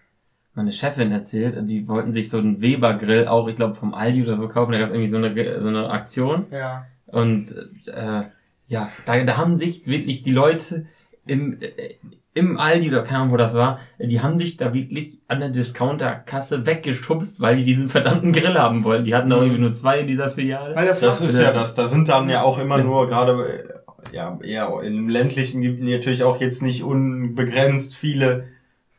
meine 0.55 0.73
Chefin 0.73 1.11
erzählt, 1.13 1.59
die 1.69 1.89
wollten 1.89 2.13
sich 2.13 2.29
so 2.31 2.39
einen 2.39 2.61
Weber-Grill 2.63 3.27
auch, 3.27 3.49
ich 3.49 3.57
glaube 3.57 3.75
vom 3.75 3.93
Aldi 3.95 4.23
oder 4.23 4.37
so 4.37 4.49
kaufen, 4.49 4.73
da 4.73 4.79
gab's 4.79 4.93
irgendwie 4.93 5.11
so 5.11 5.17
eine, 5.17 5.61
so 5.61 5.69
eine 5.69 5.91
Aktion 5.91 6.47
Ja. 6.51 6.87
und 7.07 7.55
äh, 7.87 8.23
ja, 8.69 8.91
da, 9.07 9.23
da 9.25 9.37
haben 9.37 9.57
sich 9.57 9.87
wirklich 9.87 10.23
die 10.23 10.31
Leute 10.33 10.87
im, 11.27 11.59
äh, 11.61 11.95
im 12.35 12.59
Aldi 12.59 12.89
oder 12.89 13.03
keine 13.03 13.19
Ahnung, 13.19 13.33
wo 13.33 13.37
das 13.37 13.55
war, 13.55 13.81
die 13.99 14.21
haben 14.21 14.39
sich 14.39 14.57
da 14.57 14.73
wirklich 14.73 15.21
an 15.29 15.41
der 15.41 15.51
Discounterkasse 15.51 16.65
weggeschubst, 16.65 17.41
weil 17.41 17.57
die 17.57 17.63
diesen 17.63 17.89
verdammten 17.91 18.33
Grill 18.33 18.55
haben 18.55 18.85
wollten. 18.85 19.05
Die 19.05 19.15
hatten 19.15 19.29
da 19.29 19.37
irgendwie 19.37 19.61
nur 19.61 19.75
zwei 19.75 20.01
in 20.01 20.07
dieser 20.07 20.31
Filiale. 20.31 20.75
Weil 20.75 20.87
das, 20.87 21.01
das 21.01 21.21
ist 21.21 21.39
ja 21.39 21.53
das. 21.53 21.75
Da 21.75 21.87
sind 21.87 22.09
dann 22.09 22.31
ja 22.31 22.43
auch 22.43 22.59
immer 22.59 22.79
nur 22.79 23.07
gerade 23.07 23.83
äh, 24.13 24.17
ja 24.17 24.39
eher 24.43 24.81
im 24.83 25.09
ländlichen 25.09 25.61
Gebiet 25.61 25.85
natürlich 25.85 26.23
auch 26.23 26.41
jetzt 26.41 26.63
nicht 26.63 26.83
unbegrenzt 26.85 27.97
viele 27.97 28.49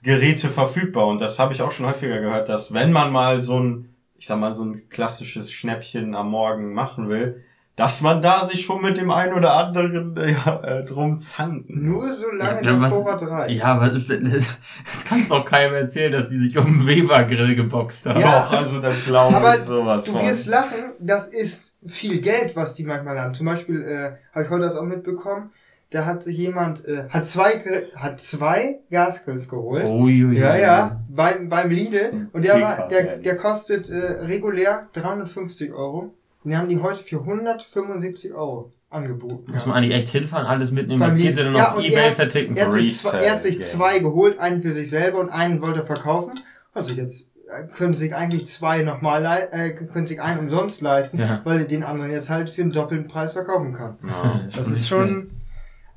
Geräte 0.03 0.49
verfügbar. 0.49 1.07
Und 1.07 1.19
das 1.19 1.39
habe 1.39 1.53
ich 1.53 1.61
auch 1.63 1.71
schon 1.71 1.87
häufiger 1.87 2.19
gehört, 2.19 2.49
dass 2.49 2.73
wenn 2.73 2.91
man 2.91 3.11
mal 3.11 3.39
so 3.39 3.59
ein, 3.59 3.89
ich 4.15 4.27
sag 4.27 4.39
mal, 4.39 4.53
so 4.53 4.63
ein 4.63 4.89
klassisches 4.89 5.51
Schnäppchen 5.51 6.13
am 6.13 6.29
Morgen 6.29 6.73
machen 6.73 7.09
will, 7.09 7.43
dass 7.75 8.01
man 8.01 8.21
da 8.21 8.45
sich 8.45 8.63
schon 8.65 8.83
mit 8.83 8.97
dem 8.97 9.09
einen 9.09 9.33
oder 9.33 9.55
anderen 9.55 10.15
äh, 10.15 10.31
äh, 10.31 10.83
drum 10.85 11.17
zanken 11.17 11.83
Nur 11.89 12.03
solange 12.03 12.57
Ja, 12.57 12.61
der 12.61 12.81
was- 12.81 12.89
Vorrat 12.89 13.21
reicht. 13.23 13.59
Ja, 13.63 13.81
was 13.81 13.93
ist 13.93 14.09
denn 14.11 14.25
das? 14.25 14.43
Das 14.85 15.03
kannst 15.05 15.31
doch 15.31 15.43
keinem 15.43 15.73
erzählen, 15.73 16.11
dass 16.11 16.29
die 16.29 16.39
sich 16.43 16.55
um 16.57 16.65
einen 16.67 16.85
Weber-Grill 16.87 17.55
geboxt 17.55 18.05
haben. 18.05 18.19
Ja. 18.21 18.41
Doch, 18.43 18.51
also 18.57 18.79
das 18.79 19.03
glaube 19.05 19.35
Aber 19.35 19.55
ich 19.55 19.61
sowas 19.61 20.05
Du 20.05 20.11
von. 20.11 20.21
wirst 20.27 20.45
lachen, 20.47 20.93
das 20.99 21.27
ist 21.29 21.77
viel 21.87 22.21
Geld, 22.21 22.55
was 22.55 22.75
die 22.75 22.83
manchmal 22.83 23.19
haben. 23.19 23.33
Zum 23.33 23.47
Beispiel, 23.47 23.81
äh, 23.81 24.11
habe 24.35 24.45
ich 24.45 24.49
heute 24.51 24.61
das 24.61 24.75
auch 24.75 24.83
mitbekommen, 24.85 25.49
da 25.89 26.05
hat 26.05 26.21
sich 26.23 26.37
jemand, 26.37 26.85
äh, 26.85 27.05
hat 27.09 27.27
zwei, 27.27 27.87
hat 27.95 28.19
zwei 28.19 28.79
Gasgrills 28.91 29.47
geholt. 29.49 29.85
Uiuiui. 29.85 30.37
Ja, 30.39 30.55
ja, 30.55 31.01
beim, 31.09 31.49
beim 31.49 31.69
Lidl. 31.71 32.29
Und 32.33 32.45
der, 32.45 32.61
war, 32.61 32.87
der, 32.87 33.17
der 33.17 33.35
kostet 33.37 33.89
äh, 33.89 33.95
regulär 34.25 34.87
350 34.93 35.71
Euro. 35.73 36.13
Und 36.43 36.51
die 36.51 36.57
haben 36.57 36.67
die 36.69 36.79
heute 36.81 37.01
für 37.03 37.19
175 37.19 38.33
Euro 38.33 38.71
angeboten. 38.89 39.51
Muss 39.51 39.65
man 39.65 39.75
eigentlich 39.77 39.95
echt 39.95 40.09
hinfahren, 40.09 40.45
alles 40.45 40.71
mitnehmen, 40.71 41.01
was 41.01 41.15
geht 41.17 41.37
denn 41.37 41.55
Ja, 41.55 41.73
auf 41.73 41.79
Ebay 41.83 41.93
er 41.93 42.09
hat- 42.09 42.15
verticken? 42.15 42.55
Er 42.57 42.67
hat 42.67 42.73
sich, 42.73 42.97
zwei, 42.97 43.17
er 43.19 43.31
hat 43.33 43.41
sich 43.41 43.61
zwei 43.63 43.99
geholt, 43.99 44.39
einen 44.39 44.61
für 44.61 44.71
sich 44.71 44.89
selber 44.89 45.19
und 45.19 45.29
einen 45.29 45.61
wollte 45.61 45.79
er 45.79 45.85
verkaufen. 45.85 46.39
Also 46.73 46.91
jetzt 46.93 47.29
äh, 47.49 47.63
können 47.75 47.93
sich 47.95 48.13
eigentlich 48.13 48.47
zwei 48.47 48.83
nochmal, 48.83 49.25
äh, 49.51 49.71
können 49.71 50.05
sich 50.07 50.21
einen 50.21 50.39
umsonst 50.39 50.81
leisten, 50.81 51.17
Ja. 51.19 51.41
weil 51.43 51.59
er 51.59 51.65
den 51.65 51.83
anderen 51.83 52.11
jetzt 52.11 52.29
halt 52.29 52.49
für 52.49 52.61
einen 52.61 52.71
doppelten 52.71 53.07
Preis 53.07 53.33
verkaufen 53.33 53.73
kann. 53.73 53.97
Ja. 54.07 54.41
Das 54.55 54.69
ist 54.69 54.87
schon, 54.87 55.31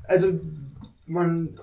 also 0.05 0.33
man 1.07 1.59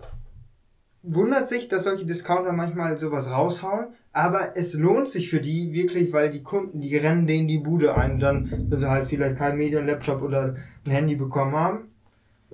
wundert 1.03 1.47
sich, 1.47 1.67
dass 1.67 1.83
solche 1.83 2.05
Discounter 2.05 2.51
manchmal 2.53 2.97
sowas 2.97 3.29
raushauen, 3.31 3.87
aber 4.13 4.55
es 4.55 4.75
lohnt 4.75 5.09
sich 5.09 5.29
für 5.29 5.41
die 5.41 5.73
wirklich, 5.73 6.13
weil 6.13 6.29
die 6.29 6.43
Kunden, 6.43 6.79
die 6.79 6.95
rennen 6.95 7.25
denen 7.25 7.47
die 7.47 7.57
Bude 7.57 7.97
ein 7.97 8.13
und 8.13 8.19
dann, 8.19 8.67
wenn 8.69 8.79
sie 8.79 8.89
halt 8.89 9.07
vielleicht 9.07 9.37
kein 9.37 9.57
Medium, 9.57 9.87
Laptop 9.87 10.21
oder 10.21 10.55
ein 10.85 10.91
Handy 10.91 11.15
bekommen 11.15 11.55
haben, 11.55 11.91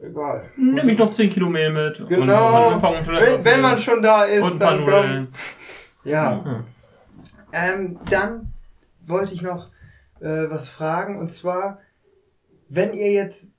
egal. 0.01 0.49
Nimm 0.55 0.87
ich 0.87 0.97
noch 0.97 1.11
10 1.11 1.29
Kilo 1.29 1.49
Mehl 1.49 1.69
mit. 1.69 2.07
Genau. 2.07 2.75
Und, 2.75 2.83
und 2.83 3.07
Wenn, 3.07 3.43
wenn 3.43 3.61
man 3.61 3.77
schon 3.77 4.01
da 4.01 4.23
ist, 4.23 4.41
und 4.41 4.59
dann 4.59 4.85
komm. 4.85 4.85
Nudeln. 4.85 5.27
Ja. 6.05 6.43
Ja. 6.45 6.63
Ähm, 7.51 7.99
dann 8.09 8.53
wollte 9.05 9.33
ich 9.33 9.41
noch 9.41 9.67
äh, 10.21 10.49
was 10.49 10.69
fragen 10.69 11.19
und 11.19 11.29
zwar, 11.29 11.79
wenn 12.69 12.93
ihr 12.93 13.11
jetzt, 13.11 13.49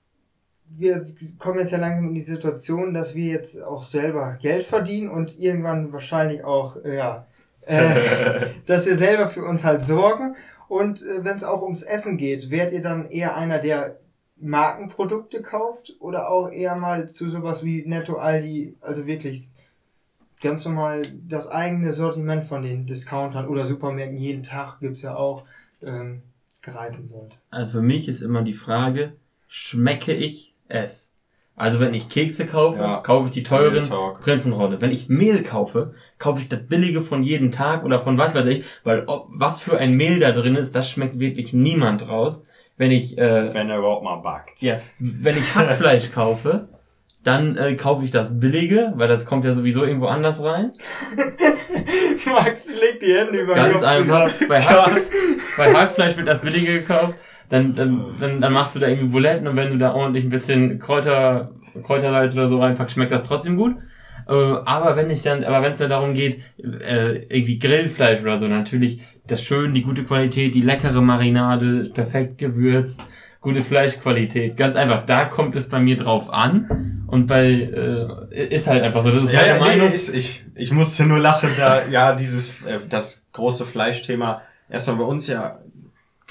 wir 0.69 1.05
kommen 1.39 1.59
jetzt 1.59 1.73
ja 1.73 1.79
langsam 1.79 2.09
in 2.09 2.15
die 2.15 2.21
Situation, 2.23 2.95
dass 2.95 3.15
wir 3.15 3.27
jetzt 3.27 3.61
auch 3.63 3.83
selber 3.83 4.39
Geld 4.41 4.63
verdienen 4.63 5.11
und 5.11 5.39
irgendwann 5.39 5.93
wahrscheinlich 5.93 6.45
auch, 6.45 6.77
ja, 6.85 7.27
äh, 7.71 8.47
dass 8.67 8.87
wir 8.87 8.97
selber 8.97 9.29
für 9.29 9.45
uns 9.45 9.65
halt 9.65 9.83
sorgen 9.83 10.37
und 10.69 11.03
äh, 11.03 11.25
wenn 11.25 11.37
es 11.37 11.45
auch 11.45 11.63
ums 11.63 11.83
Essen 11.83 12.17
geht, 12.17 12.51
werdet 12.51 12.75
ihr 12.75 12.83
dann 12.83 13.11
eher 13.11 13.37
einer, 13.37 13.59
der 13.59 13.99
Markenprodukte 14.41 15.43
kauft 15.43 15.95
oder 16.01 16.31
auch 16.31 16.51
eher 16.51 16.77
mal 16.77 17.11
zu 17.11 17.29
sowas 17.29 17.65
wie 17.65 17.85
Netto 17.87 18.17
Aldi, 18.17 18.77
also 18.81 19.07
wirklich 19.07 19.49
ganz 20.41 20.65
normal 20.65 21.03
das 21.29 21.49
eigene 21.49 21.93
Sortiment 21.93 22.45
von 22.45 22.63
den 22.63 22.87
Discountern 22.87 23.47
oder 23.49 23.67
Supermärkten, 23.67 24.17
jeden 24.17 24.43
Tag 24.43 24.81
gibt's 24.81 25.03
ja 25.03 25.15
auch, 25.15 25.45
ähm, 25.83 26.23
greifen 26.63 27.09
sollte. 27.09 27.37
Also 27.51 27.73
für 27.73 27.83
mich 27.83 28.09
ist 28.09 28.23
immer 28.23 28.43
die 28.43 28.55
Frage, 28.55 29.13
schmecke 29.49 30.13
ich 30.13 30.55
es? 30.69 31.10
Also 31.61 31.79
wenn 31.79 31.93
ich 31.93 32.09
Kekse 32.09 32.47
kaufe, 32.47 32.79
Ja. 32.79 32.97
kaufe 32.99 33.27
ich 33.27 33.33
die 33.33 33.43
teuren. 33.43 33.87
Prinzenrolle. 34.23 34.81
Wenn 34.81 34.93
ich 34.93 35.09
Mehl 35.11 35.43
kaufe, 35.43 35.93
kaufe 36.19 36.41
ich 36.41 36.49
das 36.49 36.61
billige 36.67 37.03
von 37.03 37.23
jedem 37.23 37.51
Tag 37.53 37.85
oder 37.85 38.01
von 38.01 38.17
was 38.17 38.35
weiß 38.35 38.47
ich, 38.47 38.65
weil 38.83 39.05
ob, 39.07 39.27
was 39.31 39.61
für 39.61 39.77
ein 39.77 39.93
Mehl 39.95 40.21
da 40.21 40.33
drin 40.33 40.57
ist, 40.57 40.75
das 40.75 40.89
schmeckt 40.91 41.19
wirklich 41.19 41.53
niemand 41.53 42.09
raus. 42.09 42.43
wenn 42.79 42.91
ich, 42.91 43.19
äh, 43.19 43.53
Wenn 43.53 43.69
er 43.69 43.79
überhaupt 43.79 44.05
mal 44.05 44.17
backt. 44.17 44.63
ja, 44.63 44.79
wenn 44.99 45.37
ich 45.37 45.55
Hackfleisch 45.55 46.11
kaufe, 46.15 46.69
dann 47.25 47.59
äh, 47.59 47.75
kaufe 47.77 48.07
ich 48.07 48.11
das 48.11 48.41
billige, 48.41 48.95
weil 48.97 49.07
das 49.09 49.27
kommt 49.27 49.45
ja 49.45 49.53
sowieso 49.53 49.85
irgendwo 49.85 50.07
anders 50.07 50.43
rein. 50.43 50.71
Max 52.25 52.69
legt 52.69 53.03
die 53.03 53.13
Hände 53.15 53.41
über 53.43 53.55
Ganz 53.55 53.83
einfach. 53.83 54.31
Bei, 54.49 54.63
Hack, 54.63 55.03
bei 55.59 55.75
Hackfleisch 55.75 56.17
wird 56.17 56.29
das 56.29 56.41
billige 56.41 56.81
gekauft. 56.81 57.17
Dann, 57.51 57.75
dann, 57.75 58.17
dann, 58.21 58.41
dann 58.41 58.53
machst 58.53 58.77
du 58.77 58.79
da 58.81 58.87
irgendwie 58.89 59.09
Buletten 59.09 59.47
und 59.49 59.57
wenn 59.57 59.71
du 59.73 59.79
da 59.79 59.93
ordentlich 59.93 60.25
ein 60.25 60.31
bisschen 60.31 60.79
Kräuter, 60.79 61.51
Kräutersalz 61.83 62.35
oder 62.35 62.49
so 62.49 62.61
reinpackst, 62.61 62.95
schmeckt 62.95 63.13
das 63.13 63.25
trotzdem 63.25 63.57
gut. 63.57 63.77
Äh, 64.29 64.33
aber 64.33 64.97
wenn 64.97 65.11
ich 65.11 65.23
dann, 65.23 65.45
aber 65.45 65.63
wenn 65.63 65.73
es 65.73 65.81
dann 65.81 65.91
darum 65.91 66.15
geht, 66.15 66.41
äh, 66.59 67.25
irgendwie 67.29 67.59
Grillfleisch 67.59 68.23
oder 68.23 68.39
so, 68.39 68.47
natürlich 68.47 69.01
das 69.27 69.43
schön, 69.43 69.75
die 69.75 69.83
gute 69.83 70.05
Qualität, 70.05 70.55
die 70.55 70.63
leckere 70.63 71.01
Marinade, 71.03 71.91
perfekt 71.93 72.39
gewürzt, 72.39 73.03
gute 73.41 73.63
Fleischqualität. 73.63 74.57
Ganz 74.57 74.77
einfach, 74.77 75.05
da 75.07 75.25
kommt 75.25 75.57
es 75.57 75.69
bei 75.69 75.81
mir 75.81 75.97
drauf 75.97 76.31
an. 76.33 77.05
Und 77.09 77.27
bei, 77.27 77.51
äh, 78.31 78.47
ist 78.55 78.69
halt 78.69 78.85
einfach 78.85 79.03
so, 79.03 79.11
das 79.11 79.25
ist 79.25 79.33
Ja, 79.33 79.41
meine 79.41 79.49
ja, 79.49 79.55
nee, 79.59 79.61
Meinung. 79.79 79.93
ist, 79.93 80.15
ich, 80.15 80.45
ich 80.55 80.71
musste 80.71 81.05
nur 81.07 81.19
lachen, 81.19 81.51
da, 81.57 81.81
ja, 81.91 82.15
dieses, 82.15 82.63
äh, 82.65 82.79
das 82.89 83.27
große 83.33 83.67
Fleischthema 83.67 84.43
erstmal 84.69 84.99
bei 84.99 85.05
uns 85.05 85.27
ja, 85.27 85.59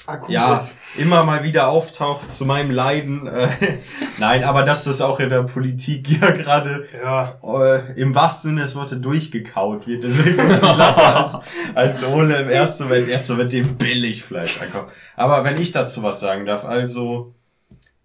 Akut 0.06 0.30
ja, 0.30 0.56
ist. 0.56 0.74
immer 0.96 1.24
mal 1.24 1.44
wieder 1.44 1.68
auftaucht 1.68 2.30
zu 2.30 2.44
meinem 2.44 2.70
Leiden. 2.70 3.28
Nein, 4.18 4.44
aber 4.44 4.62
dass 4.64 4.84
das 4.84 5.00
auch 5.02 5.20
in 5.20 5.30
der 5.30 5.42
Politik 5.42 6.08
ja 6.20 6.30
gerade 6.30 6.86
Ja. 7.02 7.38
äh, 7.42 7.92
im 8.00 8.14
wahrsten 8.14 8.50
Sinne 8.52 8.62
des 8.62 8.74
Wortes 8.74 9.00
durchgekaut 9.00 9.86
wird. 9.86 10.02
Deswegen 10.04 10.36
lachen, 10.36 11.00
als, 11.02 11.36
als 11.74 12.04
Ole 12.04 12.36
im 12.40 12.48
ersten 12.48 12.84
Moment 12.84 13.08
erst 13.08 13.30
mit 13.30 13.52
dem 13.52 13.76
Billigfleisch 13.76 14.60
ankommt. 14.60 14.88
Aber 15.16 15.44
wenn 15.44 15.60
ich 15.60 15.72
dazu 15.72 16.02
was 16.02 16.20
sagen 16.20 16.46
darf, 16.46 16.64
also 16.64 17.34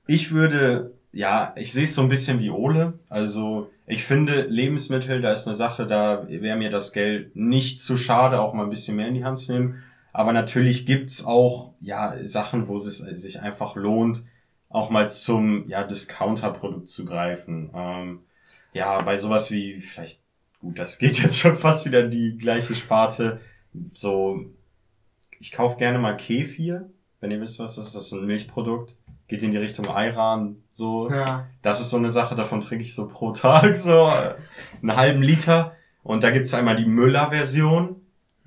ich 0.06 0.32
würde, 0.32 0.92
ja, 1.12 1.54
ich 1.56 1.74
sehe 1.74 1.86
es 1.86 1.96
so 1.96 2.02
ein 2.02 2.10
bisschen 2.10 2.40
wie 2.40 2.50
Ole. 2.52 2.94
Also 3.10 3.72
ich 3.88 4.04
finde 4.04 4.42
Lebensmittel, 4.42 5.22
da 5.22 5.32
ist 5.32 5.48
eine 5.48 5.56
Sache, 5.56 5.88
da 5.88 6.26
wäre 6.28 6.58
mir 6.58 6.70
das 6.70 6.92
Geld 6.94 7.36
nicht 7.36 7.82
zu 7.82 7.98
schade, 7.98 8.40
auch 8.42 8.54
mal 8.54 8.64
ein 8.64 8.70
bisschen 8.70 8.98
mehr 8.98 9.08
in 9.08 9.14
die 9.16 9.24
Hand 9.24 9.40
zu 9.40 9.54
nehmen. 9.54 9.84
Aber 10.16 10.32
natürlich 10.32 10.86
gibt's 10.86 11.26
auch 11.26 11.74
ja 11.82 12.16
Sachen, 12.24 12.70
wo 12.70 12.78
es 12.78 13.00
sich 13.00 13.42
einfach 13.42 13.76
lohnt, 13.76 14.24
auch 14.70 14.90
mal 14.90 15.12
zum 15.12 15.68
ja 15.68 15.84
Discounter-Produkt 15.84 16.88
zu 16.88 17.04
greifen. 17.04 17.70
Ähm, 17.76 18.20
ja, 18.72 18.98
bei 19.00 19.18
sowas 19.18 19.52
wie 19.52 19.82
vielleicht 19.82 20.22
gut, 20.62 20.80
das 20.80 21.00
geht 21.00 21.20
jetzt 21.22 21.38
schon 21.38 21.58
fast 21.58 21.86
wieder 21.86 22.08
die 22.08 22.38
gleiche 22.38 22.76
Sparte. 22.76 23.42
So, 23.94 24.46
ich 25.42 25.52
kaufe 25.52 25.78
gerne 25.78 26.00
mal 26.00 26.16
Kefir, 26.16 26.90
wenn 27.20 27.32
ihr 27.32 27.42
wisst, 27.42 27.60
was 27.60 27.76
das 27.76 27.88
ist. 27.88 27.96
Das 27.98 28.06
ist 28.06 28.14
ein 28.14 28.26
Milchprodukt. 28.26 28.96
Geht 29.28 29.44
in 29.44 29.52
die 29.52 29.58
Richtung 29.58 29.90
Ayran, 29.90 30.64
so. 30.72 31.12
Ja. 31.12 31.48
Das 31.62 31.82
ist 31.82 31.90
so 31.90 31.98
eine 31.98 32.10
Sache, 32.10 32.36
davon 32.36 32.62
trinke 32.62 32.86
ich 32.86 32.96
so 32.96 33.10
pro 33.10 33.32
Tag 33.34 33.76
so 33.76 34.10
einen 34.82 34.96
halben 34.96 35.22
Liter. 35.22 35.76
Und 36.04 36.24
da 36.24 36.30
gibt's 36.30 36.54
einmal 36.54 36.78
die 36.78 36.86
Müller-Version, 36.86 37.98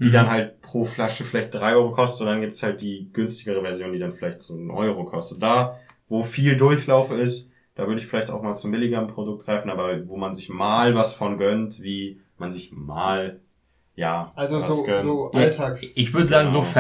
die 0.00 0.08
Mhm. 0.08 0.12
dann 0.12 0.30
halt 0.30 0.60
pro 0.62 0.84
Flasche 0.84 1.24
vielleicht 1.24 1.54
drei 1.54 1.74
Euro 1.74 1.90
kostet. 1.90 2.22
Und 2.26 2.32
dann 2.32 2.40
gibt's 2.40 2.62
halt 2.62 2.80
die 2.80 3.10
günstigere 3.12 3.60
Version, 3.62 3.92
die 3.92 3.98
dann 3.98 4.12
vielleicht 4.12 4.40
so 4.42 4.54
einen 4.54 4.70
Euro 4.70 5.04
kostet. 5.04 5.42
Da, 5.42 5.76
wo 6.08 6.22
viel 6.22 6.56
Durchlauf 6.56 7.10
ist, 7.10 7.50
da 7.74 7.86
würde 7.86 8.00
ich 8.00 8.06
vielleicht 8.06 8.30
auch 8.30 8.42
mal 8.42 8.54
zum 8.54 8.70
billigeren 8.72 9.06
Produkt 9.08 9.44
greifen, 9.44 9.70
aber 9.70 10.06
wo 10.08 10.16
man 10.16 10.32
sich 10.34 10.48
mal 10.48 10.94
was 10.94 11.14
von 11.14 11.36
gönnt, 11.36 11.80
wie 11.82 12.20
man 12.38 12.50
sich 12.52 12.72
mal, 12.72 13.40
ja, 13.94 14.32
Also 14.36 14.60
so, 14.62 14.82
gönnt. 14.84 15.02
so 15.02 15.30
Ja, 15.34 15.40
Alltags. 15.40 15.92
Ich 15.96 16.12
würde 16.14 16.26
sagen, 16.26 16.48
so 16.50 16.60
Genau. 16.60 16.70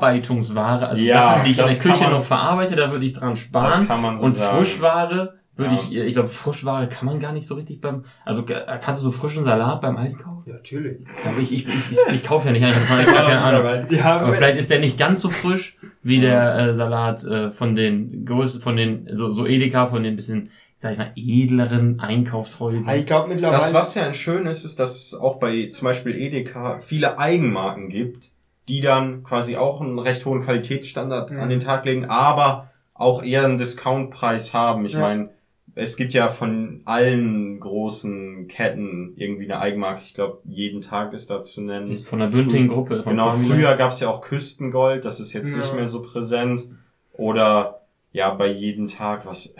Verarbeitungsware, 0.00 0.88
also 0.88 1.00
Ja, 1.02 1.34
Sachen, 1.34 1.44
die 1.44 1.50
ich 1.52 1.58
in 1.58 1.64
der 1.64 1.66
das 1.66 1.80
Küche 1.80 2.02
man- 2.04 2.12
noch 2.12 2.22
verarbeite, 2.24 2.76
da 2.76 2.90
würde 2.90 3.04
ich 3.04 3.12
dran 3.12 3.30
das 3.30 3.40
sparen. 3.40 3.86
kann 3.88 4.02
man 4.02 4.18
so 4.18 4.26
Und 4.26 4.32
sagen. 4.32 4.56
Frischware 4.58 5.34
würde 5.56 5.74
Ja. 5.74 5.80
ich, 5.80 5.94
ich 5.94 6.12
glaube, 6.14 6.28
Frischware 6.28 6.88
kann 6.88 7.06
man 7.06 7.18
gar 7.20 7.32
nicht 7.32 7.46
so 7.46 7.54
richtig 7.54 7.80
beim, 7.80 8.04
also 8.24 8.42
äh, 8.46 8.78
kannst 8.80 9.00
du 9.00 9.04
so 9.04 9.10
frischen 9.10 9.42
Salat 9.44 9.80
beim 9.80 9.96
Aldi 9.96 10.14
kaufen? 10.16 10.42
Ja, 10.46 10.54
natürlich. 10.54 10.98
Aber 11.24 11.38
ich, 11.38 11.52
ich, 11.52 11.66
ich, 11.66 11.74
ich, 11.92 11.98
ich 12.14 12.24
kaufe 12.24 12.46
ja 12.46 12.52
nicht, 12.52 12.62
ich 12.62 12.74
habe 12.90 13.04
keine 13.04 13.38
Ahnung. 13.40 13.86
Ja, 13.90 14.20
Aber 14.20 14.34
vielleicht 14.34 14.58
ist 14.58 14.70
der 14.70 14.80
nicht 14.80 14.98
ganz 14.98 15.22
so 15.22 15.30
frisch 15.30 15.78
wie 16.02 16.20
der 16.20 16.56
äh, 16.56 16.74
Salat 16.74 17.24
äh, 17.24 17.50
von 17.50 17.74
den 17.74 18.24
größten, 18.24 18.60
von 18.60 18.76
den, 18.76 19.08
so, 19.12 19.30
so 19.30 19.46
Edeka, 19.46 19.86
von 19.86 20.02
den 20.02 20.14
bisschen, 20.14 20.50
sag 20.80 20.92
ich 20.92 20.98
mal, 20.98 21.12
edleren 21.16 22.00
Einkaufshäusern. 22.00 22.94
ich 22.96 23.06
glaube 23.06 23.28
mittlerweile. 23.28 23.58
Das, 23.58 23.72
was 23.74 23.94
ja 23.94 24.12
schön 24.12 24.46
ist, 24.46 24.64
ist, 24.64 24.78
dass 24.78 24.94
es 24.94 25.14
auch 25.14 25.36
bei 25.38 25.66
zum 25.68 25.86
Beispiel 25.86 26.14
Edeka 26.14 26.78
viele 26.80 27.18
Eigenmarken 27.18 27.88
gibt, 27.88 28.30
die 28.68 28.80
dann 28.80 29.22
quasi 29.22 29.56
auch 29.56 29.80
einen 29.80 29.98
recht 29.98 30.24
hohen 30.26 30.42
Qualitätsstandard 30.42 31.30
Mhm. 31.32 31.40
an 31.40 31.48
den 31.48 31.60
Tag 31.60 31.84
legen, 31.86 32.04
aber 32.06 32.70
auch 32.94 33.22
eher 33.22 33.44
einen 33.44 33.58
Discountpreis 33.58 34.54
haben. 34.54 34.84
Ich 34.86 34.92
Ja. 34.94 35.00
meine, 35.00 35.30
es 35.78 35.96
gibt 35.96 36.14
ja 36.14 36.28
von 36.30 36.80
allen 36.86 37.60
großen 37.60 38.48
Ketten 38.48 39.12
irgendwie 39.16 39.44
eine 39.44 39.60
Eigenmarke. 39.60 40.00
Ich 40.02 40.14
glaube, 40.14 40.38
jeden 40.44 40.80
Tag 40.80 41.12
ist 41.12 41.30
da 41.30 41.42
zu 41.42 41.60
nennen. 41.62 41.90
ist 41.90 42.08
von 42.08 42.18
der 42.18 42.28
Büntigen 42.28 42.66
Gruppe. 42.66 43.02
Genau, 43.04 43.30
Famila. 43.30 43.54
früher 43.54 43.74
gab's 43.76 44.00
ja 44.00 44.08
auch 44.08 44.22
Küstengold, 44.22 45.04
das 45.04 45.20
ist 45.20 45.32
jetzt 45.34 45.50
Ja. 45.52 45.58
nicht 45.58 45.74
mehr 45.74 45.86
so 45.86 46.02
präsent. 46.02 46.64
Oder 47.12 47.82
ja, 48.12 48.30
bei 48.34 48.48
jeden 48.48 48.88
Tag, 48.88 49.26
was, 49.26 49.46
äh, 49.48 49.52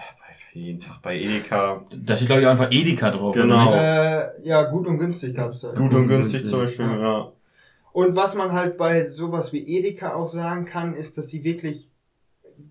bei 0.55 0.59
jeden 0.61 0.81
Tag 0.81 1.03
bei 1.03 1.19
Edeka. 1.19 1.85
Da 1.95 2.17
steht, 2.17 2.29
glaube 2.29 2.43
ich, 2.43 2.49
einfach 2.49 2.71
Edeka 2.73 3.11
drauf. 3.11 3.35
Genau. 3.35 3.75
äh, 3.75 4.31
ja, 4.43 4.63
gut 4.71 4.87
und 4.87 4.97
günstig 4.99 5.35
gab's 5.37 5.61
da. 5.61 5.73
Gut 5.75 5.95
und 5.95 6.09
günstig 6.09 6.47
zum 6.47 6.61
Beispiel, 6.61 6.87
Ja. 6.87 6.99
ja. 7.01 7.33
Und 7.93 8.15
was 8.17 8.35
man 8.35 8.53
halt 8.53 8.77
bei 8.79 9.09
sowas 9.09 9.53
wie 9.53 9.67
Edeka 9.77 10.15
auch 10.15 10.29
sagen 10.29 10.65
kann, 10.67 10.95
ist, 10.95 11.17
dass 11.19 11.29
sie 11.31 11.45
wirklich 11.45 11.89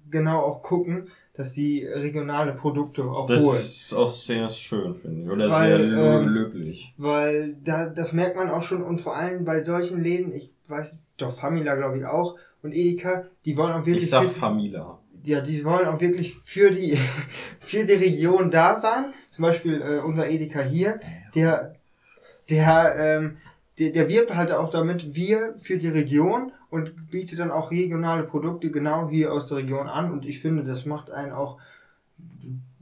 genau 0.10 0.39
auch 0.39 0.62
gucken, 0.64 1.10
dass 1.38 1.54
sie 1.54 1.86
regionale 1.86 2.54
Produkte 2.54 3.04
auch 3.04 3.28
Das 3.28 3.44
holen. 3.44 3.56
ist 3.56 3.94
auch 3.94 4.10
sehr 4.10 4.48
schön, 4.50 4.94
finde 4.94 5.24
ich. 5.24 5.30
Oder 5.30 5.50
Weil, 5.50 5.90
sehr 5.90 6.20
ähm, 6.20 6.28
löblich. 6.30 6.94
Weil 6.98 7.56
da, 7.64 7.88
das 7.88 8.14
merkt 8.14 8.36
man 8.38 8.50
auch 8.50 8.64
schon 8.64 8.82
und 8.84 9.00
vor 9.00 9.16
allem 9.16 9.44
bei 9.46 9.64
solchen 9.64 10.02
Läden, 10.02 10.32
ich 10.32 10.52
weiß, 10.68 10.96
doch 11.18 11.32
Famila 11.32 11.76
glaube 11.76 11.98
ich 11.98 12.06
auch 12.06 12.36
und 12.64 12.74
Edeka, 12.74 13.26
die 13.46 13.56
wollen 13.58 13.74
auch 13.74 13.86
wirklich 13.86 14.06
Ich 14.06 14.10
sag 14.10 14.24
für, 14.24 14.30
Famila. 14.30 15.00
ja, 15.24 15.42
die 15.42 15.64
wollen 15.64 15.88
auch 15.88 16.00
wirklich 16.02 16.34
für 16.36 16.72
die 16.72 16.98
für 17.60 17.84
die 17.86 17.94
Region 17.94 18.50
da 18.52 18.76
sein. 18.76 19.14
Zum 19.34 19.44
Beispiel 19.44 19.82
äh, 19.82 20.00
unser 20.00 20.30
Edeka 20.30 20.62
hier, 20.62 21.00
der 21.36 21.76
der 22.50 22.96
ähm, 22.98 23.38
der, 23.80 23.91
der 23.91 24.09
wirbt 24.09 24.36
halt 24.36 24.51
auch 24.51 24.69
damit 24.69 25.15
wir 25.15 25.55
für 25.57 25.78
die 25.78 25.89
Region 25.89 26.51
und 26.69 27.09
bietet 27.11 27.39
dann 27.39 27.51
auch 27.51 27.71
regionale 27.71 28.23
Produkte 28.23 28.71
genau 28.71 29.09
hier 29.09 29.34
aus 29.34 29.47
der 29.47 29.57
Region 29.57 29.88
an 29.88 30.11
und 30.11 30.26
ich 30.26 30.39
finde, 30.39 30.63
das 30.63 30.86
macht 30.86 31.11
einen 31.11 31.32
auch 31.32 31.59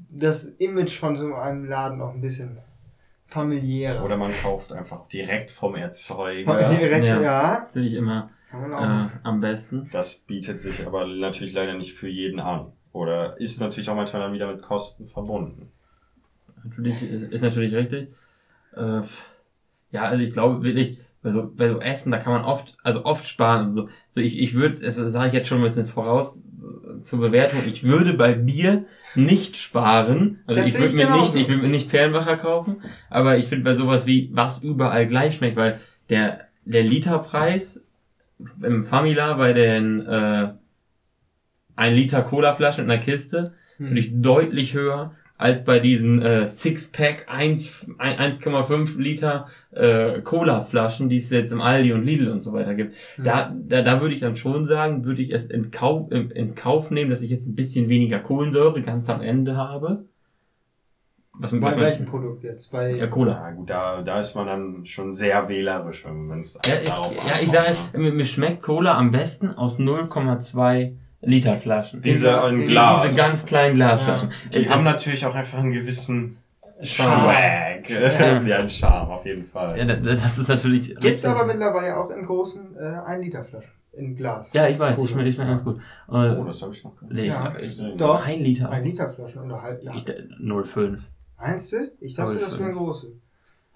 das 0.09 0.45
Image 0.45 0.99
von 0.99 1.15
so 1.15 1.33
einem 1.33 1.65
Laden 1.65 2.01
auch 2.01 2.13
ein 2.13 2.21
bisschen 2.21 2.59
familiärer. 3.25 4.03
Oder 4.05 4.17
man 4.17 4.31
kauft 4.31 4.71
einfach 4.71 5.07
direkt 5.07 5.49
vom 5.49 5.75
Erzeuger. 5.75 6.69
Direkt, 6.69 7.05
Ja. 7.05 7.21
ja. 7.21 7.67
Finde 7.71 7.87
ich 7.87 7.95
immer 7.95 8.29
äh, 8.53 9.07
am 9.23 9.41
besten. 9.41 9.89
Das 9.91 10.17
bietet 10.17 10.59
sich 10.59 10.85
aber 10.85 11.07
natürlich 11.07 11.53
leider 11.53 11.73
nicht 11.73 11.93
für 11.93 12.07
jeden 12.09 12.39
an. 12.39 12.71
Oder 12.91 13.39
ist 13.39 13.59
natürlich 13.59 13.89
auch 13.89 13.95
manchmal 13.95 14.21
dann 14.21 14.33
wieder 14.33 14.51
mit 14.51 14.61
Kosten 14.61 15.07
verbunden. 15.07 15.71
Natürlich, 16.63 17.01
ist, 17.01 17.23
ist 17.23 17.41
natürlich 17.41 17.73
richtig. 17.73 18.09
Äh, 18.75 19.01
ja, 19.93 20.03
also 20.03 20.21
ich 20.21 20.33
glaube 20.33 20.63
wirklich, 20.63 20.99
bei 21.21 21.31
so, 21.31 21.49
bei 21.55 21.69
so 21.69 21.79
Essen, 21.79 22.11
da 22.11 22.17
kann 22.17 22.33
man 22.33 22.43
oft, 22.43 22.75
also 22.83 23.05
oft 23.05 23.25
sparen. 23.25 23.67
Also, 23.67 23.87
so 24.13 24.19
ich, 24.21 24.37
ich 24.37 24.53
würde, 24.55 24.81
das 24.81 24.97
sage 24.97 25.27
ich 25.29 25.33
jetzt 25.33 25.47
schon 25.47 25.59
ein 25.59 25.63
bisschen 25.63 25.85
voraus 25.85 26.45
äh, 26.45 27.01
zur 27.01 27.19
Bewertung, 27.19 27.61
ich 27.65 27.83
würde 27.85 28.13
bei 28.13 28.33
Bier 28.33 28.85
nicht 29.15 29.55
sparen. 29.55 30.39
Also 30.45 30.59
Das 30.59 30.67
ich 30.67 30.77
würde 30.77 30.95
mir 30.95 31.05
genauso. 31.05 31.33
nicht, 31.33 31.43
ich 31.43 31.47
würde 31.47 31.61
mir 31.63 31.69
nicht 31.69 31.89
Perlenbacher 31.89 32.35
kaufen, 32.35 32.81
aber 33.09 33.37
ich 33.37 33.45
finde 33.45 33.63
bei 33.63 33.75
sowas 33.75 34.05
wie, 34.05 34.29
was 34.33 34.61
überall 34.63 35.07
gleich 35.07 35.35
schmeckt, 35.35 35.55
weil 35.55 35.79
der, 36.09 36.47
der 36.65 36.83
Literpreis 36.83 37.85
im 38.61 38.83
Famila 38.83 39.35
bei 39.35 39.53
den 39.53 40.05
äh, 40.05 40.53
1 41.75 41.95
Liter 41.95 42.21
Colaflaschen 42.23 42.83
in 42.83 42.89
der 42.89 42.99
Kiste 42.99 43.53
Hm. 43.77 43.87
finde 43.87 44.01
ich 44.01 44.21
deutlich 44.21 44.73
höher 44.75 45.15
als 45.43 45.65
bei 45.65 45.79
diesen 45.79 46.21
äh, 46.21 46.47
Sixpack 46.47 47.25
1 47.27 47.89
1,5 47.99 48.97
Liter 48.97 49.47
äh, 49.71 50.21
Cola-Flaschen, 50.21 51.09
die 51.09 51.17
es 51.17 51.29
jetzt 51.31 51.51
im 51.51 51.59
Aldi 51.59 51.91
und 51.91 52.05
Lidl 52.05 52.29
und 52.29 52.39
so 52.39 52.53
weiter 52.53 52.75
gibt. 52.75 52.95
Hm. 53.17 53.25
Da, 53.25 53.53
da, 53.53 53.81
da 53.81 53.99
würde 53.99 54.15
ich 54.15 54.21
dann 54.21 54.37
schon 54.37 54.67
sagen, 54.67 55.03
würde 55.03 55.21
ich 55.21 55.33
es 55.33 55.47
in 55.47 55.69
Kauf, 55.69 56.09
in, 56.13 56.31
in 56.31 56.55
Kauf 56.55 56.91
nehmen, 56.91 57.11
dass 57.11 57.21
ich 57.21 57.29
jetzt 57.29 57.45
ein 57.45 57.55
bisschen 57.55 57.89
weniger 57.89 58.19
Kohlensäure 58.19 58.81
ganz 58.81 59.09
am 59.09 59.19
Ende 59.19 59.57
habe. 59.57 60.05
Was 61.33 61.51
Bei 61.51 61.75
was 61.75 61.77
welchem 61.77 62.05
Produkt 62.05 62.45
jetzt? 62.45 62.71
Bei 62.71 62.91
Ja, 62.91 63.07
Cola. 63.07 63.33
Ja, 63.33 63.51
gut, 63.51 63.69
da, 63.69 64.01
da 64.01 64.19
ist 64.19 64.35
man 64.35 64.47
dann 64.47 64.85
schon 64.85 65.11
sehr 65.11 65.49
wählerisch, 65.49 66.05
wenn 66.05 66.39
es 66.39 66.57
Ja, 66.65 66.75
ich, 66.81 66.89
darauf 66.89 67.13
ja, 67.27 67.33
ich 67.41 67.51
sage, 67.51 67.75
mir, 67.97 68.13
mir 68.13 68.25
schmeckt 68.25 68.61
Cola 68.61 68.97
am 68.97 69.11
besten 69.11 69.49
aus 69.49 69.77
0,2 69.77 70.93
Liter 71.25 71.57
Flaschen. 71.57 72.01
Diese 72.01 72.27
Diese- 72.27 72.47
in 72.49 72.67
Glas. 72.67 73.03
Diese 73.07 73.17
ganz 73.17 73.45
kleinen 73.45 73.75
Glasflaschen. 73.75 74.29
Die 74.53 74.65
Äh, 74.65 74.69
haben 74.69 74.83
das- 74.85 74.93
natürlich 74.93 75.25
auch 75.25 75.35
einfach 75.35 75.59
einen 75.59 75.71
gewissen 75.73 76.37
Swag. 76.83 77.89
ja, 77.89 78.57
ein 78.59 78.69
Charme, 78.69 79.11
auf 79.11 79.25
jeden 79.25 79.45
Fall. 79.49 79.77
Ja, 79.77 79.85
da- 79.85 79.95
da- 79.95 80.11
das 80.13 80.37
ist 80.37 80.47
natürlich. 80.47 80.95
Gibt's 80.99 81.25
aber 81.25 81.45
mittlerweile 81.45 81.97
auch 81.97 82.09
in 82.09 82.25
großen 82.25 82.75
äh, 82.77 83.05
1 83.05 83.23
Liter 83.23 83.43
Flaschen. 83.43 83.71
In 83.95 84.15
Glas. 84.15 84.53
Ja, 84.53 84.67
ich 84.67 84.79
weiß, 84.79 84.97
ich 84.97 85.03
Cola. 85.03 85.09
schmecke 85.09 85.29
ich 85.29 85.35
schmeck 85.35 85.47
ganz 85.47 85.63
gut. 85.63 85.79
Oh, 86.07 86.17
Äh, 86.17 86.43
das 86.47 86.61
habe 86.63 86.73
ich 86.73 86.83
noch 86.83 86.95
gar 86.99 87.03
nicht. 87.07 87.13
nee, 87.15 87.27
Ja. 87.27 87.53
ich, 87.61 87.79
ich, 87.79 87.95
Doch. 87.97 88.25
Ein 88.25 88.39
Liter. 88.39 88.69
1 88.71 88.85
Liter 88.85 89.09
Flaschen 89.09 89.41
oder 89.43 89.61
halb. 89.61 89.81
Ich, 89.83 90.03
0,5. 90.41 90.97
Meinst 91.39 91.73
du? 91.73 91.77
Ich 91.99 92.15
dachte, 92.15 92.31
Aber 92.31 92.39
das 92.39 92.53
ich- 92.53 92.59
wären 92.59 92.73
große. 92.73 93.07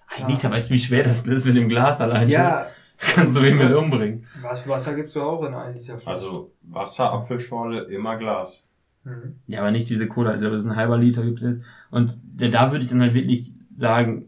Ein 0.08 0.22
Ja. 0.22 0.28
Liter, 0.28 0.50
weißt 0.50 0.70
du, 0.70 0.74
wie 0.74 0.78
schwer 0.80 1.04
das 1.04 1.20
ist 1.20 1.46
mit 1.46 1.56
dem 1.56 1.68
Glas 1.68 2.00
allein? 2.00 2.28
Ja, 2.28 2.66
Kannst 3.14 3.36
du 3.36 3.42
wen 3.42 3.58
mit 3.58 3.72
umbringen. 3.72 4.26
was, 4.42 4.66
Wasser 4.68 4.94
gibt's 4.94 5.14
doch 5.14 5.22
auch 5.22 5.44
in 5.46 5.54
1 5.54 5.76
Liter 5.76 5.98
Flaschen. 5.98 6.08
Also 6.08 6.52
Wasser, 6.62 7.12
Apfelschorle, 7.12 7.82
immer 7.84 8.16
Glas. 8.16 8.66
Mhm. 9.04 9.36
Ja, 9.46 9.60
aber 9.60 9.70
nicht 9.70 9.88
diese 9.88 10.08
Cola, 10.08 10.30
also 10.32 10.50
das 10.50 10.60
ist 10.60 10.66
ein 10.66 10.76
halber 10.76 10.98
Liter. 10.98 11.22
gibt's 11.22 11.42
jetzt. 11.42 11.62
Und 11.90 12.18
da- 12.36 12.48
da 12.48 12.72
würde 12.72 12.84
ich 12.84 12.90
dann 12.90 13.00
halt 13.00 13.14
wirklich 13.14 13.52
sagen, 13.76 14.26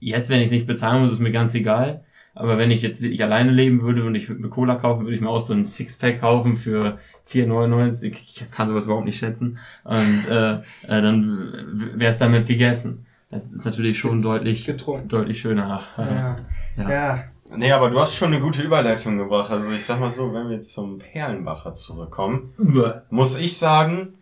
jetzt, 0.00 0.30
wenn 0.30 0.38
ich 0.40 0.46
es 0.46 0.52
nicht 0.52 0.66
bezahlen 0.66 1.02
muss, 1.02 1.12
ist 1.12 1.18
mir 1.18 1.32
ganz 1.32 1.54
egal. 1.54 2.04
Aber 2.34 2.56
wenn 2.56 2.70
ich 2.70 2.82
jetzt 2.82 3.02
wirklich 3.02 3.24
alleine 3.24 3.50
leben 3.50 3.82
würde 3.82 4.04
und 4.04 4.14
ich 4.14 4.28
würde 4.28 4.40
mir 4.40 4.48
Cola 4.48 4.76
kaufen, 4.76 5.02
würde 5.04 5.16
ich 5.16 5.20
mir 5.20 5.28
auch 5.28 5.40
so 5.40 5.54
ein 5.54 5.64
Sixpack 5.64 6.20
kaufen 6.20 6.56
für 6.56 6.98
4,99. 7.28 8.04
Ich 8.12 8.44
kann 8.52 8.68
sowas 8.68 8.84
überhaupt 8.84 9.06
nicht 9.06 9.18
schätzen. 9.18 9.58
Und 9.82 10.28
äh, 10.30 10.52
äh, 10.54 10.60
dann 10.86 11.52
wäre 11.96 12.12
es 12.12 12.18
damit 12.18 12.46
gegessen. 12.46 13.06
Das 13.30 13.52
ist 13.52 13.64
natürlich 13.64 13.98
schon 13.98 14.22
deutlich, 14.22 14.64
Getrunken. 14.66 15.08
deutlich 15.08 15.40
schöner. 15.40 15.80
Ach, 15.82 15.98
Ja. 15.98 16.36
Ja. 16.76 16.90
ja. 16.90 17.24
Nee, 17.56 17.72
aber 17.72 17.90
du 17.90 17.98
hast 17.98 18.14
schon 18.14 18.32
eine 18.32 18.42
gute 18.42 18.62
Überleitung 18.62 19.18
gebracht. 19.18 19.50
Also 19.50 19.72
ich 19.72 19.84
sag 19.84 20.00
mal 20.00 20.10
so, 20.10 20.32
wenn 20.32 20.48
wir 20.48 20.56
jetzt 20.56 20.72
zum 20.72 20.98
Perlenbacher 20.98 21.72
zurückkommen, 21.72 22.54
Uah. 22.58 23.02
muss 23.10 23.38
ich 23.38 23.58
sagen, 23.58 24.14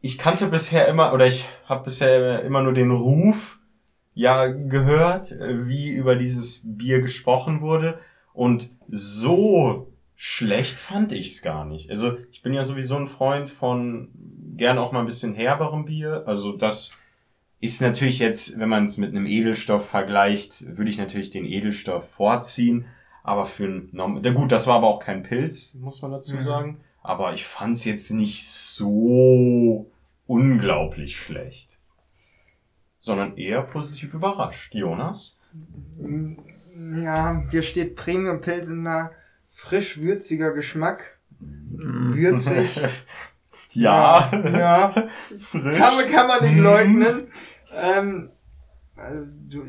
ich 0.00 0.18
kannte 0.18 0.48
bisher 0.48 0.88
immer, 0.88 1.12
oder 1.12 1.26
ich 1.26 1.48
habe 1.66 1.84
bisher 1.84 2.42
immer 2.42 2.62
nur 2.62 2.72
den 2.72 2.90
Ruf 2.90 3.60
ja 4.14 4.46
gehört, 4.48 5.34
wie 5.38 5.90
über 5.90 6.16
dieses 6.16 6.62
Bier 6.76 7.00
gesprochen 7.00 7.60
wurde. 7.60 7.98
Und 8.34 8.70
so 8.88 9.92
schlecht 10.14 10.78
fand 10.78 11.12
ich's 11.12 11.42
gar 11.42 11.64
nicht. 11.64 11.90
Also 11.90 12.16
ich 12.30 12.42
bin 12.42 12.52
ja 12.54 12.62
sowieso 12.62 12.96
ein 12.96 13.06
Freund 13.06 13.48
von 13.48 14.10
gern 14.56 14.78
auch 14.78 14.92
mal 14.92 15.00
ein 15.00 15.06
bisschen 15.06 15.34
herberem 15.34 15.84
Bier. 15.84 16.24
Also 16.26 16.56
das 16.56 16.98
ist 17.62 17.80
natürlich 17.80 18.18
jetzt, 18.18 18.58
wenn 18.58 18.68
man 18.68 18.84
es 18.84 18.98
mit 18.98 19.10
einem 19.10 19.24
Edelstoff 19.24 19.88
vergleicht, 19.88 20.76
würde 20.76 20.90
ich 20.90 20.98
natürlich 20.98 21.30
den 21.30 21.46
Edelstoff 21.46 22.10
vorziehen. 22.10 22.84
Aber 23.22 23.46
für 23.46 23.64
ein 23.64 23.88
Norm 23.92 24.20
ja 24.22 24.32
gut, 24.32 24.50
das 24.52 24.66
war 24.66 24.76
aber 24.76 24.88
auch 24.88 24.98
kein 24.98 25.22
Pilz, 25.22 25.74
muss 25.74 26.02
man 26.02 26.10
dazu 26.10 26.36
Mhm. 26.36 26.40
sagen. 26.42 26.80
Aber 27.02 27.32
ich 27.34 27.44
fand's 27.46 27.84
jetzt 27.84 28.10
nicht 28.10 28.44
so 28.46 29.90
unglaublich 30.26 31.16
schlecht. 31.16 31.78
Sondern 33.00 33.36
eher 33.36 33.62
positiv 33.62 34.14
überrascht. 34.14 34.74
Jonas? 34.74 35.38
Ja, 36.96 37.42
hier 37.50 37.62
steht 37.62 37.96
Premium 37.96 38.40
Pilsener, 38.40 39.10
frisch 39.48 39.98
würziger 40.00 40.52
Geschmack. 40.52 41.18
Mm. 41.40 42.14
Würzig. 42.14 42.70
Ja. 43.74 44.30
Ja. 44.34 45.08
Frisch. 45.40 45.78
Kann, 45.78 45.96
man- 45.96 46.10
kann 46.10 46.26
man 46.26 46.42
nicht 46.44 46.56
Mhm. 46.56 46.62
leugnen. 46.62 47.22
Ähm, 47.74 48.30
also, 48.96 49.26
du, 49.48 49.64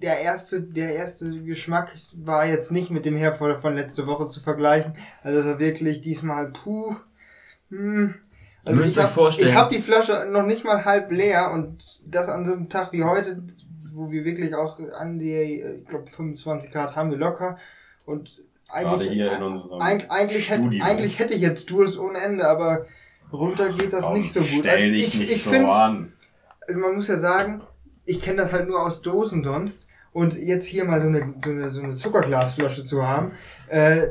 der 0.00 0.20
erste, 0.20 0.62
der 0.62 0.94
erste 0.94 1.42
Geschmack 1.42 1.92
war 2.14 2.46
jetzt 2.46 2.70
nicht 2.70 2.90
mit 2.90 3.04
dem 3.04 3.16
her 3.16 3.34
von, 3.34 3.74
letzte 3.74 4.06
Woche 4.06 4.28
zu 4.28 4.40
vergleichen. 4.40 4.94
Also 5.22 5.40
es 5.40 5.46
war 5.46 5.58
wirklich 5.58 6.00
diesmal 6.00 6.50
puh. 6.50 6.96
Hm. 7.70 8.14
Ihr 8.64 8.70
Also 8.70 8.80
müsst 8.80 8.96
ich 8.96 9.02
habe 9.02 9.54
hab 9.54 9.68
die 9.70 9.80
Flasche 9.80 10.28
noch 10.30 10.44
nicht 10.44 10.64
mal 10.64 10.84
halb 10.84 11.10
leer 11.10 11.50
und 11.52 11.84
das 12.06 12.28
an 12.28 12.46
so 12.46 12.52
einem 12.52 12.68
Tag 12.68 12.92
wie 12.92 13.04
heute, 13.04 13.42
wo 13.84 14.10
wir 14.10 14.24
wirklich 14.24 14.54
auch 14.54 14.78
an 14.98 15.18
die, 15.18 15.62
ich 15.62 15.86
glaube 15.86 16.06
25 16.06 16.70
Grad 16.70 16.94
haben 16.94 17.10
wir 17.10 17.18
locker 17.18 17.58
und 18.04 18.42
Gerade 18.68 18.88
eigentlich, 18.88 19.12
hier 19.12 19.32
in 19.32 19.42
unserem 19.42 19.80
Eig 19.80 20.10
eigentlich, 20.10 20.50
hätte, 20.50 20.68
eigentlich 20.82 21.18
hätte 21.18 21.32
ich 21.32 21.40
jetzt 21.40 21.70
Durst 21.70 21.98
ohne 21.98 22.18
Ende, 22.18 22.46
aber 22.46 22.84
runter 23.32 23.70
geht 23.72 23.94
das 23.94 24.02
Komm, 24.02 24.20
nicht 24.20 24.32
so 24.32 24.40
gut. 24.40 24.60
Stell 24.60 24.82
Also 24.82 24.92
dich 24.92 25.06
ich 25.06 25.14
nicht 25.14 25.32
ich 25.32 25.44
so 25.44 25.50
an. 25.52 26.12
Also 26.68 26.80
man 26.80 26.94
muss 26.94 27.08
ja 27.08 27.16
sagen, 27.16 27.62
ich 28.04 28.22
kenne 28.22 28.42
das 28.42 28.52
halt 28.52 28.68
nur 28.68 28.82
aus 28.82 29.02
Dosen 29.02 29.42
sonst. 29.42 29.86
Und 30.12 30.36
jetzt 30.36 30.66
hier 30.66 30.84
mal 30.84 31.00
so 31.00 31.08
eine, 31.08 31.34
so 31.44 31.50
eine, 31.50 31.70
so 31.70 31.82
eine 31.82 31.96
Zuckerglasflasche 31.96 32.84
zu 32.84 33.06
haben, 33.06 33.32
äh, 33.68 34.08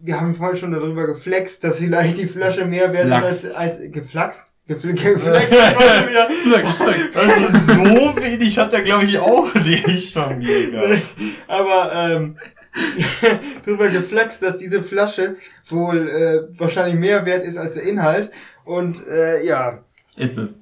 wir 0.00 0.20
haben 0.20 0.34
vorhin 0.34 0.56
schon 0.56 0.72
darüber 0.72 1.06
geflext, 1.06 1.64
dass 1.64 1.78
vielleicht 1.78 2.18
die 2.18 2.26
Flasche 2.26 2.64
mehr 2.64 2.92
wert 2.92 3.08
ist 3.30 3.46
als, 3.46 3.78
als 3.78 3.92
geflaxt. 3.92 4.52
Gefl 4.68 4.92
geflext. 4.92 5.52
Also 7.14 7.58
so 7.58 8.16
wenig 8.22 8.58
hat 8.58 8.74
er, 8.74 8.82
glaube 8.82 9.04
ich, 9.04 9.18
auch 9.18 9.54
nicht 9.54 10.12
von 10.12 10.38
mir 10.38 10.70
gehabt. 10.70 11.02
Aber 11.48 11.92
ähm, 11.94 12.36
drüber 13.64 13.88
geflext, 13.88 14.42
dass 14.42 14.58
diese 14.58 14.82
Flasche 14.82 15.36
wohl 15.68 16.08
äh, 16.08 16.60
wahrscheinlich 16.60 16.96
mehr 16.96 17.24
wert 17.24 17.44
ist 17.44 17.56
als 17.56 17.74
der 17.74 17.84
Inhalt. 17.84 18.30
Und 18.64 19.06
äh, 19.06 19.42
ja, 19.44 19.82
Ist 20.16 20.36
es. 20.36 20.58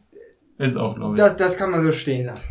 Ist 0.59 0.77
auch, 0.77 0.95
glaube 0.95 1.15
ich. 1.15 1.19
das, 1.21 1.37
das 1.37 1.57
kann 1.57 1.71
man 1.71 1.83
so 1.83 1.93
stehen 1.93 2.27
lassen. 2.27 2.49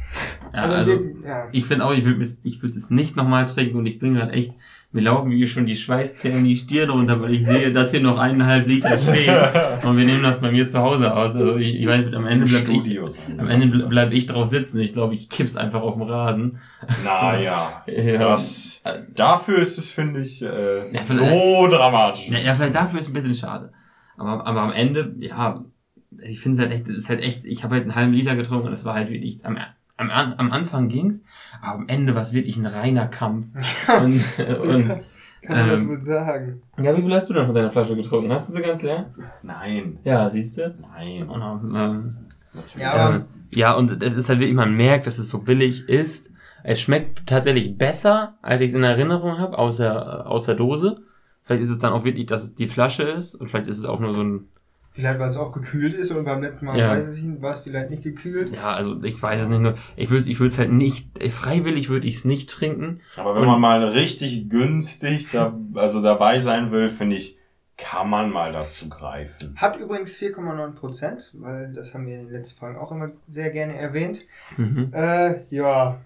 ja, 0.54 0.62
Also 0.62 0.76
also, 0.76 0.92
wir- 1.04 1.28
ja. 1.28 1.48
ich 1.52 1.66
finde 1.66 1.86
auch, 1.86 1.94
ich 1.94 2.06
würde 2.06 2.22
ich 2.44 2.62
würd 2.62 2.76
es 2.76 2.90
nicht 2.92 3.16
nochmal 3.16 3.46
trinken 3.46 3.78
und 3.78 3.86
ich 3.88 3.98
bin 4.00 4.14
gerade 4.14 4.32
echt, 4.34 4.54
mir 4.92 5.02
laufen 5.02 5.30
wie 5.32 5.46
schon 5.48 5.66
die 5.66 5.76
Schweißperlen 5.76 6.46
die 6.46 6.56
Stirn 6.56 6.90
runter, 6.92 7.20
weil 7.22 7.34
ich 7.34 7.46
sehe, 7.46 7.72
dass 7.74 7.92
hier 7.92 8.00
noch 8.02 8.18
eineinhalb 8.18 8.66
Liter 8.68 8.98
stehen. 8.98 9.36
Und 9.84 9.98
wir 9.98 10.06
nehmen 10.06 10.24
das 10.24 10.40
bei 10.40 10.52
mir 10.52 10.68
zu 10.70 10.80
Hause 10.80 11.14
aus. 11.14 11.36
Also 11.36 11.58
ich, 11.58 11.76
ich 11.82 11.86
weiß, 11.86 12.14
am 12.14 12.26
Ende 12.26 12.46
bleibt 12.46 12.70
ich, 12.70 13.00
am 13.38 13.50
Ende 13.50 13.68
ble- 13.76 13.88
bleib 13.90 14.14
ich 14.14 14.26
drauf 14.28 14.48
sitzen. 14.48 14.80
Ich 14.80 14.94
glaube, 14.94 15.16
ich 15.16 15.28
kipp's 15.28 15.58
einfach 15.58 15.82
auf 15.82 15.96
dem 15.96 16.04
Rasen. 16.04 16.60
Naja, 17.04 17.84
Ja. 17.88 18.18
das, 18.20 18.84
dafür 19.14 19.58
ist 19.58 19.78
es, 19.78 19.90
finde 19.90 20.22
ich, 20.22 20.42
äh, 20.42 20.94
Ja, 20.96 21.04
so 21.04 21.68
dramatisch. 21.68 22.30
Ja, 22.30 22.38
ja, 22.40 22.54
vielleicht 22.54 22.76
dafür 22.76 23.00
ist 23.02 23.10
ein 23.10 23.14
bisschen 23.14 23.36
schade. 23.36 23.74
Aber, 24.16 24.48
aber 24.48 24.62
am 24.62 24.72
Ende, 24.72 25.14
ja, 25.20 25.62
ich 26.24 26.40
finde 26.40 26.58
es 26.58 26.62
halt 26.70 26.72
echt, 26.74 26.88
es 26.90 26.98
ist 26.98 27.10
halt 27.10 27.22
echt, 27.22 27.46
ich 27.46 27.64
habe 27.64 27.76
halt 27.76 27.84
einen 27.84 27.96
halben 27.96 28.14
Liter 28.14 28.36
getrunken 28.36 28.68
und 28.68 28.74
es 28.74 28.86
war 28.86 28.94
halt 28.96 29.10
wirklich, 29.10 29.46
am, 29.46 29.58
am, 29.98 30.10
am 30.10 30.52
Anfang 30.52 30.88
ging's, 30.88 31.24
aber 31.62 31.80
am 31.80 31.88
Ende 31.88 32.16
war 32.16 32.22
es 32.22 32.34
wirklich 32.34 32.58
ein 32.58 32.66
reiner 32.66 33.08
Kampf. 33.08 33.48
Und, 34.02 34.22
und 34.62 34.88
Kann 35.42 35.58
man 35.60 35.70
das 35.70 35.82
ähm, 35.82 35.90
wohl 35.90 36.02
sagen. 36.02 36.62
ja, 36.82 36.98
wie 36.98 37.02
viel 37.02 37.14
hast 37.14 37.30
du 37.30 37.34
denn 37.34 37.46
von 37.46 37.56
deiner 37.56 37.72
Flasche 37.72 37.96
getrunken? 37.96 38.32
Hast 38.32 38.50
du 38.50 38.54
sie 38.56 38.62
ganz 38.62 38.82
leer? 38.82 39.12
Nein, 39.44 40.00
Ja, 40.04 40.30
siehst 40.30 40.58
du? 40.58 40.76
nein. 40.82 41.28
Und, 41.30 41.76
ähm, 41.76 42.16
Natürlich. 42.54 42.82
Ja, 42.84 42.94
aber- 42.94 43.16
äh, 43.18 43.22
ja, 43.54 43.74
und 43.74 44.02
es 44.04 44.16
ist 44.16 44.28
halt 44.28 44.40
wirklich, 44.40 44.56
man 44.56 44.76
merkt, 44.76 45.06
dass 45.08 45.18
es 45.20 45.30
so 45.30 45.40
billig 45.40 45.88
ist. 45.88 46.32
Es 46.64 46.82
schmeckt 46.82 47.28
tatsächlich 47.28 47.78
besser, 47.78 48.38
als 48.42 48.60
ich 48.62 48.70
es 48.70 48.76
in 48.76 48.84
Erinnerung 48.84 49.38
habe, 49.38 49.58
aus 49.58 49.78
der 49.78 50.56
Dose. 50.56 50.98
Vielleicht 51.44 51.62
ist 51.62 51.70
es 51.70 51.78
dann 51.78 51.94
auch 51.94 52.04
wirklich, 52.04 52.26
dass 52.26 52.44
es 52.44 52.56
die 52.56 52.68
Flasche 52.68 53.04
ist 53.04 53.36
und 53.36 53.50
vielleicht 53.50 53.68
ist 53.68 53.78
es 53.78 53.86
auch 53.86 54.00
nur 54.00 54.14
so 54.14 54.22
ein 54.24 54.48
Vielleicht, 54.96 55.20
weil 55.20 55.28
es 55.30 55.36
auch 55.36 55.52
gekühlt 55.52 55.94
ist 55.94 56.12
und 56.12 56.24
beim 56.24 56.42
letzten 56.42 56.66
Mal 56.68 56.78
Ja. 56.80 56.90
weiß 56.92 57.18
ich 57.18 57.24
nicht, 57.24 57.42
war 57.42 57.54
es 57.54 57.60
vielleicht 57.60 57.90
nicht 57.90 58.02
gekühlt. 58.04 58.56
Ja, 58.56 58.72
also 58.74 59.04
ich 59.04 59.22
weiß 59.22 59.42
es 59.42 59.48
nicht 59.50 59.60
nur. 59.60 59.76
Ich 59.98 60.10
würde 60.10 60.30
ich 60.30 60.40
es 60.40 60.58
halt 60.58 60.72
nicht, 60.72 61.22
äh, 61.22 61.30
freiwillig 61.30 61.90
würde 61.90 62.08
ich 62.08 62.16
es 62.16 62.26
nicht 62.26 62.50
trinken. 62.50 63.02
Aber 63.18 63.36
wenn 63.36 63.42
Und- 63.42 63.48
man 63.50 63.60
mal 63.62 63.84
richtig 63.84 64.50
günstig 64.50 65.28
da, 65.32 65.54
also 65.74 66.02
dabei 66.02 66.40
sein 66.40 66.72
will, 66.72 66.90
finde 66.90 67.18
ich, 67.18 67.38
kann 67.78 68.10
man 68.10 68.30
mal 68.32 68.54
dazu 68.54 68.88
greifen. 68.88 69.54
Hat 69.58 69.78
übrigens 69.82 70.16
4,9 70.16 70.76
Prozent, 70.76 71.32
weil 71.34 71.74
das 71.74 71.94
haben 71.94 72.08
wir 72.08 72.16
in 72.16 72.28
den 72.28 72.32
letzten 72.32 72.58
Folgen 72.58 72.78
auch 72.78 72.90
immer 72.94 73.12
sehr 73.28 73.50
gerne 73.50 73.76
erwähnt. 73.76 74.22
Mhm. 74.56 74.92
Äh, 74.94 75.42
ja. 75.50 76.00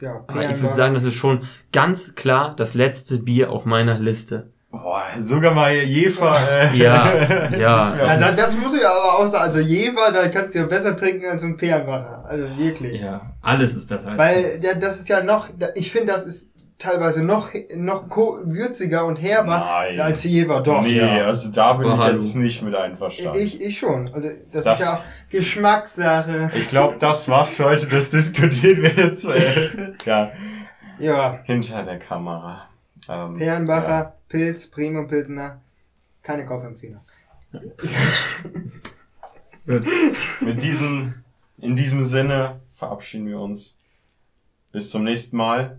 Ja, 0.00 0.24
Aber 0.28 0.48
ich 0.50 0.60
würde 0.60 0.74
sagen, 0.74 0.94
das 0.94 1.04
ist 1.04 1.14
schon 1.14 1.42
ganz 1.72 2.14
klar 2.14 2.54
das 2.56 2.74
letzte 2.74 3.18
Bier 3.18 3.50
auf 3.50 3.66
meiner 3.66 3.98
Liste. 3.98 4.51
Boah, 4.72 5.02
sogar 5.18 5.52
mal 5.54 5.70
Jefer. 5.74 6.34
Äh, 6.72 6.76
Ja, 6.76 7.50
ja. 7.58 7.80
auf- 7.90 8.18
das, 8.20 8.36
das 8.36 8.56
muss 8.56 8.74
ich 8.74 8.84
aber 8.84 9.18
auch 9.18 9.26
sagen. 9.26 9.44
Also 9.44 9.58
Jever, 9.60 10.10
da 10.12 10.28
kannst 10.28 10.54
du 10.54 10.60
ja 10.60 10.66
besser 10.66 10.96
trinken 10.96 11.26
als 11.26 11.42
ein 11.44 11.56
Perlenbacher. 11.58 12.24
Also 12.26 12.46
wirklich. 12.56 13.00
Ja, 13.00 13.20
alles 13.42 13.74
ist 13.74 13.86
besser 13.88 14.08
als 14.10 14.18
Weil 14.18 14.60
ja, 14.62 14.74
das 14.74 14.98
ist 14.98 15.08
ja 15.10 15.22
noch, 15.22 15.48
ich 15.74 15.92
finde, 15.92 16.12
das 16.14 16.24
ist 16.26 16.48
teilweise 16.78 17.22
noch, 17.22 17.50
noch 17.76 18.08
würziger 18.44 19.04
und 19.04 19.16
herber 19.16 19.58
Nein. 19.60 20.00
als 20.00 20.24
Jever. 20.24 20.62
Doch. 20.62 20.82
nee, 20.82 20.96
ja. 20.98 21.26
also 21.26 21.50
da 21.52 21.74
bin 21.74 21.86
Oh, 21.88 21.94
ich 21.94 22.00
hallo. 22.00 22.12
jetzt 22.14 22.34
nicht 22.34 22.62
mit 22.62 22.74
einverstanden. 22.74 23.38
Ich, 23.38 23.60
ich 23.60 23.78
schon. 23.78 24.10
Also 24.12 24.28
das, 24.52 24.64
Das- 24.64 24.80
ist 24.80 24.86
ja 24.86 24.92
auch 24.94 25.02
Geschmackssache. 25.30 26.50
Ich 26.56 26.68
glaube, 26.70 26.96
das 26.98 27.28
war's 27.28 27.56
für 27.56 27.66
heute. 27.66 27.86
Das 27.86 28.10
diskutieren 28.10 28.82
wir 28.82 28.90
jetzt 28.90 29.26
äh, 29.26 29.92
ja, 30.06 30.32
Ja, 30.98 31.38
hinter 31.44 31.82
der 31.84 31.98
Kamera. 31.98 32.62
Ähm, 33.08 33.36
Perlenbacher, 33.36 34.16
Pilz, 34.28 34.66
Premium 34.66 35.08
Pilsener. 35.08 35.60
Keine 36.22 36.46
Kaufempfehlung. 36.46 37.00
ja. 37.52 37.60
Mit 40.40 40.62
diesem, 40.62 41.14
in 41.58 41.76
diesem 41.76 42.02
Sinne 42.02 42.60
verabschieden 42.74 43.26
wir 43.26 43.38
uns. 43.38 43.78
Bis 44.72 44.90
zum 44.90 45.04
nächsten 45.04 45.36
Mal. 45.36 45.78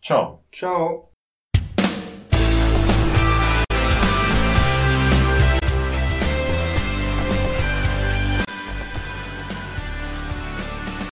Ciao. 0.00 0.42
Ciao. 0.52 1.07